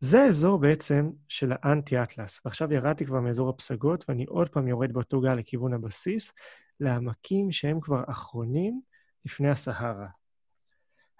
זה 0.00 0.22
האזור 0.22 0.58
בעצם 0.58 1.10
של 1.28 1.52
האנטי-אטלס. 1.52 2.40
ועכשיו 2.44 2.72
ירדתי 2.72 3.04
כבר 3.04 3.20
מאזור 3.20 3.48
הפסגות, 3.48 4.04
ואני 4.08 4.24
עוד 4.24 4.48
פעם 4.48 4.68
יורד 4.68 4.92
באותו 4.92 5.20
גל 5.20 5.34
לכיוון 5.34 5.74
הבסיס, 5.74 6.32
לעמקים 6.80 7.52
שהם 7.52 7.80
כבר 7.80 8.02
אחרונים 8.06 8.80
לפני 9.24 9.50
הסהרה. 9.50 10.08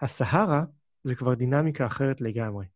הסהרה 0.00 0.62
זה 1.04 1.14
כבר 1.14 1.34
דינמיקה 1.34 1.86
אחרת 1.86 2.20
לגמרי. 2.20 2.66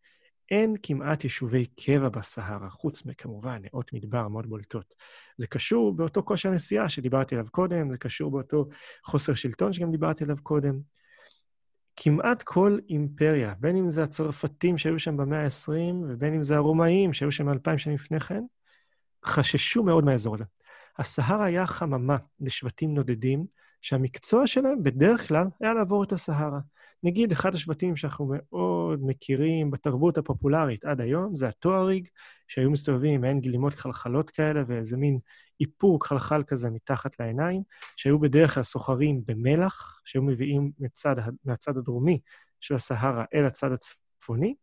אין 0.51 0.75
כמעט 0.83 1.25
יישובי 1.25 1.67
קבע 1.67 2.09
בסהרה, 2.09 2.71
חוץ 2.71 3.07
מכמובן 3.07 3.62
נאות 3.62 3.93
מדבר 3.93 4.29
מאוד 4.29 4.47
בולטות. 4.47 4.95
זה 5.37 5.47
קשור 5.47 5.97
באותו 5.97 6.23
כושר 6.23 6.51
נסיעה 6.51 6.88
שדיברתי 6.88 7.35
עליו 7.35 7.47
קודם, 7.51 7.90
זה 7.90 7.99
קשור 7.99 8.31
באותו 8.31 8.69
חוסר 9.05 9.35
שלטון 9.35 9.73
שגם 9.73 9.90
דיברתי 9.90 10.25
עליו 10.25 10.37
קודם. 10.43 10.81
כמעט 11.96 12.42
כל 12.42 12.78
אימפריה, 12.88 13.54
בין 13.61 13.76
אם 13.76 13.90
זה 13.90 14.02
הצרפתים 14.02 14.78
שהיו 14.78 14.98
שם 14.98 15.16
במאה 15.16 15.44
ה-20, 15.44 15.94
ובין 16.09 16.35
אם 16.35 16.42
זה 16.42 16.57
הרומאים 16.57 17.12
שהיו 17.12 17.33
שם 17.33 17.48
אלפיים 17.48 17.78
שנים 17.78 17.96
לפני 17.96 18.20
כן, 18.20 18.42
חששו 19.24 19.83
מאוד 19.83 20.04
מהאזור 20.04 20.35
הזה. 20.35 20.44
הסהרה 20.98 21.44
היה 21.44 21.66
חממה 21.66 22.16
לשבטים 22.40 22.94
נודדים, 22.94 23.46
שהמקצוע 23.85 24.47
שלהם 24.47 24.83
בדרך 24.83 25.29
כלל 25.29 25.47
היה 25.61 25.75
לעבור 25.75 26.05
את 26.05 26.12
הסהרה. 26.12 26.61
נגיד, 27.03 27.33
אחד 27.33 27.55
השבטים 27.55 27.97
שאנחנו 27.97 28.33
מאוד 28.33 28.99
מכירים 29.03 29.70
בתרבות 29.70 30.18
הפופולרית 30.18 30.85
עד 30.85 31.01
היום, 31.01 31.37
זה 31.37 31.49
הטואריג, 31.49 32.09
שהיו 32.49 32.70
מסתובבים 32.70 33.14
עם 33.14 33.20
מעין 33.20 33.40
גלימות 33.40 33.75
חלחלות 33.75 34.31
כאלה 34.31 34.62
ואיזה 34.66 34.97
מין 34.97 35.18
איפור 35.61 36.07
חלחל 36.07 36.42
כזה 36.47 36.70
מתחת 36.70 37.20
לעיניים, 37.20 37.62
שהיו 37.97 38.18
בדרך 38.18 38.55
כלל 38.55 38.62
סוחרים 38.62 39.23
במלח, 39.27 40.01
שהיו 40.05 40.23
מביאים 40.23 40.73
מצד, 40.79 41.16
מהצד 41.44 41.77
הדרומי 41.77 42.20
של 42.61 42.75
הסהרה 42.75 43.25
אל 43.35 43.44
הצד 43.44 43.73
הצפוני, 43.73 44.55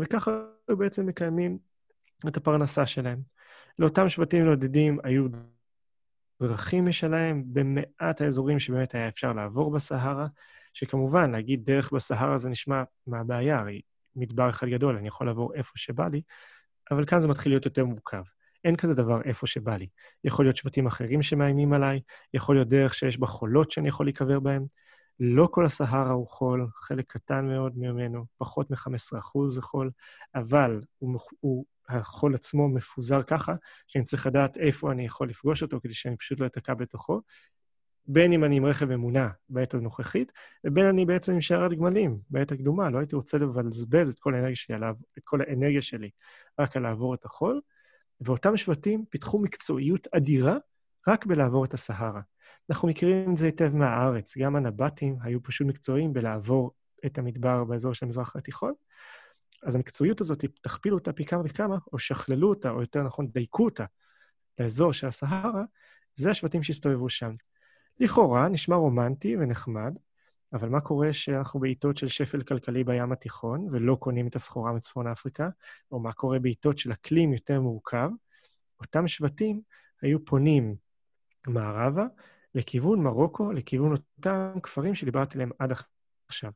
וככה 0.00 0.30
היו 0.68 0.76
בעצם 0.76 1.06
מקיימים 1.06 1.58
את 2.28 2.36
הפרנסה 2.36 2.86
שלהם. 2.86 3.20
לאותם 3.78 4.08
שבטים 4.08 4.44
נודדים 4.44 4.98
היו 5.04 5.28
דרכים 6.42 6.86
משלהם 6.86 7.44
במעט 7.46 8.20
האזורים 8.20 8.58
שבאמת 8.58 8.94
היה 8.94 9.08
אפשר 9.08 9.32
לעבור 9.32 9.70
בסהרה, 9.70 10.26
שכמובן, 10.72 11.30
להגיד 11.30 11.64
דרך 11.64 11.92
בסהרה 11.92 12.38
זה 12.38 12.48
נשמע 12.48 12.82
מה 13.06 13.20
הבעיה, 13.20 13.58
הרי 13.58 13.80
מדבר 14.16 14.50
אחד 14.50 14.68
גדול, 14.68 14.96
אני 14.96 15.08
יכול 15.08 15.26
לעבור 15.26 15.54
איפה 15.54 15.72
שבא 15.76 16.08
לי, 16.08 16.22
אבל 16.90 17.06
כאן 17.06 17.20
זה 17.20 17.28
מתחיל 17.28 17.52
להיות 17.52 17.64
יותר 17.64 17.84
מורכב. 17.84 18.22
אין 18.64 18.76
כזה 18.76 18.94
דבר 18.94 19.22
איפה 19.22 19.46
שבא 19.46 19.76
לי. 19.76 19.86
יכול 20.24 20.44
להיות 20.44 20.56
שבטים 20.56 20.86
אחרים 20.86 21.22
שמאיימים 21.22 21.72
עליי, 21.72 22.00
יכול 22.34 22.56
להיות 22.56 22.68
דרך 22.68 22.94
שיש 22.94 23.18
בה 23.18 23.26
חולות 23.26 23.70
שאני 23.70 23.88
יכול 23.88 24.06
להיקבר 24.06 24.40
בהן. 24.40 24.64
לא 25.20 25.48
כל 25.50 25.64
הסהרה 25.64 26.10
הוא 26.10 26.26
חול, 26.26 26.66
חלק 26.74 27.12
קטן 27.12 27.46
מאוד 27.46 27.72
ממנו, 27.78 28.24
פחות 28.38 28.70
מ-15% 28.70 29.48
זה 29.48 29.60
חול, 29.62 29.90
אבל 30.34 30.80
הוא, 30.98 31.18
הוא, 31.40 31.64
החול 31.88 32.34
עצמו 32.34 32.68
מפוזר 32.68 33.22
ככה, 33.22 33.54
שאני 33.86 34.04
צריך 34.04 34.26
לדעת 34.26 34.56
איפה 34.56 34.92
אני 34.92 35.04
יכול 35.04 35.28
לפגוש 35.28 35.62
אותו 35.62 35.80
כדי 35.80 35.94
שאני 35.94 36.16
פשוט 36.16 36.40
לא 36.40 36.46
אתקע 36.46 36.74
בתוכו, 36.74 37.20
בין 38.06 38.32
אם 38.32 38.44
אני 38.44 38.56
עם 38.56 38.66
רכב 38.66 38.86
ממונע 38.86 39.28
בעת 39.48 39.74
הנוכחית, 39.74 40.32
ובין 40.64 40.86
אני 40.86 41.06
בעצם 41.06 41.32
עם 41.32 41.40
שיירת 41.40 41.72
גמלים 41.72 42.18
בעת 42.30 42.52
הקדומה. 42.52 42.90
לא 42.90 42.98
הייתי 42.98 43.16
רוצה 43.16 43.38
לבזבז 43.38 44.08
את 44.08 44.18
כל 44.18 44.34
האנרגיה 44.34 44.56
שלי, 44.56 44.76
את 45.18 45.22
כל 45.24 45.40
האנרגיה 45.40 45.82
שלי 45.82 46.10
רק 46.60 46.76
על 46.76 46.82
לעבור 46.82 47.14
את 47.14 47.24
החול. 47.24 47.60
ואותם 48.20 48.56
שבטים 48.56 49.04
פיתחו 49.10 49.38
מקצועיות 49.38 50.06
אדירה 50.16 50.56
רק 51.08 51.26
בלעבור 51.26 51.64
את 51.64 51.74
הסהרה. 51.74 52.20
אנחנו 52.70 52.88
מכירים 52.88 53.32
את 53.32 53.36
זה 53.36 53.46
היטב 53.46 53.74
מהארץ. 53.74 54.38
גם 54.38 54.56
הנבטים 54.56 55.16
היו 55.20 55.42
פשוט 55.42 55.66
מקצועיים 55.66 56.12
בלעבור 56.12 56.70
את 57.06 57.18
המדבר 57.18 57.64
באזור 57.64 57.94
של 57.94 58.06
המזרח 58.06 58.36
התיכון. 58.36 58.72
אז 59.62 59.74
המקצועיות 59.74 60.20
הזאת, 60.20 60.44
תכפילו 60.62 60.96
אותה 60.98 61.12
פי 61.12 61.24
כמה 61.24 61.42
וכמה, 61.44 61.78
או 61.92 61.98
שכללו 61.98 62.48
אותה, 62.48 62.70
או 62.70 62.80
יותר 62.80 63.02
נכון, 63.02 63.28
דייקו 63.28 63.64
אותה 63.64 63.84
לאזור 64.58 64.92
של 64.92 65.06
הסהרה, 65.06 65.64
זה 66.14 66.30
השבטים 66.30 66.62
שהסתובבו 66.62 67.08
שם. 67.08 67.34
לכאורה 68.00 68.48
נשמע 68.48 68.76
רומנטי 68.76 69.36
ונחמד, 69.36 69.94
אבל 70.52 70.68
מה 70.68 70.80
קורה 70.80 71.12
שאנחנו 71.12 71.60
בעיתות 71.60 71.96
של 71.96 72.08
שפל 72.08 72.42
כלכלי 72.42 72.84
בים 72.84 73.12
התיכון 73.12 73.68
ולא 73.72 73.94
קונים 73.94 74.26
את 74.26 74.36
הסחורה 74.36 74.72
מצפון 74.72 75.06
אפריקה, 75.06 75.48
או 75.92 76.00
מה 76.00 76.12
קורה 76.12 76.38
בעיתות 76.38 76.78
של 76.78 76.92
אקלים 76.92 77.32
יותר 77.32 77.60
מורכב? 77.60 78.10
אותם 78.80 79.08
שבטים 79.08 79.60
היו 80.02 80.24
פונים 80.24 80.76
מערבה 81.46 82.06
לכיוון 82.54 83.02
מרוקו, 83.02 83.52
לכיוון 83.52 83.92
אותם 83.92 84.60
כפרים 84.62 84.94
שדיברתי 84.94 85.34
עליהם 85.34 85.50
עד 85.58 85.72
עכשיו. 86.28 86.50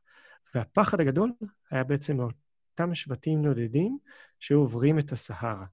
והפחד 0.55 0.99
הגדול 0.99 1.31
היה 1.71 1.83
בעצם 1.83 2.17
מאותם 2.17 2.95
שבטים 2.95 3.41
נודדים 3.41 3.97
שעוברים 4.39 4.99
את 4.99 5.11
הסהרה. 5.11 5.65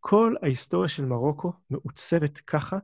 כל 0.00 0.34
ההיסטוריה 0.42 0.88
של 0.88 1.04
מרוקו 1.04 1.52
מעוצבת 1.70 2.38
ככה 2.38 2.78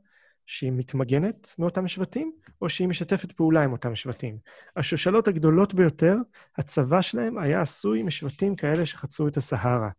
שהיא 0.46 0.72
מתמגנת 0.72 1.54
מאותם 1.58 1.88
שבטים, 1.88 2.32
או 2.62 2.68
שהיא 2.68 2.88
משתפת 2.88 3.32
פעולה 3.32 3.64
עם 3.64 3.72
אותם 3.72 3.94
שבטים. 3.94 4.38
השושלות 4.76 5.28
הגדולות 5.28 5.74
ביותר, 5.74 6.16
הצבא 6.58 7.00
שלהם 7.00 7.38
היה 7.38 7.60
עשוי 7.60 8.02
משבטים 8.02 8.56
כאלה 8.56 8.86
שחצו 8.86 9.28
את 9.28 9.36
הסהרה. 9.36 9.90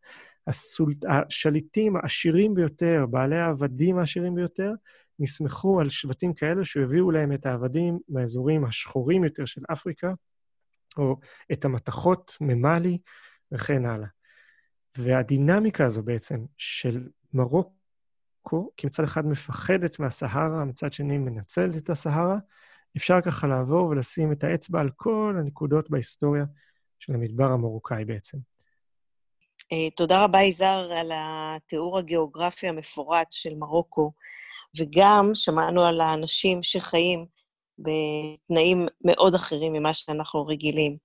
הסול... 0.47 0.93
השליטים 1.07 1.95
העשירים 1.95 2.53
ביותר, 2.55 3.05
בעלי 3.09 3.39
העבדים 3.39 3.97
העשירים 3.97 4.35
ביותר, 4.35 4.71
נסמכו 5.21 5.79
על 5.79 5.89
שבטים 5.89 6.33
כאלה 6.33 6.65
שהביאו 6.65 7.11
להם 7.11 7.33
את 7.33 7.45
העבדים 7.45 7.99
מהאזורים 8.09 8.65
השחורים 8.65 9.23
יותר 9.23 9.45
של 9.45 9.61
אפריקה, 9.73 10.13
או 10.97 11.19
את 11.51 11.65
המתכות 11.65 12.37
ממאלי 12.41 12.97
וכן 13.51 13.85
הלאה. 13.85 14.07
והדינמיקה 14.97 15.85
הזו 15.85 16.03
בעצם 16.03 16.45
של 16.57 17.07
מרוקו, 17.33 18.71
כי 18.77 18.87
מצד 18.87 19.03
אחד 19.03 19.25
מפחדת 19.25 19.99
מהסהרה, 19.99 20.65
מצד 20.65 20.93
שני 20.93 21.17
מנצלת 21.17 21.77
את 21.77 21.89
הסהרה, 21.89 22.37
אפשר 22.97 23.21
ככה 23.21 23.47
לעבור 23.47 23.85
ולשים 23.85 24.31
את 24.31 24.43
האצבע 24.43 24.79
על 24.79 24.89
כל 24.95 25.35
הנקודות 25.39 25.89
בהיסטוריה 25.89 26.45
של 26.99 27.13
המדבר 27.13 27.51
המרוקאי 27.51 28.05
בעצם. 28.05 28.37
אה, 29.71 29.89
תודה 29.95 30.23
רבה, 30.23 30.41
יזהר, 30.41 30.91
על 30.91 31.11
התיאור 31.13 31.97
הגיאוגרפי 31.97 32.67
המפורט 32.67 33.27
של 33.31 33.55
מרוקו, 33.55 34.11
וגם 34.77 35.31
שמענו 35.33 35.81
על 35.81 36.01
האנשים 36.01 36.63
שחיים 36.63 37.25
בתנאים 37.79 38.87
מאוד 39.05 39.35
אחרים 39.35 39.73
ממה 39.73 39.93
שאנחנו 39.93 40.45
רגילים. 40.45 40.97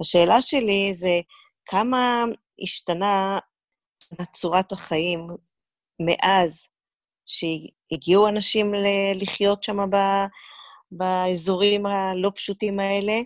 השאלה 0.00 0.42
שלי 0.42 0.94
זה, 0.94 1.20
כמה 1.64 2.24
השתנה 2.62 3.38
צורת 4.32 4.72
החיים 4.72 5.26
מאז 6.00 6.66
שהגיעו 7.26 8.28
אנשים 8.28 8.74
לחיות 9.14 9.62
שם 9.62 9.76
באזורים 10.90 11.86
הלא 11.86 12.30
פשוטים 12.34 12.80
האלה? 12.80 13.20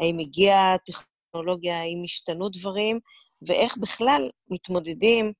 האם 0.00 0.18
הגיעה 0.18 0.74
הטכנולוגיה, 0.74 1.80
האם 1.80 2.02
השתנו 2.04 2.48
דברים, 2.48 2.98
ואיך 3.48 3.76
בכלל 3.76 4.30
מתמודדים 4.50 5.32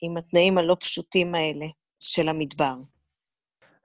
עם 0.00 0.16
התנאים 0.16 0.58
הלא 0.58 0.76
פשוטים 0.80 1.34
האלה 1.34 1.66
של 2.00 2.28
המדבר? 2.28 2.74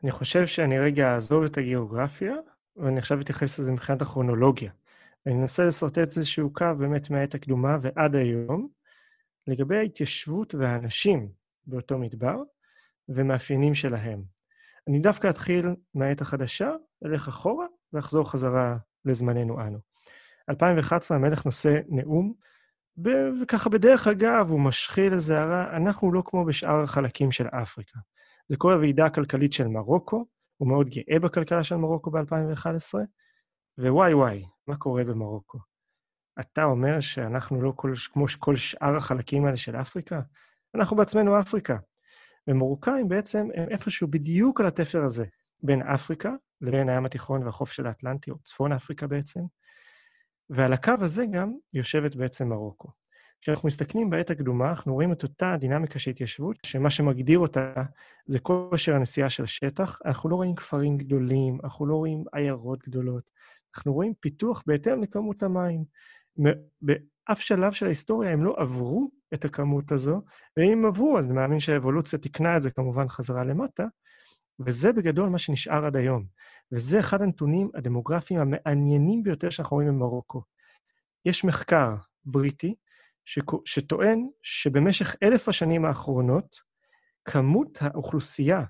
אני 0.04 0.12
חושב 0.12 0.46
שאני 0.48 0.80
רגע 0.80 1.14
אעזוב 1.14 1.44
את 1.44 1.58
הגיאוגרפיה, 1.58 2.36
ואני 2.78 3.00
עכשיו 3.00 3.20
אתייחס 3.20 3.60
לזה 3.60 3.72
מבחינת 3.72 4.02
הכרונולוגיה. 4.02 4.72
אני 5.26 5.34
אנסה 5.34 5.66
לשרטט 5.66 6.18
איזשהו 6.18 6.54
קו 6.54 6.66
באמת 6.78 7.10
מהעת 7.10 7.36
הקדומה 7.36 7.78
ועד 7.82 8.16
היום, 8.16 8.68
לגבי 9.48 9.78
ההתיישבות 9.78 10.56
והאנשים 10.56 11.32
באותו 11.68 11.98
מדבר, 11.98 12.36
ומאפיינים 13.10 13.76
שלהם. 13.76 14.24
אני 14.88 15.00
דווקא 15.00 15.30
אתחיל 15.30 15.66
מהעת 15.96 16.22
החדשה, 16.22 16.72
אלך 17.06 17.28
אחורה, 17.28 17.66
ואחזור 17.94 18.32
חזרה 18.32 18.78
לזמננו 19.06 19.62
אנו. 19.62 19.80
2011 20.50 21.18
המלך 21.18 21.46
נושא 21.46 21.80
נאום, 21.90 22.34
וככה 23.42 23.70
בדרך 23.70 24.08
אגב 24.08 24.48
הוא 24.50 24.60
משחיל 24.60 25.14
איזה 25.14 25.40
הערה, 25.40 25.76
אנחנו 25.76 26.12
לא 26.12 26.24
כמו 26.26 26.46
בשאר 26.46 26.84
החלקים 26.84 27.32
של 27.32 27.48
אפריקה. 27.48 28.00
זה 28.52 28.58
כל 28.58 28.74
הוועידה 28.74 29.06
הכלכלית 29.06 29.54
של 29.54 29.68
מרוקו, 29.68 30.26
הוא 30.58 30.68
מאוד 30.68 30.90
גאה 30.90 31.20
בכלכלה 31.20 31.64
של 31.64 31.76
מרוקו 31.76 32.12
ב-2011, 32.12 32.98
ווואי 33.78 34.14
וואי, 34.14 34.46
מה 34.68 34.76
קורה 34.76 35.04
במרוקו? 35.04 35.58
אתה 36.40 36.64
אומר 36.64 37.00
שאנחנו 37.00 37.62
לא 37.62 37.74
כל, 37.76 37.94
כמו 38.12 38.26
כל 38.40 38.56
שאר 38.56 38.96
החלקים 38.96 39.46
האלה 39.46 39.58
של 39.58 39.76
אפריקה? 39.76 40.22
אנחנו 40.76 40.98
בעצמנו 40.98 41.40
אפריקה. 41.40 41.78
ומרוקאים 42.48 43.08
בעצם 43.08 43.48
הם 43.56 43.70
איפשהו 43.70 44.08
בדיוק 44.08 44.62
על 44.62 44.68
התפר 44.68 45.04
הזה, 45.04 45.26
בין 45.64 45.82
אפריקה 45.82 46.32
לבין 46.62 46.90
הים 46.90 47.06
התיכון 47.06 47.44
והחוף 47.44 47.72
של 47.72 47.88
האטלנטי, 47.88 48.32
או 48.32 48.40
צפון 48.44 48.72
אפריקה 48.72 49.08
בעצם, 49.08 49.40
ועל 50.50 50.74
הקו 50.74 50.94
הזה 51.02 51.26
גם 51.32 51.54
יושבת 51.74 52.16
בעצם 52.16 52.50
מרוקו. 52.50 52.90
כשאנחנו 53.42 53.68
מסתכלים 53.68 54.10
בעת 54.10 54.30
הקדומה, 54.30 54.70
אנחנו 54.70 54.94
רואים 54.94 55.12
את 55.12 55.24
אותה 55.24 55.56
דינמיקה 55.60 56.00
של 56.00 56.12
התיישבות, 56.12 56.58
שמה 56.66 56.90
שמגדיר 56.90 57.40
אותה 57.40 57.74
זה 58.26 58.40
כושר 58.40 58.96
הנסיעה 58.96 59.30
של 59.30 59.44
השטח. 59.44 60.00
אנחנו 60.06 60.30
לא 60.30 60.36
רואים 60.36 60.56
כפרים 60.56 60.98
גדולים, 60.98 61.58
אנחנו 61.64 61.86
לא 61.86 61.96
רואים 61.96 62.24
עיירות 62.34 62.80
גדולות, 62.88 63.24
אנחנו 63.76 63.94
רואים 63.94 64.14
פיתוח 64.20 64.64
בהתאם 64.68 65.04
לכמות 65.04 65.44
המים. 65.44 65.84
באף 66.82 67.40
שלב 67.40 67.72
של 67.72 67.86
ההיסטוריה 67.86 68.32
הם 68.32 68.44
לא 68.44 68.56
עברו 68.58 69.12
את 69.34 69.46
הכמות 69.46 69.92
הזו, 69.92 70.22
ואם 70.58 70.72
הם 70.72 70.86
עברו, 70.86 71.18
אז 71.18 71.26
אני 71.26 71.34
מאמין 71.34 71.60
שהאבולוציה 71.60 72.20
תיקנה 72.20 72.58
את 72.58 72.62
זה 72.62 72.72
כמובן 72.72 73.08
חזרה 73.08 73.44
למטה, 73.44 73.86
וזה 74.60 74.94
בגדול 74.94 75.30
מה 75.30 75.38
שנשאר 75.38 75.86
עד 75.86 75.96
היום. 75.96 76.26
וזה 76.72 77.00
אחד 77.00 77.22
הנתונים 77.22 77.70
הדמוגרפיים 77.74 78.40
המעניינים 78.40 79.24
ביותר 79.24 79.50
שאנחנו 79.50 79.76
רואים 79.76 79.90
במרוקו. 79.90 80.42
יש 81.26 81.44
מחקר 81.44 81.96
בריטי 82.26 82.76
שטוען 83.66 84.28
שבמשך 84.42 85.16
אלף 85.24 85.50
השנים 85.50 85.86
האחרונות, 85.86 86.56
כמות 87.26 87.78
האוכלוסייה 87.82 88.64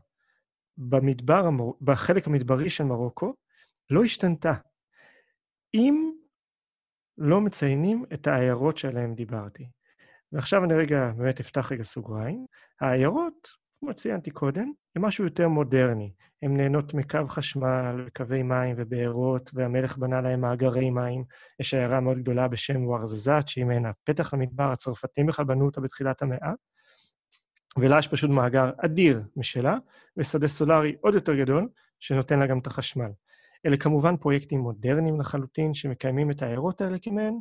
במדבר, 0.78 1.50
בחלק 1.82 2.28
המדברי 2.28 2.70
של 2.70 2.84
מרוקו 2.84 3.34
לא 3.90 4.04
השתנתה. 4.04 4.54
אם 5.74 6.12
לא 7.18 7.42
מציינים 7.42 8.06
את 8.14 8.28
העיירות 8.28 8.78
שעליהן 8.78 9.16
דיברתי. 9.16 9.70
ועכשיו 10.32 10.64
אני 10.64 10.74
רגע, 10.74 11.12
באמת 11.18 11.40
אפתח 11.40 11.72
רגע 11.72 11.84
סוגריים. 11.84 12.46
העיירות, 12.82 13.50
כמו 13.82 13.92
שציינתי 13.92 14.32
קודם, 14.32 14.72
הן 14.96 15.02
משהו 15.02 15.24
יותר 15.24 15.48
מודרני. 15.48 16.12
הן 16.42 16.58
נהנות 16.58 16.94
מקו 16.94 17.28
חשמל, 17.28 18.04
וקווי 18.08 18.44
מים 18.44 18.76
ובארות, 18.78 19.50
והמלך 19.54 19.98
בנה 19.98 20.22
להם 20.22 20.42
מאגרי 20.42 20.90
מים. 20.90 21.24
יש 21.60 21.74
עיירה 21.74 22.00
מאוד 22.00 22.18
גדולה 22.18 22.48
בשם 22.48 22.86
ווארזזת, 22.86 23.44
שהיא 23.48 23.66
מעין 23.66 23.86
הפתח 23.86 24.34
למדבר, 24.34 24.72
הצרפתים 24.72 25.26
בכלל 25.26 25.46
בנו 25.46 25.66
אותה 25.66 25.82
בתחילת 25.82 26.22
המאה. 26.22 26.54
ולה 27.80 28.00
יש 28.00 28.08
פשוט 28.08 28.30
מאגר 28.30 28.72
אדיר 28.78 29.24
משלה, 29.36 29.78
ושדה 30.18 30.48
סולארי 30.48 30.96
עוד 31.02 31.14
יותר 31.14 31.36
גדול, 31.36 31.70
שנותן 32.00 32.40
לה 32.40 32.48
גם 32.48 32.60
את 32.60 32.68
החשמל. 32.68 33.12
אלה 33.66 33.78
כמובן 33.78 34.18
פרויקטים 34.18 34.60
מודרניים 34.60 35.20
לחלוטין, 35.20 35.74
שמקיימים 35.74 36.32
את 36.32 36.42
העיירות 36.42 36.82
האלה 36.82 36.98
כמעין 37.02 37.40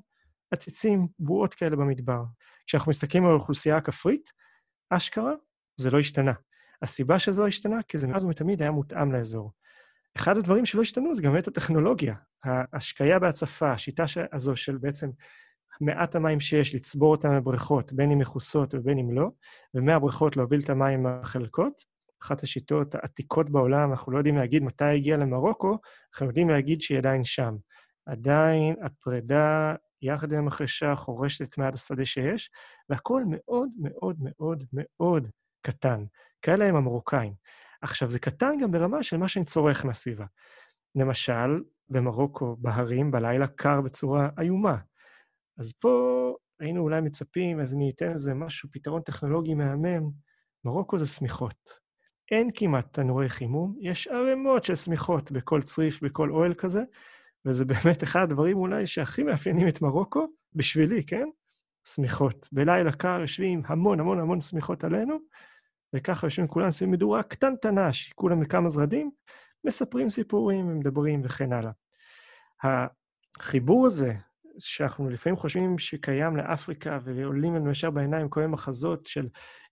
עציצים, 0.50 1.08
בועות 1.18 1.54
כאלה 1.54 1.76
במדבר. 1.76 2.22
כשאנחנו 2.66 2.90
מסתכלים 2.90 3.24
על 3.24 3.30
האוכלוסייה 3.30 3.76
הכפרית, 3.76 4.30
אשכרה, 4.90 5.32
זה 5.80 5.90
לא 5.90 5.98
השתנה. 5.98 6.32
הסיבה 6.82 7.18
שזה 7.18 7.40
לא 7.40 7.46
השתנה, 7.46 7.82
כי 7.88 7.98
זה 7.98 8.06
מאז 8.06 8.24
ומתמיד 8.24 8.62
היה 8.62 8.70
מותאם 8.70 9.12
לאזור. 9.12 9.52
אחד 10.16 10.36
הדברים 10.36 10.66
שלא 10.66 10.82
השתנו 10.82 11.14
זה 11.14 11.22
גם 11.22 11.38
את 11.38 11.48
הטכנולוגיה. 11.48 12.14
ההשקיה 12.44 13.18
בהצפה, 13.18 13.72
השיטה 13.72 14.04
הזו 14.32 14.56
של 14.56 14.76
בעצם 14.76 15.10
מעט 15.80 16.16
המים 16.16 16.40
שיש, 16.40 16.74
לצבור 16.74 17.10
אותם 17.10 17.36
בבריכות, 17.36 17.92
בין 17.92 18.10
אם 18.10 18.18
מכוסות 18.18 18.74
ובין 18.74 18.98
אם 18.98 19.12
לא, 19.12 19.28
ומהבריכות 19.74 20.36
להוביל 20.36 20.60
את 20.60 20.70
המים 20.70 21.02
מהחלקות, 21.02 21.84
אחת 22.22 22.42
השיטות 22.42 22.94
העתיקות 22.94 23.50
בעולם, 23.50 23.90
אנחנו 23.90 24.12
לא 24.12 24.18
יודעים 24.18 24.36
להגיד 24.36 24.62
מתי 24.62 24.84
הגיעה 24.84 25.18
למרוקו, 25.18 25.78
אנחנו 26.14 26.26
יודעים 26.26 26.50
להגיד 26.50 26.82
שהיא 26.82 26.98
עדיין 26.98 27.24
שם. 27.24 27.56
עדיין 28.06 28.74
הפרידה, 28.82 29.74
יחד 30.02 30.32
עם 30.32 30.38
המחרשה, 30.38 30.94
חורשת 30.94 31.42
את 31.42 31.58
מעט 31.58 31.74
השדה 31.74 32.04
שיש, 32.04 32.50
והכול 32.88 33.24
מאוד 33.30 33.68
מאוד 33.78 34.16
מאוד 34.20 34.64
מאוד 34.72 35.28
קטן. 35.62 36.04
כאלה 36.42 36.64
הם 36.64 36.76
המרוקאים. 36.76 37.32
עכשיו, 37.82 38.10
זה 38.10 38.18
קטן 38.18 38.58
גם 38.62 38.70
ברמה 38.70 39.02
של 39.02 39.16
מה 39.16 39.28
שאני 39.28 39.44
צורך 39.44 39.84
מהסביבה. 39.84 40.26
למשל, 40.94 41.62
במרוקו, 41.88 42.56
בהרים, 42.58 43.10
בלילה 43.10 43.46
קר 43.46 43.80
בצורה 43.80 44.28
איומה. 44.40 44.76
אז 45.58 45.72
פה 45.72 46.34
היינו 46.60 46.82
אולי 46.82 47.00
מצפים, 47.00 47.60
אז 47.60 47.74
אני 47.74 47.90
אתן 47.90 48.12
איזה 48.12 48.34
משהו, 48.34 48.68
פתרון 48.72 49.02
טכנולוגי 49.02 49.54
מהמם. 49.54 50.10
מרוקו 50.64 50.98
זה 50.98 51.06
שמיכות. 51.06 51.70
אין 52.30 52.50
כמעט 52.54 52.92
תנורי 52.92 53.28
חימום, 53.28 53.76
יש 53.80 54.08
ערימות 54.08 54.64
של 54.64 54.74
שמיכות 54.74 55.32
בכל 55.32 55.62
צריף, 55.62 56.02
בכל 56.02 56.30
אוהל 56.30 56.54
כזה, 56.54 56.82
וזה 57.44 57.64
באמת 57.70 58.02
אחד 58.02 58.22
הדברים 58.22 58.56
אולי 58.56 58.86
שהכי 58.86 59.22
מאפיינים 59.22 59.68
את 59.68 59.82
מרוקו, 59.82 60.26
בשבילי, 60.54 61.06
כן? 61.06 61.28
שמיכות. 61.86 62.48
בלילה 62.52 62.92
קר 62.92 63.20
יושבים 63.20 63.62
המון 63.66 64.00
המון 64.00 64.20
המון 64.20 64.40
שמיכות 64.40 64.84
עלינו, 64.84 65.16
וככה 65.94 66.26
יושבים 66.26 66.48
כולם 66.48 66.70
סביב 66.70 66.90
מדורה 66.90 67.22
קטנטנה, 67.22 67.92
שכולם 67.92 68.40
מכמה 68.40 68.68
זרדים, 68.68 69.10
מספרים 69.64 70.10
סיפורים, 70.10 70.78
מדברים 70.78 71.20
וכן 71.24 71.52
הלאה. 71.52 71.72
החיבור 72.62 73.86
הזה, 73.86 74.14
שאנחנו 74.58 75.10
לפעמים 75.10 75.36
חושבים 75.36 75.78
שקיים 75.78 76.36
לאפריקה, 76.36 76.98
ועולים 77.04 77.54
לנו 77.54 77.70
ישר 77.70 77.90
בעיניים 77.90 78.28
כל 78.28 78.40
מיני 78.40 78.52
מחזות 78.52 79.06
של 79.06 79.28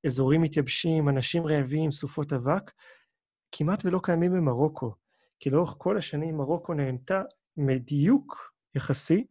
אזורים 0.07 0.43
מתייבשים, 0.43 1.09
אנשים 1.09 1.47
רעבים, 1.47 1.93
סופות 1.93 2.33
אבק, 2.33 2.71
כמעט 3.53 3.85
ולא 3.85 4.01
קיימים 4.03 4.33
במרוקו. 4.33 4.95
כי 5.41 5.51
לאורך 5.51 5.75
כל 5.79 5.97
השנים 5.97 6.37
מרוקו 6.37 6.75
נהנתה 6.75 7.23
מדיוק 7.57 8.53
יחסי 8.75 9.27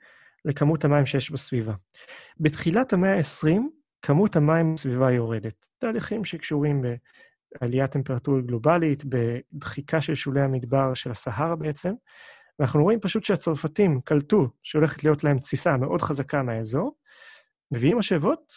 לכמות 0.48 0.86
המים 0.86 1.06
שיש 1.06 1.32
בסביבה. 1.32 1.74
בתחילת 2.40 2.94
המאה 2.94 3.16
ה-20, 3.16 3.62
כמות 4.02 4.36
המים 4.36 4.74
בסביבה 4.74 5.12
יורדת. 5.12 5.68
תהליכים 5.78 6.26
שקשורים 6.26 6.82
בעליית 7.62 7.92
טמפרטורה 7.92 8.42
גלובלית, 8.42 9.04
בדחיקה 9.06 10.02
של 10.02 10.16
שולי 10.16 10.42
המדבר 10.42 10.94
של 10.94 11.12
הסהרה 11.12 11.56
בעצם, 11.56 11.94
ואנחנו 12.60 12.84
רואים 12.84 13.00
פשוט 13.00 13.24
שהצרפתים 13.24 14.02
קלטו 14.02 14.50
שהולכת 14.64 15.04
להיות 15.04 15.24
להם 15.24 15.40
תסיסה 15.40 15.78
מאוד 15.78 16.02
חזקה 16.02 16.44
מהאזור, 16.44 16.96
מביאים 17.72 17.98
משאבות, 17.98 18.54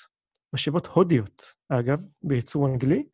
משאבות 0.52 0.86
הודיות, 0.86 1.42
אגב, 1.68 1.98
בייצור 2.22 2.68
אנגלי, 2.68 3.06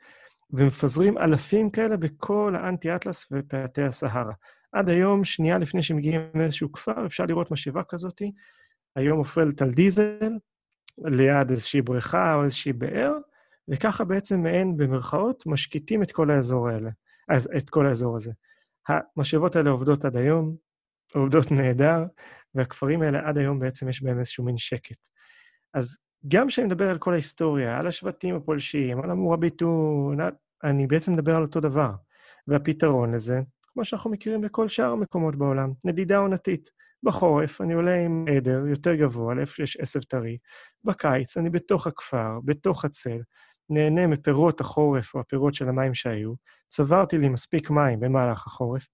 ומפזרים 0.51 1.19
אלפים 1.19 1.71
כאלה 1.71 1.97
בכל 1.97 2.55
האנטי-אטלס 2.57 3.27
ופאתי 3.33 3.83
הסהרה. 3.83 4.33
עד 4.73 4.89
היום, 4.89 5.25
שנייה 5.25 5.59
לפני 5.59 5.83
שמגיעים 5.83 6.21
לאיזשהו 6.35 6.73
כפר, 6.73 7.07
אפשר 7.07 7.25
לראות 7.27 7.51
משאבה 7.51 7.83
כזאת, 7.89 8.23
היום 8.97 9.19
מופעלת 9.19 9.63
על 9.63 9.71
דיזל, 9.71 10.33
ליד 10.99 11.51
איזושהי 11.51 11.83
בריכה 11.83 12.35
או 12.35 12.45
איזושהי 12.45 12.73
באר, 12.73 13.13
וככה 13.69 14.05
בעצם 14.05 14.43
מעין, 14.43 14.77
במרכאות, 14.77 15.47
משקיטים 15.47 16.03
את 16.03 16.13
כל 16.13 16.31
האזור 16.31 16.69
האלה, 16.69 16.91
אז 17.29 17.49
את 17.57 17.71
כל 17.71 17.87
האזור 17.87 18.17
הזה. 18.17 18.33
המשאבות 18.89 19.57
האלה 19.57 19.71
עובדות 19.71 20.05
עד 20.05 20.17
היום, 20.17 20.57
עובדות 21.15 21.51
נהדר, 21.51 22.05
והכפרים 22.55 23.03
האלה 23.03 23.29
עד 23.29 23.39
היום 23.39 23.59
בעצם 23.59 23.89
יש 23.89 24.03
בהם 24.03 24.19
איזשהו 24.19 24.45
מין 24.45 24.59
שקט. 24.59 25.09
אז 25.75 25.99
גם 26.29 26.49
כשאני 26.49 26.67
מדבר 26.67 26.91
על 26.91 26.99
כל 26.99 27.13
ההיסטוריה, 27.13 27.79
על 27.79 27.87
השבטים 27.87 28.35
הפולשים, 28.35 29.01
על 29.01 29.11
המורביטון, 29.11 30.19
אני 30.65 30.87
בעצם 30.87 31.13
מדבר 31.13 31.37
על 31.37 31.43
אותו 31.43 31.61
דבר. 31.61 31.91
והפתרון 32.49 33.15
לזה, 33.15 33.41
כמו 33.73 33.85
שאנחנו 33.85 34.11
מכירים 34.11 34.41
בכל 34.41 34.69
שאר 34.69 34.93
המקומות 34.93 35.37
בעולם, 35.37 35.73
נדידה 35.85 36.17
עונתית. 36.17 36.71
בחורף 37.03 37.61
אני 37.61 37.75
עולה 37.75 38.05
עם 38.05 38.25
עדר 38.37 38.67
יותר 38.67 38.95
גבוה, 38.95 39.35
לאיפה 39.35 39.53
שיש 39.53 39.77
עשב 39.77 40.03
טרי. 40.03 40.39
בקיץ 40.85 41.37
אני 41.37 41.51
בתוך 41.51 41.87
הכפר, 41.87 42.39
בתוך 42.45 42.85
הצל, 42.85 43.19
נהנה 43.71 44.07
מפירות 44.07 44.61
החורף 44.61 45.15
או 45.15 45.21
הפירות 45.21 45.55
של 45.55 45.69
המים 45.69 45.95
שהיו, 45.95 46.33
צברתי 46.69 47.19
לי 47.19 47.29
מספיק 47.29 47.71
מים 47.71 48.01
במהלך 48.01 48.47
החורף, 48.47 48.87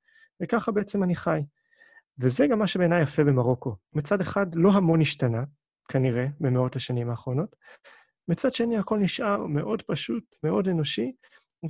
וככה 0.43 0.73
בעצם 0.73 1.03
אני 1.03 1.15
חי. 1.15 1.41
וזה 2.19 2.47
גם 2.47 2.59
מה 2.59 2.67
שבעיניי 2.67 3.03
יפה 3.03 3.25
במרוקו. 3.25 3.77
מצד 3.93 4.21
אחד, 4.21 4.47
לא 4.55 4.73
המון 4.73 5.01
השתנה, 5.01 5.45
כנראה, 5.89 6.27
במאות 6.41 6.77
השנים 6.77 7.11
האחרונות. 7.11 7.57
מצד 8.29 8.55
שני, 8.55 8.79
הכל 8.79 8.99
נשאר 8.99 9.47
מאוד 9.47 9.83
פשוט, 9.83 10.37
מאוד 10.43 10.69
אנושי, 10.69 11.13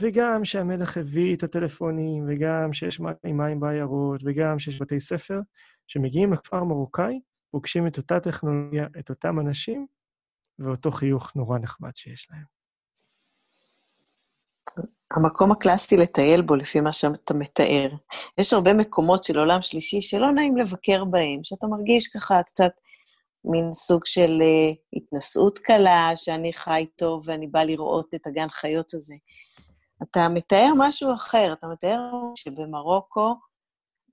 וגם 0.01 0.45
שהמלך 0.45 0.97
הביא 0.97 1.37
את 1.37 1.43
הטלפונים, 1.43 2.25
וגם 2.29 2.73
שיש 2.73 3.01
מים 3.25 3.61
בעיירות, 3.61 4.21
וגם 4.25 4.59
שיש 4.59 4.83
בתי 4.83 5.01
ספר, 5.01 5.41
שמגיעים 5.87 6.33
לכפר 6.33 6.65
מרוקאי, 6.65 7.21
פוגשים 7.51 7.87
את 7.87 7.99
אותה 7.99 8.21
טכנולוגיה, 8.21 8.87
את 8.99 9.11
אותם 9.11 9.41
אנשים, 9.41 9.87
ואותו 10.59 10.91
חיוך 10.91 11.37
נורא 11.37 11.59
נחמד 11.59 11.91
שיש 11.95 12.29
להם. 12.31 12.45
המקום 15.17 15.53
הקלאסי 15.53 15.97
לטייל 15.97 16.43
בו, 16.43 16.57
לפי 16.57 16.81
מה 16.81 16.93
שאתה 16.93 17.35
מתאר. 17.35 17.89
יש 18.39 18.53
הרבה 18.53 18.73
מקומות 18.73 19.25
של 19.25 19.39
עולם 19.39 19.63
שלישי 19.63 20.01
שלא 20.01 20.33
נעים 20.33 20.57
לבקר 20.57 21.05
בהם, 21.05 21.41
שאתה 21.45 21.67
מרגיש 21.67 22.09
ככה 22.09 22.43
קצת 22.43 22.71
מין 23.45 23.73
סוג 23.73 24.03
של 24.05 24.39
uh, 24.41 24.77
התנשאות 24.97 25.59
קלה, 25.59 26.11
שאני 26.17 26.53
חי 26.53 26.87
טוב 26.97 27.23
ואני 27.25 27.47
בא 27.47 27.63
לראות 27.63 28.15
את 28.15 28.27
הגן 28.27 28.49
חיות 28.49 28.95
הזה. 28.95 29.15
אתה 30.03 30.21
מתאר 30.35 30.73
משהו 30.79 31.15
אחר, 31.15 31.53
אתה 31.53 31.67
מתאר 31.67 32.11
שבמרוקו 32.35 33.35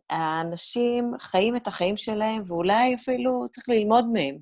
האנשים 0.10 1.12
חיים 1.20 1.56
את 1.56 1.68
החיים 1.68 1.98
שלהם, 1.98 2.44
ואולי 2.48 2.96
אפילו 2.96 3.46
צריך 3.52 3.70
ללמוד 3.70 4.06
מהם. 4.14 4.38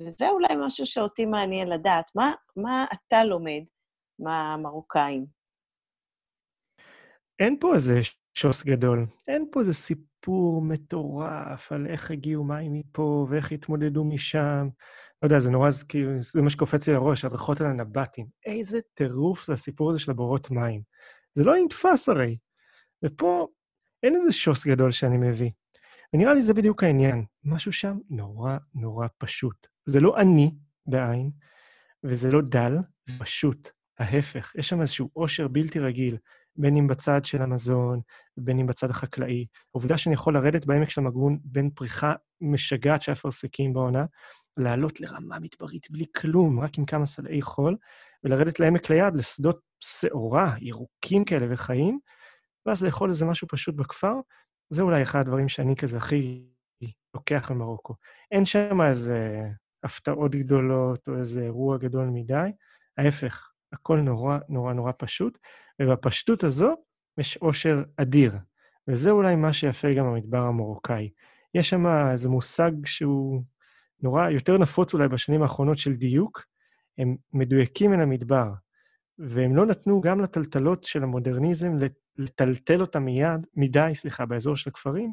וזה 0.00 0.28
אולי 0.28 0.54
משהו 0.66 0.86
שאותי 0.86 1.26
מעניין 1.26 1.68
לדעת. 1.68 2.10
מה, 2.14 2.32
מה 2.56 2.84
אתה 2.92 3.24
לומד 3.24 3.62
מהמרוקאים? 4.18 5.26
אין 7.38 7.56
פה 7.60 7.74
איזה 7.74 8.00
שוס 8.34 8.64
גדול, 8.64 9.06
אין 9.28 9.48
פה 9.52 9.60
איזה 9.60 9.72
סיפור 9.72 10.62
מטורף 10.62 11.72
על 11.72 11.86
איך 11.86 12.10
הגיעו 12.10 12.44
מים 12.44 12.72
מפה 12.72 13.26
ואיך 13.30 13.52
התמודדו 13.52 14.04
משם. 14.04 14.68
לא 15.22 15.26
יודע, 15.26 15.40
זה 15.40 15.50
נורא, 15.50 15.70
כאילו, 15.88 16.10
זה 16.20 16.42
מה 16.42 16.50
שקופץ 16.50 16.88
לי 16.88 16.94
לראש, 16.94 17.24
הדרכות 17.24 17.60
על 17.60 17.66
הנבטים. 17.66 18.26
איזה 18.46 18.80
טירוף 18.94 19.46
זה 19.46 19.52
הסיפור 19.52 19.90
הזה 19.90 19.98
של 19.98 20.10
הבורות 20.10 20.50
מים. 20.50 20.82
זה 21.34 21.44
לא 21.44 21.54
נתפס 21.64 22.08
הרי. 22.08 22.36
ופה 23.04 23.48
אין 24.02 24.16
איזה 24.16 24.32
שוס 24.32 24.66
גדול 24.66 24.92
שאני 24.92 25.16
מביא. 25.16 25.50
ונראה 26.14 26.34
לי 26.34 26.42
זה 26.42 26.54
בדיוק 26.54 26.84
העניין. 26.84 27.24
משהו 27.44 27.72
שם 27.72 27.98
נורא 28.10 28.56
נורא 28.74 29.06
פשוט. 29.18 29.66
זה 29.86 30.00
לא 30.00 30.16
אני 30.16 30.54
בעין, 30.86 31.30
וזה 32.04 32.30
לא 32.30 32.40
דל, 32.42 32.76
זה 33.04 33.18
פשוט. 33.18 33.68
ההפך, 33.98 34.52
יש 34.58 34.68
שם 34.68 34.80
איזשהו 34.80 35.10
עושר 35.12 35.48
בלתי 35.48 35.78
רגיל, 35.78 36.16
בין 36.56 36.76
אם 36.76 36.86
בצד 36.86 37.24
של 37.24 37.42
המזון, 37.42 38.00
בין 38.36 38.58
אם 38.58 38.66
בצד 38.66 38.90
החקלאי. 38.90 39.46
העובדה 39.74 39.98
שאני 39.98 40.14
יכול 40.14 40.34
לרדת 40.34 40.66
בעמק 40.66 40.90
של 40.90 41.00
המגרון 41.00 41.38
בין 41.44 41.70
פריחה 41.70 42.14
משגעת 42.40 43.02
של 43.02 43.12
אפרסקים 43.12 43.72
בעונה, 43.72 44.04
לעלות 44.56 45.00
לרמה 45.00 45.38
מדברית 45.38 45.90
בלי 45.90 46.04
כלום, 46.16 46.60
רק 46.60 46.78
עם 46.78 46.84
כמה 46.84 47.06
סלעי 47.06 47.42
חול, 47.42 47.76
ולרדת 48.24 48.60
לעמק 48.60 48.90
ליד, 48.90 49.16
לשדות 49.16 49.60
שעורה, 49.80 50.54
ירוקים 50.60 51.24
כאלה 51.24 51.46
וחיים, 51.50 51.98
ואז 52.66 52.84
לאכול 52.84 53.10
איזה 53.10 53.24
משהו 53.24 53.48
פשוט 53.48 53.74
בכפר, 53.74 54.14
זה 54.70 54.82
אולי 54.82 55.02
אחד 55.02 55.20
הדברים 55.20 55.48
שאני 55.48 55.76
כזה 55.76 55.96
הכי 55.96 56.46
לוקח 57.14 57.50
ממרוקו. 57.50 57.94
אין 58.30 58.44
שם 58.44 58.80
איזה 58.80 59.42
הפתעות 59.84 60.34
גדולות 60.34 61.08
או 61.08 61.18
איזה 61.18 61.42
אירוע 61.42 61.78
גדול 61.78 62.06
מדי, 62.06 62.50
ההפך, 62.98 63.50
הכל 63.72 64.00
נורא 64.00 64.38
נורא 64.48 64.72
נורא 64.72 64.92
פשוט, 64.98 65.38
ובפשטות 65.82 66.44
הזו 66.44 66.74
יש 67.18 67.36
עושר 67.36 67.82
אדיר. 67.96 68.32
וזה 68.88 69.10
אולי 69.10 69.36
מה 69.36 69.52
שיפה 69.52 69.92
גם 69.92 70.06
במדבר 70.06 70.38
המרוקאי. 70.38 71.10
יש 71.54 71.70
שם 71.70 71.86
איזה 71.86 72.28
מושג 72.28 72.72
שהוא 72.84 73.42
נורא 74.02 74.30
יותר 74.30 74.58
נפוץ 74.58 74.94
אולי 74.94 75.08
בשנים 75.08 75.42
האחרונות 75.42 75.78
של 75.78 75.96
דיוק, 75.96 76.46
הם 76.98 77.16
מדויקים 77.32 77.92
אל 77.92 78.00
המדבר, 78.00 78.52
והם 79.18 79.56
לא 79.56 79.66
נתנו 79.66 80.00
גם 80.00 80.20
לטלטלות 80.20 80.84
של 80.84 81.02
המודרניזם 81.02 81.72
לטלטל 82.16 82.80
אותם 82.80 83.04
מיד, 83.04 83.46
מדי, 83.54 83.90
סליחה, 83.94 84.26
באזור 84.26 84.56
של 84.56 84.70
הכפרים, 84.70 85.12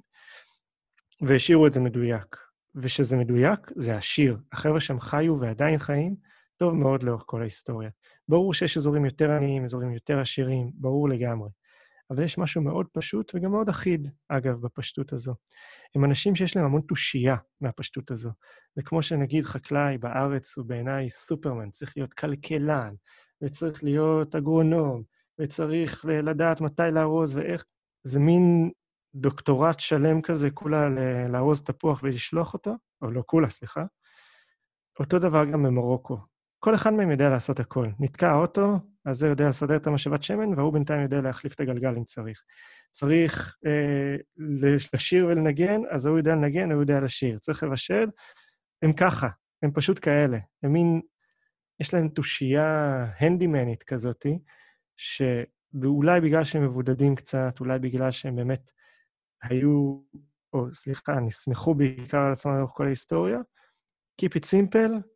והשאירו 1.21 1.67
את 1.67 1.73
זה 1.73 1.79
מדויק. 1.79 2.35
ושזה 2.75 3.17
מדויק, 3.17 3.71
זה 3.75 3.97
עשיר. 3.97 4.37
החבר'ה 4.51 4.79
שם 4.79 4.99
חיו 4.99 5.39
ועדיין 5.39 5.77
חיים 5.77 6.15
טוב 6.57 6.73
מאוד 6.73 7.03
לאורך 7.03 7.23
כל 7.25 7.41
ההיסטוריה. 7.41 7.89
ברור 8.27 8.53
שיש 8.53 8.77
אזורים 8.77 9.05
יותר 9.05 9.31
עניים, 9.31 9.63
אזורים 9.63 9.93
יותר 9.93 10.19
עשירים, 10.19 10.71
ברור 10.73 11.09
לגמרי. 11.09 11.49
אבל 12.13 12.23
יש 12.23 12.37
משהו 12.37 12.61
מאוד 12.61 12.87
פשוט 12.93 13.31
וגם 13.35 13.51
מאוד 13.51 13.69
אחיד, 13.69 14.07
אגב, 14.29 14.61
בפשטות 14.61 15.13
הזו. 15.13 15.33
הם 15.95 16.05
אנשים 16.05 16.35
שיש 16.35 16.55
להם 16.55 16.65
המון 16.65 16.81
תושייה 16.81 17.35
מהפשטות 17.61 18.11
הזו. 18.11 18.29
זה 18.75 18.83
כמו 18.83 19.03
שנגיד 19.03 19.43
חקלאי 19.43 19.97
בארץ 19.97 20.57
הוא 20.57 20.65
בעיניי 20.65 21.09
סופרמן, 21.09 21.69
צריך 21.69 21.93
להיות 21.97 22.13
כלכלן, 22.13 22.93
וצריך 23.43 23.83
להיות 23.83 24.35
אגרונום, 24.35 25.03
וצריך 25.39 26.05
לדעת 26.05 26.61
מתי 26.61 26.91
לארוז 26.91 27.35
ואיך. 27.35 27.65
זה 28.03 28.19
מין 28.19 28.71
דוקטורט 29.15 29.79
שלם 29.79 30.21
כזה, 30.21 30.51
כולה 30.51 30.89
לארוז 31.29 31.63
תפוח 31.63 32.03
ולשלוח 32.03 32.53
אותו, 32.53 32.75
או 33.01 33.11
לא 33.11 33.23
כולה, 33.25 33.49
סליחה. 33.49 33.83
אותו 34.99 35.19
דבר 35.19 35.45
גם 35.45 35.63
במרוקו. 35.63 36.32
כל 36.63 36.75
אחד 36.75 36.93
מהם 36.93 37.11
יודע 37.11 37.29
לעשות 37.29 37.59
הכל. 37.59 37.89
נתקע 37.99 38.31
האוטו, 38.31 38.79
אז 39.05 39.17
זה 39.17 39.27
יודע 39.27 39.49
לסדר 39.49 39.75
את 39.75 39.87
המשאבת 39.87 40.23
שמן, 40.23 40.59
והוא 40.59 40.73
בינתיים 40.73 41.01
יודע 41.01 41.21
להחליף 41.21 41.53
את 41.53 41.59
הגלגל 41.59 41.95
אם 41.97 42.03
צריך. 42.03 42.43
צריך 42.91 43.57
אה, 43.65 44.15
לשיר 44.93 45.27
ולנגן, 45.27 45.81
אז 45.89 46.05
הוא 46.05 46.17
יודע 46.17 46.35
לנגן, 46.35 46.71
הוא 46.71 46.81
יודע 46.81 46.99
לשיר. 46.99 47.39
צריך 47.39 47.63
לבשל, 47.63 48.09
הם 48.81 48.93
ככה, 48.93 49.29
הם 49.63 49.71
פשוט 49.71 49.99
כאלה. 50.05 50.37
הם 50.63 50.73
מין, 50.73 51.01
יש 51.79 51.93
להם 51.93 52.07
תושייה 52.07 53.05
הנדימנית 53.19 53.83
כזאתי, 53.83 54.39
שאולי 54.97 56.21
בגלל 56.21 56.43
שהם 56.43 56.63
מבודדים 56.63 57.15
קצת, 57.15 57.59
אולי 57.59 57.79
בגלל 57.79 58.11
שהם 58.11 58.35
באמת 58.35 58.71
היו, 59.43 59.99
או 60.53 60.75
סליחה, 60.75 61.19
נסמכו 61.19 61.75
בעיקר 61.75 62.17
על 62.17 62.31
עצמם 62.31 62.57
לאורך 62.57 62.71
כל 62.71 62.85
ההיסטוריה, 62.85 63.39
Keep 64.21 64.35
it 64.35 64.45
simple, 64.45 65.12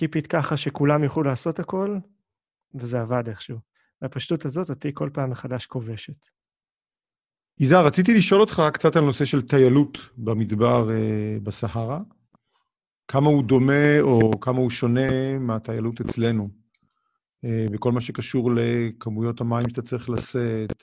Keep 0.00 0.22
it 0.22 0.26
ככה 0.28 0.56
שכולם 0.56 1.04
יוכלו 1.04 1.22
לעשות 1.22 1.58
הכל, 1.58 1.98
וזה 2.74 3.00
עבד 3.00 3.28
איכשהו. 3.28 3.58
והפשטות 4.02 4.44
הזאת 4.44 4.70
אותי 4.70 4.90
כל 4.94 5.10
פעם 5.12 5.30
מחדש 5.30 5.66
כובשת. 5.66 6.26
יזהר, 7.58 7.86
רציתי 7.86 8.14
לשאול 8.14 8.40
אותך 8.40 8.62
קצת 8.72 8.96
על 8.96 9.04
נושא 9.04 9.24
של 9.24 9.42
טיילות 9.42 9.98
במדבר 10.16 10.90
אה, 10.90 11.36
בסהרה. 11.42 12.00
כמה 13.08 13.28
הוא 13.28 13.44
דומה 13.44 14.00
או 14.00 14.40
כמה 14.40 14.58
הוא 14.58 14.70
שונה 14.70 15.38
מהטיילות 15.38 16.00
אצלנו, 16.00 16.48
אה, 17.44 17.66
בכל 17.72 17.92
מה 17.92 18.00
שקשור 18.00 18.50
לכמויות 18.54 19.40
המים 19.40 19.68
שאתה 19.68 19.82
צריך 19.82 20.10
לשאת, 20.10 20.82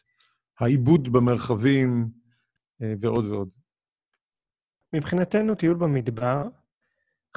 העיבוד 0.59 1.11
במרחבים 1.11 2.09
אה, 2.81 2.93
ועוד 3.01 3.25
ועוד. 3.25 3.49
מבחינתנו, 4.93 5.55
טיול 5.55 5.77
במדבר 5.77 6.47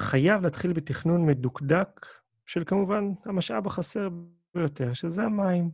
חייב 0.00 0.42
להתחיל 0.42 0.72
בתכנון 0.72 1.26
מדוקדק 1.26 2.06
של 2.46 2.64
כמובן 2.66 3.04
המשאב 3.24 3.66
החסר 3.66 4.08
ביותר, 4.54 4.92
שזה 4.92 5.22
המים. 5.22 5.70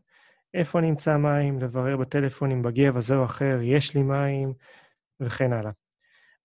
איפה 0.55 0.81
נמצא 0.81 1.13
המים, 1.13 1.59
לברר 1.59 1.97
בטלפון 1.97 2.51
אם 2.51 2.63
בגב 2.63 2.97
הזה 2.97 3.17
או 3.17 3.25
אחר 3.25 3.59
יש 3.63 3.95
לי 3.95 4.03
מים, 4.03 4.53
וכן 5.21 5.53
הלאה. 5.53 5.71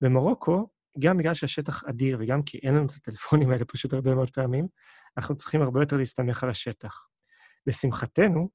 במרוקו, 0.02 0.70
גם 1.00 1.18
בגלל 1.18 1.34
שהשטח 1.34 1.84
אדיר 1.84 2.18
וגם 2.20 2.44
כי 2.44 2.58
אין 2.58 2.74
לנו 2.74 2.86
את 2.86 2.92
הטלפונים 2.92 3.52
האלה 3.52 3.66
פשוט 3.66 3.94
הרבה 3.94 4.16
מאוד 4.16 4.30
פעמים, 4.30 4.68
אנחנו 5.18 5.36
צריכים 5.36 5.62
הרבה 5.62 5.82
יותר 5.82 5.98
להסתמך 5.98 6.44
על 6.44 6.50
השטח. 6.50 7.08
לשמחתנו, 7.68 8.50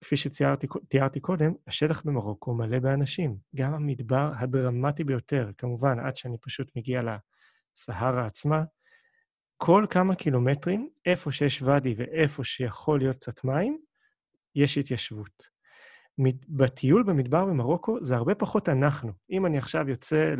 כפי 0.00 0.16
שתיארתי 0.16 1.20
קודם, 1.20 1.52
השטח 1.66 2.02
במרוקו 2.04 2.54
מלא 2.54 2.78
באנשים. 2.78 3.36
גם 3.56 3.74
המדבר 3.74 4.32
הדרמטי 4.38 5.04
ביותר, 5.04 5.50
כמובן, 5.58 5.98
עד 5.98 6.16
שאני 6.16 6.36
פשוט 6.40 6.76
מגיע 6.76 7.02
לסהרה 7.76 8.26
עצמה, 8.26 8.62
כל 9.56 9.86
כמה 9.90 10.14
קילומטרים, 10.14 10.88
איפה 11.06 11.32
שיש 11.32 11.62
ואדי 11.62 11.94
ואיפה 11.98 12.44
שיכול 12.44 12.98
להיות 12.98 13.16
קצת 13.16 13.44
מים, 13.44 13.78
יש 14.54 14.78
התיישבות. 14.78 15.52
בטיול 16.48 17.02
במדבר 17.02 17.44
במרוקו 17.44 18.04
זה 18.04 18.16
הרבה 18.16 18.34
פחות 18.34 18.68
אנחנו. 18.68 19.12
אם 19.30 19.46
אני 19.46 19.58
עכשיו 19.58 19.88
יוצא 19.88 20.34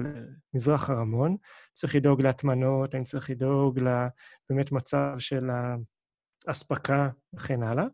למזרח 0.55 0.91
הרמון, 0.91 1.37
צריך 1.73 1.95
לדאוג 1.95 2.23
להטמנות, 2.23 2.95
אני 2.95 3.05
צריך 3.05 3.31
לדאוג 3.31 3.79
לבאמת 3.79 4.73
מצב 4.73 5.15
של 5.19 5.51
האספקה 6.47 7.09
וכן 7.35 7.63
הלאה. 7.63 7.85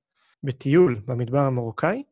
בטיול 0.42 1.00
במדבר 1.04 1.38
המרוקאי, 1.38 2.02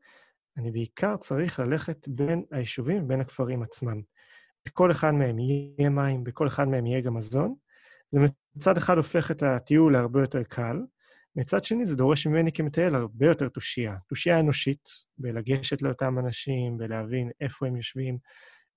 אני 0.56 0.70
בעיקר 0.70 1.16
צריך 1.16 1.60
ללכת 1.60 2.08
בין 2.08 2.44
היישובים 2.50 3.04
ובין 3.04 3.20
הכפרים 3.20 3.62
עצמם. 3.62 4.00
בכל 4.66 4.90
אחד 4.90 5.10
מהם 5.10 5.38
יהיה 5.38 5.88
מים, 5.90 6.24
בכל 6.24 6.48
אחד 6.48 6.68
מהם 6.68 6.86
יהיה 6.86 7.00
גם 7.00 7.14
מזון. 7.14 7.54
זה 8.10 8.20
מצד 8.56 8.76
אחד 8.76 8.96
הופך 8.96 9.30
את 9.30 9.42
הטיול 9.42 9.92
להרבה 9.92 10.20
יותר 10.20 10.42
קל, 10.42 10.76
מצד 11.36 11.64
שני 11.64 11.86
זה 11.86 11.96
דורש 11.96 12.26
ממני 12.26 12.52
כמטייל 12.52 12.94
הרבה 12.94 13.26
יותר 13.26 13.48
תושייה. 13.48 13.96
תושייה 14.08 14.40
אנושית, 14.40 14.88
בלגשת 15.18 15.82
לאותם 15.82 16.18
אנשים, 16.18 16.78
בלהבין 16.78 17.30
איפה 17.40 17.66
הם 17.66 17.76
יושבים, 17.76 18.18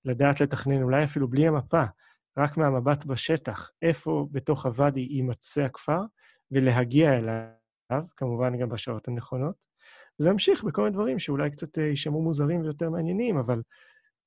לדעת 0.05 0.41
לתכנן, 0.41 0.83
אולי 0.83 1.03
אפילו 1.03 1.27
בלי 1.27 1.47
המפה, 1.47 1.83
רק 2.37 2.57
מהמבט 2.57 3.05
בשטח, 3.05 3.71
איפה 3.81 4.27
בתוך 4.31 4.65
הוואדי 4.65 5.07
יימצא 5.09 5.61
הכפר, 5.61 6.01
ולהגיע 6.51 7.17
אליו, 7.17 8.03
כמובן 8.17 8.57
גם 8.57 8.69
בשעות 8.69 9.07
הנכונות. 9.07 9.55
זה 10.17 10.29
ימשיך 10.29 10.63
בכל 10.63 10.81
מיני 10.81 10.93
דברים 10.93 11.19
שאולי 11.19 11.51
קצת 11.51 11.77
אה, 11.77 11.83
יישמעו 11.83 12.21
מוזרים 12.21 12.61
ויותר 12.61 12.89
מעניינים, 12.89 13.37
אבל 13.37 13.61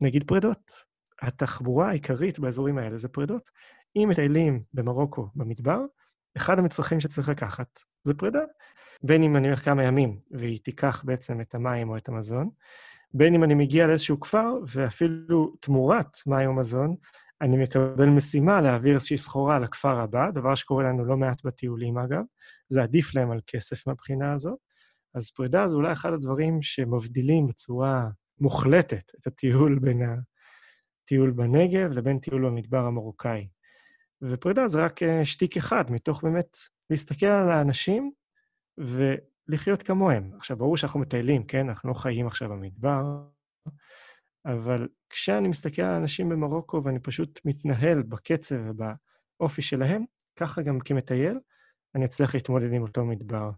נגיד 0.00 0.24
פרדות. 0.26 0.91
התחבורה 1.22 1.88
העיקרית 1.88 2.38
באזורים 2.38 2.78
האלה 2.78 2.96
זה 2.96 3.08
פרדות. 3.08 3.50
אם 3.96 4.08
מטיילים 4.10 4.62
במרוקו 4.74 5.28
במדבר, 5.34 5.80
אחד 6.36 6.58
המצרכים 6.58 7.00
שצריך 7.00 7.28
לקחת 7.28 7.80
זה 8.04 8.14
פרידה. 8.14 8.42
בין 9.02 9.22
אם 9.22 9.36
אני 9.36 9.46
הולך 9.46 9.64
כמה 9.64 9.84
ימים 9.84 10.18
והיא 10.30 10.58
תיקח 10.64 11.02
בעצם 11.04 11.40
את 11.40 11.54
המים 11.54 11.88
או 11.88 11.96
את 11.96 12.08
המזון, 12.08 12.50
בין 13.14 13.34
אם 13.34 13.44
אני 13.44 13.54
מגיע 13.54 13.86
לאיזשהו 13.86 14.20
כפר, 14.20 14.54
ואפילו 14.66 15.56
תמורת 15.60 16.16
מים 16.26 16.48
או 16.48 16.54
מזון, 16.54 16.96
אני 17.42 17.62
מקבל 17.62 18.08
משימה 18.08 18.60
להעביר 18.60 18.94
איזושהי 18.94 19.18
סחורה 19.18 19.58
לכפר 19.58 20.00
הבא, 20.00 20.30
דבר 20.30 20.54
שקורה 20.54 20.84
לנו 20.84 21.04
לא 21.04 21.16
מעט 21.16 21.44
בטיולים, 21.44 21.98
אגב. 21.98 22.22
זה 22.68 22.82
עדיף 22.82 23.14
להם 23.14 23.30
על 23.30 23.40
כסף 23.46 23.86
מהבחינה 23.86 24.32
הזאת. 24.32 24.58
אז 25.14 25.30
פרידה 25.30 25.68
זה 25.68 25.74
אולי 25.74 25.92
אחד 25.92 26.12
הדברים 26.12 26.62
שמבדילים 26.62 27.46
בצורה 27.46 28.08
מוחלטת 28.40 29.12
את 29.20 29.26
הטיול 29.26 29.78
בין 29.78 30.02
הטיול 31.04 31.30
בנגב 31.30 31.90
לבין 31.90 32.18
טיול 32.18 32.46
במדבר 32.46 32.84
המרוקאי. 32.86 33.48
ופרידה 34.22 34.68
זה 34.68 34.84
רק 34.84 35.02
אה, 35.02 35.24
שטיק 35.24 35.56
אחד 35.56 35.90
מתוך 35.90 36.24
באמת 36.24 36.56
להסתכל 36.90 37.26
על 37.26 37.50
האנשים 37.50 38.12
לחיות 39.48 39.82
כמוהם. 39.82 40.30
עכשיו, 40.36 40.56
ברור 40.56 40.76
שאנחנו 40.76 41.00
מטיילים, 41.00 41.44
כן? 41.44 41.68
אנחנו 41.68 41.88
לא 41.88 41.94
חיים 41.94 42.26
עכשיו 42.26 42.48
במדבר, 42.48 43.02
אבל 44.46 44.88
כשאני 45.10 45.48
מסתכל 45.48 45.82
על 45.82 45.94
אנשים 45.94 46.28
במרוקו 46.28 46.84
ואני 46.84 46.98
פשוט 46.98 47.40
מתנהל 47.44 48.02
בקצב 48.02 48.56
ובאופי 48.66 49.62
שלהם, 49.62 50.04
ככה 50.36 50.62
גם 50.62 50.80
כמטייל, 50.80 51.38
אני 51.94 52.04
אצליח 52.04 52.34
להתמודד 52.34 52.72
עם 52.72 52.82
אותו 52.82 53.04
מדבר. 53.04 53.50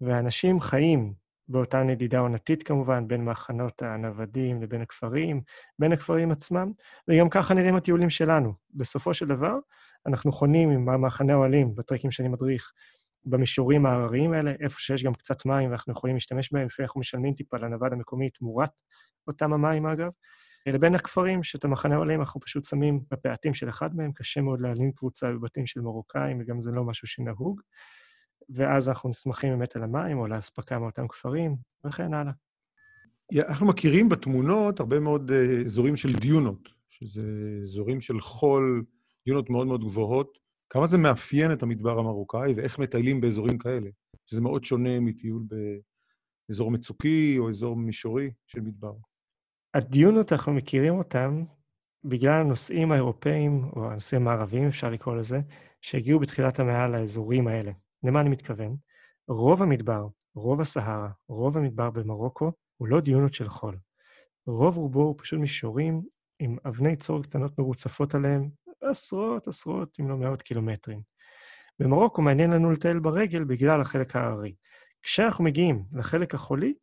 ואנשים 0.00 0.60
חיים 0.60 1.14
באותה 1.48 1.82
נדידה 1.82 2.18
עונתית 2.18 2.62
כמובן, 2.62 3.08
בין 3.08 3.24
מחנות 3.24 3.82
הנוודים 3.82 4.62
לבין 4.62 4.80
הכפרים, 4.80 5.40
בין 5.78 5.92
הכפרים 5.92 6.30
עצמם, 6.30 6.72
וגם 7.08 7.28
ככה 7.28 7.54
נראים 7.54 7.76
הטיולים 7.76 8.10
שלנו. 8.10 8.54
בסופו 8.74 9.14
של 9.14 9.26
דבר, 9.26 9.58
אנחנו 10.06 10.32
חונים 10.32 10.70
עם 10.70 10.88
המחנה 10.88 11.34
אוהלים 11.34 11.74
בטרקים 11.74 12.10
שאני 12.10 12.28
מדריך, 12.28 12.72
במישורים 13.24 13.86
ההרריים 13.86 14.32
האלה, 14.32 14.52
איפה 14.60 14.80
שיש 14.80 15.04
גם 15.04 15.14
קצת 15.14 15.46
מים 15.46 15.70
ואנחנו 15.70 15.92
יכולים 15.92 16.16
להשתמש 16.16 16.52
בהם, 16.52 16.66
לפעמים 16.66 16.86
אנחנו 16.86 17.00
משלמים 17.00 17.34
טיפה 17.34 17.56
לנווד 17.56 17.92
המקומי 17.92 18.30
תמורת 18.30 18.70
אותם 19.26 19.52
המים, 19.52 19.86
אגב. 19.86 20.10
לבין 20.66 20.94
הכפרים, 20.94 21.42
שאת 21.42 21.64
המחנה 21.64 21.96
עולים 21.96 22.20
אנחנו 22.20 22.40
פשוט 22.40 22.64
שמים 22.64 23.00
בפאתים 23.10 23.54
של 23.54 23.68
אחד 23.68 23.96
מהם, 23.96 24.12
קשה 24.12 24.40
מאוד 24.40 24.60
להעלים 24.60 24.92
קבוצה 24.92 25.32
בבתים 25.32 25.66
של 25.66 25.80
מרוקאים, 25.80 26.38
וגם 26.40 26.60
זה 26.60 26.70
לא 26.70 26.84
משהו 26.84 27.08
שנהוג. 27.08 27.60
ואז 28.48 28.88
אנחנו 28.88 29.08
נסמכים 29.08 29.50
באמת 29.50 29.76
על 29.76 29.82
המים 29.82 30.18
או 30.18 30.26
לאספקה 30.26 30.78
מאותם 30.78 31.08
כפרים, 31.08 31.56
וכן 31.86 32.14
הלאה. 32.14 32.32
אנחנו 33.48 33.66
מכירים 33.66 34.08
בתמונות 34.08 34.80
הרבה 34.80 35.00
מאוד 35.00 35.30
אה, 35.30 35.60
אזורים 35.64 35.96
של 35.96 36.12
דיונות, 36.12 36.68
שזה 36.88 37.28
אזורים 37.62 38.00
של 38.00 38.20
חול, 38.20 38.84
דיונות 39.26 39.50
מאוד 39.50 39.66
מאוד 39.66 39.84
גבוהות. 39.84 40.38
כמה 40.70 40.86
זה 40.86 40.98
מאפיין 40.98 41.52
את 41.52 41.62
המדבר 41.62 41.98
המרוקאי 41.98 42.54
ואיך 42.56 42.78
מטיילים 42.78 43.20
באזורים 43.20 43.58
כאלה? 43.58 43.90
שזה 44.26 44.40
מאוד 44.40 44.64
שונה 44.64 45.00
מטיול 45.00 45.42
באזור 46.48 46.70
מצוקי 46.70 47.36
או 47.38 47.48
אזור 47.48 47.76
מישורי 47.76 48.30
של 48.46 48.60
מדבר. 48.60 48.92
הדיונות, 49.74 50.32
אנחנו 50.32 50.52
מכירים 50.52 50.94
אותם 50.94 51.44
בגלל 52.04 52.40
הנושאים 52.40 52.92
האירופאים, 52.92 53.64
או 53.76 53.90
הנושאים 53.90 54.22
המערביים, 54.22 54.66
אפשר 54.66 54.90
לקרוא 54.90 55.16
לזה, 55.16 55.40
שהגיעו 55.80 56.20
בתחילת 56.20 56.60
המאה 56.60 56.88
לאזורים 56.88 57.48
האלה. 57.48 57.72
למה 58.04 58.20
אני 58.20 58.28
מתכוון? 58.28 58.76
רוב 59.28 59.62
המדבר, 59.62 60.06
רוב 60.34 60.60
הסהרה, 60.60 61.08
רוב 61.28 61.56
המדבר 61.56 61.90
במרוקו, 61.90 62.52
הוא 62.76 62.88
לא 62.88 63.00
דיונות 63.00 63.34
של 63.34 63.48
חול. 63.48 63.78
רוב 64.46 64.76
רובו 64.76 65.02
הוא 65.02 65.14
פשוט 65.18 65.40
מישורים 65.40 66.02
עם 66.38 66.56
אבני 66.66 66.96
צור 66.96 67.22
קטנות 67.22 67.58
מרוצפות 67.58 68.14
עליהם, 68.14 68.48
עשרות, 68.82 69.48
עשרות, 69.48 69.96
אם 70.00 70.08
לא 70.08 70.16
מאות 70.16 70.42
קילומטרים. 70.42 71.02
במרוקו 71.78 72.22
מעניין 72.22 72.50
לנו 72.50 72.70
לטייל 72.70 72.98
ברגל 72.98 73.44
בגלל 73.44 73.80
החלק 73.80 74.16
ההררי. 74.16 74.54
כשאנחנו 75.02 75.44
מגיעים 75.44 75.84
לחלק 75.92 76.34
החולי, 76.34 76.74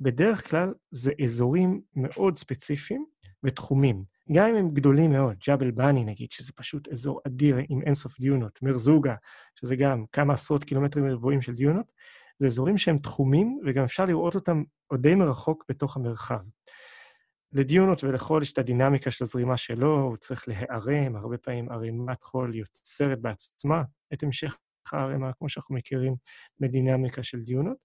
בדרך 0.00 0.50
כלל 0.50 0.74
זה 0.90 1.12
אזורים 1.24 1.80
מאוד 1.96 2.38
ספציפיים 2.38 3.06
ותחומים. 3.44 4.02
גם 4.32 4.48
אם 4.48 4.56
הם 4.56 4.70
גדולים 4.70 5.12
מאוד, 5.12 5.36
ג'בל 5.48 5.70
בני 5.70 6.04
נגיד, 6.04 6.32
שזה 6.32 6.52
פשוט 6.56 6.88
אזור 6.88 7.20
אדיר 7.26 7.56
עם 7.68 7.82
אינסוף 7.82 8.20
דיונות, 8.20 8.62
מרזוגה, 8.62 9.14
שזה 9.54 9.76
גם 9.76 10.04
כמה 10.12 10.34
עשרות 10.34 10.64
קילומטרים 10.64 11.06
רבועים 11.06 11.42
של 11.42 11.54
דיונות, 11.54 11.92
זה 12.38 12.46
אזורים 12.46 12.78
שהם 12.78 12.98
תחומים, 12.98 13.60
וגם 13.66 13.84
אפשר 13.84 14.04
לראות 14.04 14.34
אותם 14.34 14.62
עוד 14.86 15.02
די 15.02 15.14
מרחוק 15.14 15.64
בתוך 15.68 15.96
המרחב. 15.96 16.40
לדיונות 17.52 18.04
ולחול 18.04 18.42
יש 18.42 18.52
את 18.52 18.58
הדינמיקה 18.58 19.10
של 19.10 19.24
הזרימה 19.24 19.56
שלו, 19.56 20.00
הוא 20.00 20.16
צריך 20.16 20.48
להיערם, 20.48 21.16
הרבה 21.16 21.38
פעמים 21.38 21.70
ערימת 21.70 22.22
חול 22.22 22.54
יוצרת 22.54 23.20
בעצמה 23.20 23.82
את 24.12 24.22
המשך 24.22 24.56
הערימה, 24.92 25.32
כמו 25.38 25.48
שאנחנו 25.48 25.74
מכירים 25.74 26.14
בדינמיקה 26.60 27.22
של 27.22 27.40
דיונות. 27.40 27.76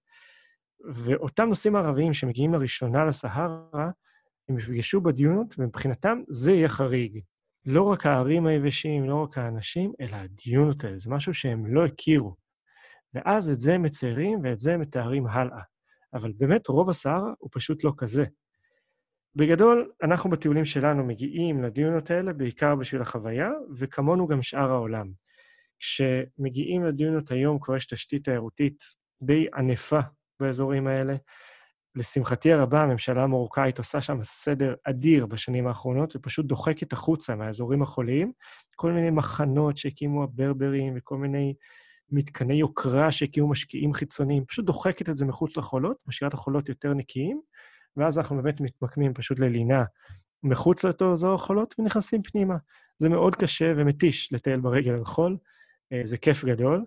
ואותם 0.94 1.48
נושאים 1.48 1.76
ערביים 1.76 2.14
שמגיעים 2.14 2.54
לראשונה 2.54 3.04
לסהרה, 3.04 3.90
הם 4.48 4.58
יפגשו 4.58 5.00
בדיונות, 5.00 5.54
ומבחינתם 5.58 6.18
זה 6.28 6.52
יהיה 6.52 6.68
חריג. 6.68 7.20
לא 7.66 7.82
רק 7.82 8.06
הערים 8.06 8.46
היבשים, 8.46 9.04
לא 9.04 9.22
רק 9.22 9.38
האנשים, 9.38 9.92
אלא 10.00 10.16
הדיונות 10.16 10.84
האלה. 10.84 10.98
זה 10.98 11.10
משהו 11.10 11.34
שהם 11.34 11.66
לא 11.66 11.84
הכירו. 11.84 12.34
ואז 13.14 13.50
את 13.50 13.60
זה 13.60 13.74
הם 13.74 13.82
מציירים 13.82 14.40
ואת 14.42 14.58
זה 14.58 14.74
הם 14.74 14.80
מתארים 14.80 15.26
הלאה. 15.26 15.62
אבל 16.14 16.32
באמת, 16.36 16.66
רוב 16.66 16.90
הסהרה 16.90 17.32
הוא 17.38 17.50
פשוט 17.52 17.84
לא 17.84 17.92
כזה. 17.96 18.24
בגדול, 19.36 19.92
אנחנו 20.02 20.30
בטיולים 20.30 20.64
שלנו 20.64 21.04
מגיעים 21.04 21.62
לדיונות 21.62 22.10
האלה 22.10 22.32
בעיקר 22.32 22.74
בשביל 22.74 23.02
החוויה, 23.02 23.50
וכמונו 23.76 24.26
גם 24.26 24.42
שאר 24.42 24.70
העולם. 24.70 25.10
כשמגיעים 25.78 26.84
לדיונות 26.84 27.30
היום 27.30 27.58
כבר 27.60 27.76
יש 27.76 27.86
תשתית 27.86 28.24
תיירותית 28.24 28.82
די 29.22 29.46
ענפה 29.54 30.00
באזורים 30.40 30.86
האלה. 30.86 31.14
לשמחתי 31.96 32.52
הרבה, 32.52 32.82
הממשלה 32.82 33.22
המרוקאית 33.22 33.78
עושה 33.78 34.00
שם 34.00 34.18
סדר 34.22 34.74
אדיר 34.84 35.26
בשנים 35.26 35.66
האחרונות, 35.66 36.16
ופשוט 36.16 36.46
דוחקת 36.46 36.92
החוצה 36.92 37.34
מהאזורים 37.34 37.82
החוליים, 37.82 38.32
כל 38.76 38.92
מיני 38.92 39.10
מחנות 39.10 39.78
שהקימו 39.78 40.22
הברברים 40.22 40.94
וכל 40.96 41.16
מיני 41.16 41.54
מתקני 42.10 42.54
יוקרה 42.54 43.12
שהקימו 43.12 43.48
משקיעים 43.48 43.92
חיצוניים, 43.92 44.44
פשוט 44.44 44.64
דוחקת 44.64 45.08
את 45.08 45.16
זה 45.16 45.24
מחוץ 45.26 45.56
לחולות, 45.56 45.96
משאירה 46.06 46.28
את 46.28 46.34
החולות 46.34 46.68
יותר 46.68 46.94
נקיים, 46.94 47.40
ואז 47.96 48.18
אנחנו 48.18 48.42
באמת 48.42 48.60
מתמקמים 48.60 49.14
פשוט 49.14 49.38
ללינה 49.38 49.84
מחוץ 50.42 50.84
לאותו 50.84 51.12
אזור 51.12 51.34
החולות 51.34 51.74
ונכנסים 51.78 52.22
פנימה. 52.22 52.56
זה 52.98 53.08
מאוד 53.08 53.36
קשה 53.36 53.72
ומתיש 53.76 54.32
לטייל 54.32 54.60
ברגל 54.60 54.92
על 54.92 55.04
חול, 55.04 55.36
אה, 55.92 56.00
זה 56.04 56.18
כיף 56.18 56.44
גדול. 56.44 56.84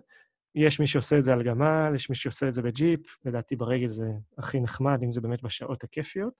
יש 0.54 0.80
מי 0.80 0.86
שעושה 0.86 1.18
את 1.18 1.24
זה 1.24 1.32
על 1.32 1.42
גמל, 1.42 1.92
יש 1.94 2.10
מי 2.10 2.16
שעושה 2.16 2.48
את 2.48 2.54
זה 2.54 2.62
בג'יפ, 2.62 3.00
לדעתי 3.24 3.56
ברגל 3.56 3.88
זה 3.88 4.06
הכי 4.38 4.60
נחמד, 4.60 5.02
אם 5.04 5.12
זה 5.12 5.20
באמת 5.20 5.42
בשעות 5.42 5.84
הכיפיות, 5.84 6.32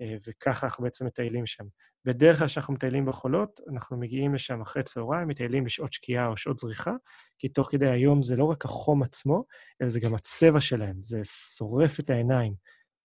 אה, 0.00 0.16
וככה 0.26 0.66
אנחנו 0.66 0.84
בעצם 0.84 1.06
מטיילים 1.06 1.46
שם. 1.46 1.64
בדרך 2.04 2.38
כלל 2.38 2.46
כשאנחנו 2.46 2.74
מטיילים 2.74 3.06
בחולות, 3.06 3.60
אנחנו 3.72 3.96
מגיעים 3.96 4.34
לשם 4.34 4.60
אחרי 4.60 4.82
צהריים, 4.82 5.28
מטיילים 5.28 5.64
בשעות 5.64 5.92
שקיעה 5.92 6.26
או 6.26 6.36
שעות 6.36 6.58
זריחה, 6.58 6.92
כי 7.38 7.48
תוך 7.48 7.68
כדי 7.70 7.88
היום 7.88 8.22
זה 8.22 8.36
לא 8.36 8.44
רק 8.44 8.64
החום 8.64 9.02
עצמו, 9.02 9.44
אלא 9.82 9.88
זה 9.88 10.00
גם 10.00 10.14
הצבע 10.14 10.60
שלהם, 10.60 10.96
זה 11.00 11.20
שורף 11.56 12.00
את 12.00 12.10
העיניים. 12.10 12.54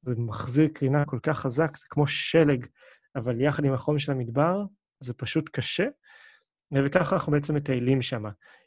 זה 0.05 0.13
מחזיר 0.17 0.67
קרינה 0.73 1.05
כל 1.05 1.19
כך 1.23 1.39
חזק, 1.39 1.77
זה 1.77 1.85
כמו 1.89 2.07
שלג, 2.07 2.65
אבל 3.15 3.41
יחד 3.41 3.65
עם 3.65 3.73
החום 3.73 3.99
של 3.99 4.11
המדבר, 4.11 4.63
זה 4.99 5.13
פשוט 5.13 5.49
קשה, 5.53 5.87
וככה 6.85 7.15
אנחנו 7.15 7.31
בעצם 7.31 7.55
מטיילים 7.55 8.01
שם. 8.01 8.23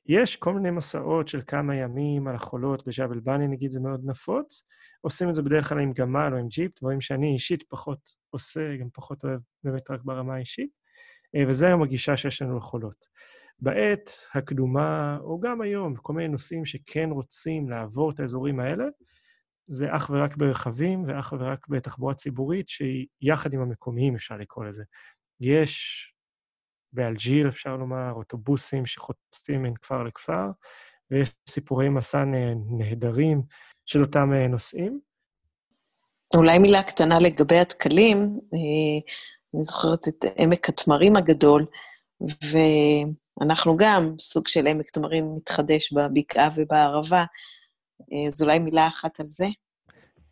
יש 0.06 0.36
כל 0.36 0.54
מיני 0.54 0.70
מסעות 0.70 1.28
של 1.28 1.40
כמה 1.46 1.76
ימים 1.76 2.28
על 2.28 2.34
החולות, 2.34 2.86
בג'בל 2.86 3.20
בני 3.20 3.48
נגיד 3.48 3.70
זה 3.70 3.80
מאוד 3.80 4.00
נפוץ, 4.04 4.66
עושים 5.00 5.28
את 5.28 5.34
זה 5.34 5.42
בדרך 5.42 5.68
כלל 5.68 5.78
עם 5.78 5.92
גמל 5.92 6.28
או 6.32 6.38
עם 6.38 6.48
ג'יפ, 6.48 6.80
דברים 6.80 7.00
שאני 7.00 7.32
אישית 7.32 7.64
פחות 7.68 7.98
עושה, 8.30 8.76
גם 8.76 8.88
פחות 8.92 9.24
אוהב 9.24 9.40
באמת 9.64 9.90
רק 9.90 10.00
ברמה 10.04 10.34
האישית, 10.34 10.70
אה, 11.36 11.44
וזה 11.48 11.66
היום 11.66 11.82
הגישה 11.82 12.16
שיש 12.16 12.42
לנו 12.42 12.56
לחולות. 12.56 13.06
בעת 13.60 14.10
הקדומה, 14.34 15.18
או 15.20 15.40
גם 15.40 15.60
היום, 15.60 15.96
כל 15.96 16.12
מיני 16.12 16.28
נושאים 16.28 16.64
שכן 16.64 17.10
רוצים 17.10 17.70
לעבור 17.70 18.10
את 18.10 18.20
האזורים 18.20 18.60
האלה, 18.60 18.84
זה 19.68 19.96
אך 19.96 20.10
ורק 20.14 20.36
ברכבים 20.36 21.04
ואך 21.06 21.34
ורק 21.38 21.68
בתחבורה 21.68 22.14
ציבורית, 22.14 22.68
שהיא 22.68 23.06
יחד 23.20 23.54
עם 23.54 23.60
המקומיים, 23.60 24.14
אפשר 24.14 24.36
לקרוא 24.36 24.64
לזה. 24.64 24.82
יש 25.40 26.11
באלג'יר, 26.92 27.48
אפשר 27.48 27.76
לומר, 27.76 28.12
אוטובוסים 28.12 28.86
שחוצים 28.86 29.62
בין 29.62 29.74
כפר 29.74 30.02
לכפר, 30.02 30.50
ויש 31.10 31.30
סיפורי 31.48 31.88
מסע 31.88 32.24
נהדרים 32.78 33.42
של 33.86 34.02
אותם 34.02 34.32
אה, 34.32 34.48
נוסעים. 34.48 35.00
אולי 36.34 36.58
מילה 36.58 36.82
קטנה 36.82 37.18
לגבי 37.18 37.58
הדקלים. 37.58 38.18
אה, 38.54 39.12
אני 39.54 39.62
זוכרת 39.62 40.08
את 40.08 40.24
עמק 40.36 40.68
התמרים 40.68 41.16
הגדול, 41.16 41.66
ואנחנו 42.52 43.76
גם 43.76 44.14
סוג 44.18 44.48
של 44.48 44.66
עמק 44.66 44.90
תמרים 44.90 45.36
מתחדש 45.36 45.92
בבקעה 45.92 46.48
ובערבה. 46.56 47.24
אה, 48.12 48.26
אז 48.26 48.42
אולי 48.42 48.58
מילה 48.58 48.86
אחת 48.86 49.20
על 49.20 49.28
זה? 49.28 49.46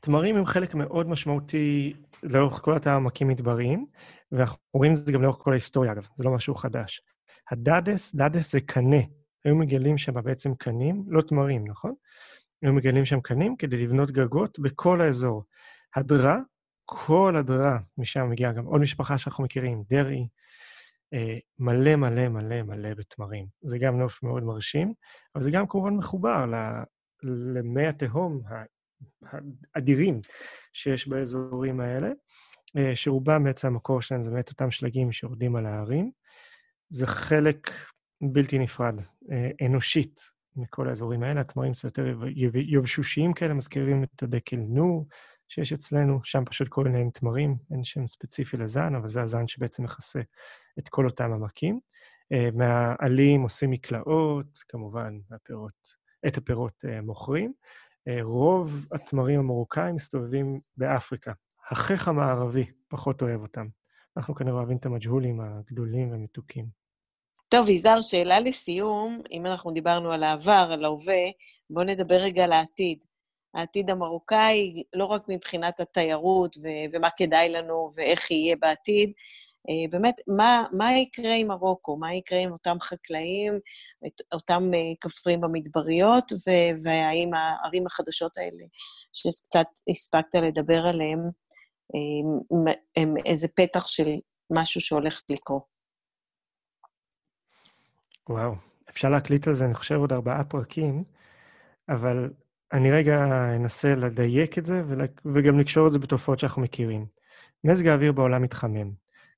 תמרים 0.00 0.36
הם 0.36 0.46
חלק 0.46 0.74
מאוד 0.74 1.08
משמעותי 1.08 1.92
לאורך 2.22 2.60
כל 2.64 2.76
העמקים 2.84 3.28
מדבריים, 3.28 3.86
ואנחנו 4.32 4.58
רואים 4.74 4.92
את 4.92 4.96
זה 4.96 5.12
גם 5.12 5.22
לאורך 5.22 5.36
כל 5.36 5.50
ההיסטוריה, 5.50 5.92
אגב, 5.92 6.06
זה 6.16 6.24
לא 6.24 6.30
משהו 6.34 6.54
חדש. 6.54 7.02
הדדס, 7.50 8.14
דדס 8.14 8.52
זה 8.52 8.60
קנה. 8.60 9.00
היו 9.44 9.56
מגלים 9.56 9.98
שם 9.98 10.22
בעצם 10.24 10.54
קנים, 10.54 11.04
לא 11.08 11.22
תמרים, 11.22 11.68
נכון? 11.68 11.94
היו 12.62 12.72
מגלים 12.72 13.04
שם 13.04 13.20
קנים 13.20 13.56
כדי 13.56 13.76
לבנות 13.76 14.10
גגות 14.10 14.58
בכל 14.58 15.00
האזור. 15.00 15.44
הדרה, 15.96 16.38
כל 16.84 17.36
הדרה, 17.36 17.78
משם 17.98 18.30
מגיעה 18.30 18.52
גם 18.52 18.64
עוד 18.64 18.80
משפחה 18.80 19.18
שאנחנו 19.18 19.44
מכירים, 19.44 19.80
דרעי, 19.88 20.28
אה, 21.14 21.38
מלא 21.58 21.96
מלא 21.96 22.28
מלא 22.28 22.62
מלא 22.62 22.94
בתמרים. 22.94 23.46
זה 23.62 23.78
גם 23.78 23.98
נוף 23.98 24.22
מאוד 24.22 24.42
מרשים, 24.42 24.92
אבל 25.34 25.44
זה 25.44 25.50
גם 25.50 25.66
כמובן 25.68 25.94
מחובר 25.94 26.44
למי 27.54 27.86
התהום 27.86 28.42
האדירים 29.74 30.20
שיש 30.72 31.08
באזורים 31.08 31.80
האלה. 31.80 32.10
אה, 32.76 32.96
שרובם 32.96 33.44
בעצם 33.44 33.68
המקור 33.68 34.02
שלהם 34.02 34.22
זה 34.22 34.30
באמת 34.30 34.50
אותם 34.50 34.70
שלגים 34.70 35.12
שיורדים 35.12 35.56
על 35.56 35.66
ההרים. 35.66 36.10
זה 36.88 37.06
חלק 37.06 37.70
בלתי 38.32 38.58
נפרד, 38.58 39.00
אה, 39.32 39.50
אנושית, 39.66 40.20
מכל 40.56 40.88
האזורים 40.88 41.22
האלה, 41.22 41.40
התמרים 41.40 41.72
קצת 41.72 41.84
יותר 41.84 42.14
יבשושיים 42.54 43.32
כאלה, 43.32 43.54
מזכירים 43.54 44.04
את 44.04 44.22
הדקל 44.22 44.56
נו 44.56 45.06
שיש 45.48 45.72
אצלנו, 45.72 46.20
שם 46.24 46.44
פשוט 46.44 46.68
קוראים 46.68 46.94
להם 46.94 47.10
תמרים, 47.10 47.56
אין 47.70 47.84
שם 47.84 48.06
ספציפי 48.06 48.56
לזן, 48.56 48.94
אבל 48.94 49.08
זה 49.08 49.22
הזן 49.22 49.48
שבעצם 49.48 49.84
מכסה 49.84 50.20
את 50.78 50.88
כל 50.88 51.04
אותם 51.04 51.32
עמקים. 51.32 51.80
אה, 52.32 52.48
מהעלים 52.54 53.42
עושים 53.42 53.70
מקלעות, 53.70 54.58
כמובן, 54.68 55.18
הפירות, 55.30 56.00
את 56.26 56.36
הפירות 56.36 56.84
מוכרים. 57.02 57.52
רוב 58.22 58.86
התמרים 58.92 59.40
המרוקאים 59.40 59.94
מסתובבים 59.94 60.60
באפריקה. 60.76 61.32
החיך 61.70 62.08
המערבי 62.08 62.64
פחות 62.88 63.22
אוהב 63.22 63.40
אותם. 63.42 63.66
אנחנו 64.16 64.34
כנראה 64.34 64.56
אוהבים 64.56 64.76
את 64.76 64.86
המג'הולים 64.86 65.40
הגדולים 65.40 66.10
והמתוקים. 66.10 66.66
טוב, 67.48 67.68
יזהר, 67.68 68.00
שאלה 68.00 68.40
לסיום, 68.40 69.22
אם 69.32 69.46
אנחנו 69.46 69.72
דיברנו 69.72 70.12
על 70.12 70.22
העבר, 70.22 70.68
על 70.72 70.84
ההווה, 70.84 71.24
בואו 71.70 71.86
נדבר 71.86 72.14
רגע 72.14 72.44
על 72.44 72.52
העתיד. 72.52 73.04
העתיד 73.54 73.90
המרוקאי, 73.90 74.82
לא 74.94 75.04
רק 75.04 75.22
מבחינת 75.28 75.80
התיירות 75.80 76.56
ו- 76.56 76.92
ומה 76.92 77.08
כדאי 77.16 77.48
לנו 77.48 77.90
ואיך 77.94 78.30
יהיה 78.30 78.56
בעתיד, 78.56 79.12
אה, 79.68 79.90
באמת, 79.90 80.14
מה, 80.36 80.64
מה 80.72 80.92
יקרה 80.92 81.34
עם 81.34 81.48
מרוקו? 81.48 81.96
מה 81.96 82.14
יקרה 82.14 82.38
עם 82.38 82.52
אותם 82.52 82.76
חקלאים, 82.80 83.58
את 84.06 84.20
אותם 84.32 84.62
אה, 84.74 84.92
כפרים 85.00 85.40
במדבריות, 85.40 86.32
ו- 86.32 86.82
והאם 86.82 87.30
הערים 87.34 87.86
החדשות 87.86 88.38
האלה, 88.38 88.64
שקצת 89.12 89.66
הספקת 89.90 90.34
לדבר 90.34 90.86
עליהן, 90.86 91.18
הם, 91.94 92.64
הם 92.96 93.14
איזה 93.26 93.48
פתח 93.48 93.86
של 93.86 94.08
משהו 94.52 94.80
שהולך 94.80 95.20
לקרות? 95.28 95.62
וואו, 98.28 98.54
אפשר 98.90 99.08
להקליט 99.08 99.48
על 99.48 99.54
זה, 99.54 99.64
אני 99.64 99.74
חושב, 99.74 99.94
עוד 99.94 100.12
ארבעה 100.12 100.44
פרקים, 100.44 101.04
אבל 101.88 102.30
אני 102.72 102.92
רגע 102.92 103.24
אנסה 103.56 103.94
לדייק 103.94 104.58
את 104.58 104.64
זה 104.64 104.82
וגם 105.34 105.58
לקשור 105.58 105.86
את 105.86 105.92
זה 105.92 105.98
בתופעות 105.98 106.38
שאנחנו 106.38 106.62
מכירים. 106.62 107.06
מזג 107.64 107.86
האוויר 107.86 108.12
בעולם 108.12 108.42
מתחמם. 108.42 108.90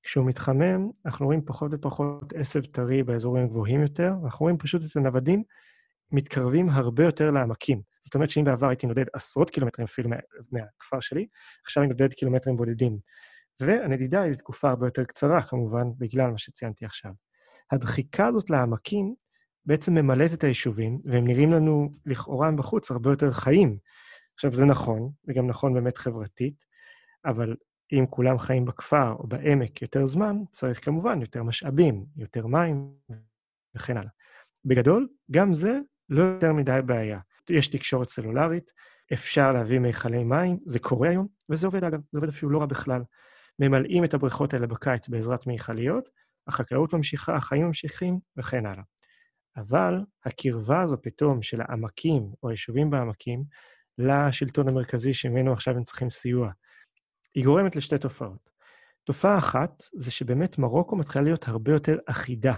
כשהוא 0.03 0.25
מתחמם, 0.25 0.89
אנחנו 1.05 1.25
רואים 1.25 1.41
פחות 1.45 1.71
ופחות 1.73 2.33
עשב 2.33 2.65
טרי 2.65 3.03
באזורים 3.03 3.47
גבוהים 3.47 3.81
יותר, 3.81 4.13
ואנחנו 4.21 4.43
רואים 4.43 4.57
פשוט 4.57 4.81
את 4.91 4.95
הנוודים 4.95 5.43
מתקרבים 6.11 6.69
הרבה 6.69 7.03
יותר 7.03 7.31
לעמקים. 7.31 7.81
זאת 8.03 8.15
אומרת 8.15 8.29
שאם 8.29 8.43
בעבר 8.43 8.67
הייתי 8.67 8.87
נודד 8.87 9.05
עשרות 9.13 9.49
קילומטרים 9.49 9.85
אפילו 9.85 10.09
מה, 10.09 10.15
מהכפר 10.51 10.99
שלי, 10.99 11.27
עכשיו 11.65 11.83
אני 11.83 11.89
נודד 11.89 12.13
קילומטרים 12.13 12.57
בודדים. 12.57 12.99
והנדידה 13.59 14.21
היא 14.21 14.31
לתקופה 14.31 14.69
הרבה 14.69 14.87
יותר 14.87 15.03
קצרה, 15.03 15.41
כמובן, 15.41 15.87
בגלל 15.97 16.31
מה 16.31 16.37
שציינתי 16.37 16.85
עכשיו. 16.85 17.11
הדחיקה 17.71 18.27
הזאת 18.27 18.49
לעמקים 18.49 19.15
בעצם 19.65 19.93
ממלאת 19.93 20.33
את 20.33 20.43
היישובים, 20.43 20.99
והם 21.05 21.27
נראים 21.27 21.51
לנו 21.51 21.89
לכאורה 22.05 22.51
בחוץ 22.51 22.91
הרבה 22.91 23.09
יותר 23.09 23.31
חיים. 23.31 23.77
עכשיו, 24.35 24.53
זה 24.53 24.65
נכון, 24.65 25.11
זה 25.23 25.33
גם 25.33 25.47
נכון 25.47 25.73
באמת 25.73 25.97
חברתית, 25.97 26.65
אבל 27.25 27.55
אם 27.91 28.05
כולם 28.09 28.39
חיים 28.39 28.65
בכפר 28.65 29.11
או 29.11 29.27
בעמק 29.27 29.81
יותר 29.81 30.05
זמן, 30.05 30.37
צריך 30.51 30.85
כמובן 30.85 31.21
יותר 31.21 31.43
משאבים, 31.43 32.05
יותר 32.15 32.47
מים 32.47 32.93
וכן 33.75 33.97
הלאה. 33.97 34.11
בגדול, 34.65 35.07
גם 35.31 35.53
זה 35.53 35.79
לא 36.09 36.23
יותר 36.23 36.53
מדי 36.53 36.79
בעיה. 36.85 37.19
יש 37.49 37.67
תקשורת 37.67 38.09
סלולרית, 38.09 38.71
אפשר 39.13 39.51
להביא 39.51 39.79
מיכלי 39.79 40.23
מים, 40.23 40.57
זה 40.65 40.79
קורה 40.79 41.09
היום, 41.09 41.27
וזה 41.49 41.67
עובד 41.67 41.83
אגב, 41.83 41.99
זה 42.11 42.17
עובד 42.17 42.29
אפילו 42.29 42.51
לא 42.51 42.59
רע 42.59 42.65
בכלל. 42.65 43.01
ממלאים 43.59 44.03
את 44.03 44.13
הבריכות 44.13 44.53
האלה 44.53 44.67
בקיץ 44.67 45.07
בעזרת 45.07 45.47
מיכליות, 45.47 46.09
החקלאות 46.47 46.93
ממשיכה, 46.93 47.35
החיים 47.35 47.65
ממשיכים, 47.65 48.19
וכן 48.37 48.65
הלאה. 48.65 48.83
אבל 49.57 49.95
הקרבה 50.25 50.81
הזו 50.81 50.97
פתאום 51.01 51.41
של 51.41 51.61
העמקים, 51.61 52.23
או 52.43 52.49
היישובים 52.49 52.89
בעמקים, 52.89 53.43
לשלטון 53.97 54.69
המרכזי 54.69 55.13
שממנו 55.13 55.53
עכשיו 55.53 55.75
הם 55.75 55.83
צריכים 55.83 56.09
סיוע, 56.09 56.51
היא 57.35 57.45
גורמת 57.45 57.75
לשתי 57.75 57.97
תופעות. 57.97 58.49
תופעה 59.03 59.37
אחת 59.37 59.83
זה 59.93 60.11
שבאמת 60.11 60.57
מרוקו 60.57 60.95
מתחילה 60.95 61.23
להיות 61.23 61.47
הרבה 61.47 61.71
יותר 61.71 61.97
אחידה. 62.05 62.53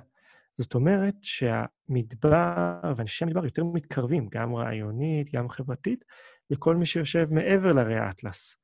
זאת 0.57 0.75
אומרת 0.75 1.15
שהמדבר 1.21 2.79
ואנשי 2.97 3.25
המדבר 3.25 3.45
יותר 3.45 3.63
מתקרבים, 3.63 4.27
גם 4.31 4.55
רעיונית, 4.55 5.31
גם 5.33 5.49
חברתית, 5.49 6.05
לכל 6.49 6.75
מי 6.75 6.85
שיושב 6.85 7.27
מעבר 7.31 7.73
לראי 7.73 7.95
האטלס. 7.95 8.57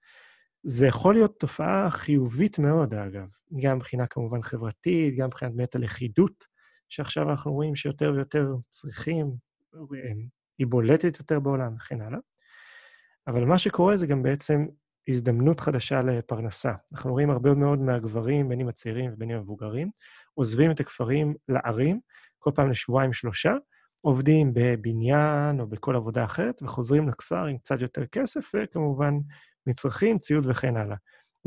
זה 0.64 0.88
יכול 0.88 1.14
להיות 1.14 1.40
תופעה 1.40 1.90
חיובית 1.90 2.60
מאוד, 2.60 2.94
אגב, 2.94 3.28
גם 3.62 3.78
מבחינה 3.78 4.08
כמובן 4.08 4.42
חברתית, 4.42 5.16
גם 5.18 5.28
מבחינת 5.28 5.56
באמת 5.56 5.76
הלכידות, 5.76 6.46
שעכשיו 6.90 7.30
אנחנו 7.30 7.54
רואים 7.54 7.76
שיותר 7.76 8.14
ויותר 8.16 8.56
צריכים, 8.70 9.32
היא 10.58 10.68
בולטת 10.68 11.20
יותר 11.20 11.40
בעולם 11.40 11.76
וכן 11.76 12.02
הלאה. 12.02 12.20
אבל 13.28 13.46
מה 13.46 13.58
שקורה 13.58 13.98
זה 13.98 14.08
גם 14.08 14.24
בעצם 14.24 14.66
הזדמנות 15.08 15.60
חדשה 15.60 16.02
לפרנסה. 16.02 16.74
אנחנו 16.94 17.12
רואים 17.12 17.30
הרבה 17.30 17.54
מאוד 17.54 17.80
מהגברים, 17.80 18.50
בין 18.50 18.62
אם 18.62 18.68
הצעירים 18.68 19.12
ובין 19.14 19.32
אם 19.32 19.38
המבוגרים, 19.38 19.90
עוזבים 20.34 20.72
את 20.72 20.80
הכפרים 20.80 21.34
לערים, 21.48 22.00
כל 22.40 22.52
פעם 22.56 22.70
לשבועיים-שלושה, 22.70 23.54
עובדים 24.02 24.52
בבניין 24.54 25.60
או 25.60 25.68
בכל 25.68 25.96
עבודה 25.96 26.24
אחרת, 26.24 26.62
וחוזרים 26.64 27.10
לכפר 27.10 27.46
עם 27.46 27.58
קצת 27.58 27.82
יותר 27.82 28.06
כסף, 28.06 28.52
וכמובן 28.56 29.14
מצרכים, 29.68 30.18
ציוד 30.18 30.46
וכן 30.50 30.78
הלאה. 30.78 30.96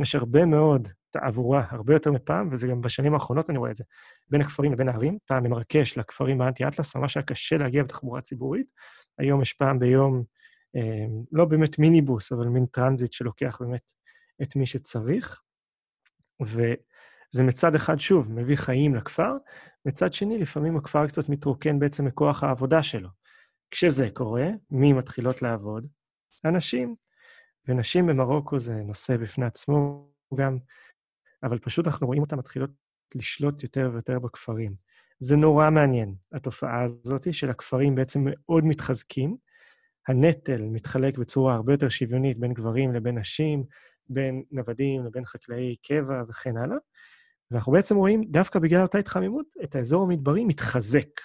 יש 0.02 0.14
הרבה 0.14 0.44
מאוד 0.44 0.88
תעבורה, 1.10 1.64
הרבה 1.70 1.94
יותר 1.94 2.12
מפעם, 2.12 2.48
וזה 2.52 2.68
גם 2.68 2.80
בשנים 2.80 3.14
האחרונות 3.14 3.50
אני 3.50 3.58
רואה 3.58 3.70
את 3.70 3.76
זה, 3.76 3.84
בין 4.30 4.40
הכפרים 4.40 4.72
לבין 4.72 4.88
הערים. 4.88 5.18
פעם 5.26 5.44
ממרקש 5.44 5.98
לכפרים 5.98 6.38
באנטי-אטלס, 6.38 6.96
ממש 6.96 7.16
היה 7.16 7.24
קשה 7.24 7.56
להגיע 7.56 7.82
בתחבורה 7.82 8.20
ציבורית. 8.20 8.66
היום 9.18 9.42
יש 9.42 9.52
פעם 9.52 9.78
ביום 9.78 10.24
אמ, 10.76 11.22
לא 11.32 11.44
באמת 11.44 11.78
מיניבוס, 11.78 12.32
אבל 12.32 12.46
מין 12.46 12.66
טרנזיט 12.66 13.12
שלוקח 13.12 13.56
באמת 13.60 13.92
את 14.42 14.56
מי 14.56 14.66
שצריך. 14.66 15.42
וזה 17.34 17.42
מצד 17.42 17.74
אחד, 17.74 18.00
שוב, 18.00 18.32
מביא 18.32 18.56
חיים 18.56 18.94
לכפר, 18.94 19.32
מצד 19.86 20.12
שני, 20.12 20.38
לפעמים 20.38 20.76
הכפר 20.76 21.06
קצת 21.06 21.28
מתרוקן 21.28 21.78
בעצם 21.78 22.04
מכוח 22.04 22.44
העבודה 22.44 22.82
שלו. 22.82 23.08
כשזה 23.70 24.08
קורה, 24.10 24.48
מי 24.70 24.92
מתחילות 24.92 25.42
לעבוד? 25.42 25.86
הנשים. 26.44 26.94
ונשים 27.68 28.06
במרוקו 28.06 28.58
זה 28.58 28.74
נושא 28.74 29.16
בפני 29.16 29.46
עצמו 29.46 30.08
גם, 30.34 30.58
אבל 31.42 31.58
פשוט 31.58 31.86
אנחנו 31.86 32.06
רואים 32.06 32.22
אותן 32.22 32.36
מתחילות 32.36 32.70
לשלוט 33.14 33.62
יותר 33.62 33.90
ויותר 33.92 34.18
בכפרים. 34.18 34.74
זה 35.18 35.36
נורא 35.36 35.70
מעניין, 35.70 36.14
התופעה 36.32 36.82
הזאת 36.84 37.34
של 37.34 37.50
הכפרים 37.50 37.94
בעצם 37.94 38.20
מאוד 38.24 38.64
מתחזקים, 38.64 39.36
הנטל 40.08 40.62
מתחלק 40.62 41.18
בצורה 41.18 41.54
הרבה 41.54 41.72
יותר 41.72 41.88
שוויונית 41.88 42.38
בין 42.38 42.52
גברים 42.52 42.92
לבין 42.94 43.18
נשים, 43.18 43.64
בין 44.08 44.42
נוודים 44.50 45.04
לבין 45.04 45.24
חקלאי 45.24 45.76
קבע 45.82 46.22
וכן 46.28 46.56
הלאה. 46.56 46.76
ואנחנו 47.54 47.72
בעצם 47.72 47.96
רואים, 47.96 48.24
דווקא 48.24 48.58
בגלל 48.58 48.82
אותה 48.82 48.98
התחממות, 48.98 49.46
את 49.64 49.74
האזור 49.74 50.02
המדברי 50.02 50.44
מתחזק. 50.44 51.20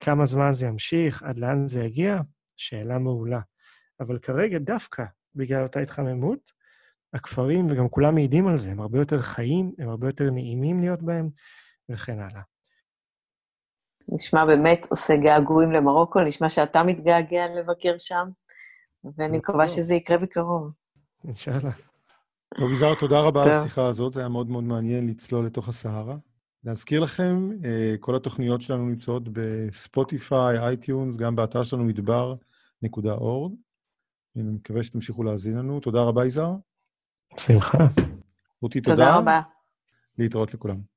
כמה 0.00 0.26
זמן 0.26 0.52
זה 0.52 0.66
ימשיך, 0.66 1.22
עד 1.22 1.38
לאן 1.38 1.66
זה 1.66 1.80
יגיע? 1.80 2.20
שאלה 2.56 2.98
מעולה. 2.98 3.40
אבל 4.00 4.18
כרגע, 4.18 4.58
דווקא 4.58 5.04
בגלל 5.34 5.62
אותה 5.62 5.80
התחממות, 5.80 6.52
הכפרים, 7.12 7.66
וגם 7.70 7.88
כולם 7.88 8.14
מעידים 8.14 8.48
על 8.48 8.56
זה, 8.56 8.70
הם 8.70 8.80
הרבה 8.80 8.98
יותר 8.98 9.18
חיים, 9.18 9.72
הם 9.78 9.88
הרבה 9.88 10.08
יותר 10.08 10.30
נעימים 10.30 10.80
להיות 10.80 11.02
בהם, 11.02 11.30
וכן 11.88 12.18
הלאה. 12.20 12.42
נשמע 14.08 14.46
באמת 14.46 14.86
עושה 14.90 15.16
געגועים 15.16 15.72
למרוקו, 15.72 16.20
נשמע 16.20 16.50
שאתה 16.50 16.82
מתגעגע 16.82 17.46
לבקר 17.46 17.94
שם, 17.98 18.28
ואני 19.16 19.38
מקווה 19.38 19.68
שזה 19.68 19.94
יקרה 19.94 20.18
בקרוב. 20.18 20.72
אינשאללה. 21.24 21.70
טוב, 22.54 22.72
יזהר, 22.72 22.94
תודה 23.00 23.20
רבה 23.20 23.44
על 23.44 23.50
השיחה 23.50 23.86
הזאת, 23.86 24.12
זה 24.12 24.20
היה 24.20 24.28
מאוד 24.28 24.50
מאוד 24.50 24.64
מעניין 24.64 25.06
לצלול 25.06 25.46
לתוך 25.46 25.68
הסהרה. 25.68 26.16
להזכיר 26.64 27.00
לכם, 27.00 27.50
אה, 27.64 27.94
כל 28.00 28.16
התוכניות 28.16 28.62
שלנו 28.62 28.86
נמצאות 28.86 29.22
ב 29.32 29.46
Spotify, 29.46 30.58
iTunes, 30.58 31.16
גם 31.16 31.36
באתר 31.36 31.62
שלנו 31.62 31.84
מדבר.org. 31.84 33.52
אני 34.36 34.42
מקווה 34.42 34.82
שתמשיכו 34.82 35.22
להאזין 35.22 35.58
לנו. 35.58 35.80
תודה 35.80 36.00
רבה, 36.00 36.26
יזהר. 36.26 36.54
שמחה. 37.40 37.78
רותי, 38.62 38.80
תודה. 38.80 38.94
תודה 38.94 39.16
רבה. 39.16 39.40
להתראות 40.18 40.54
לכולם. 40.54 40.95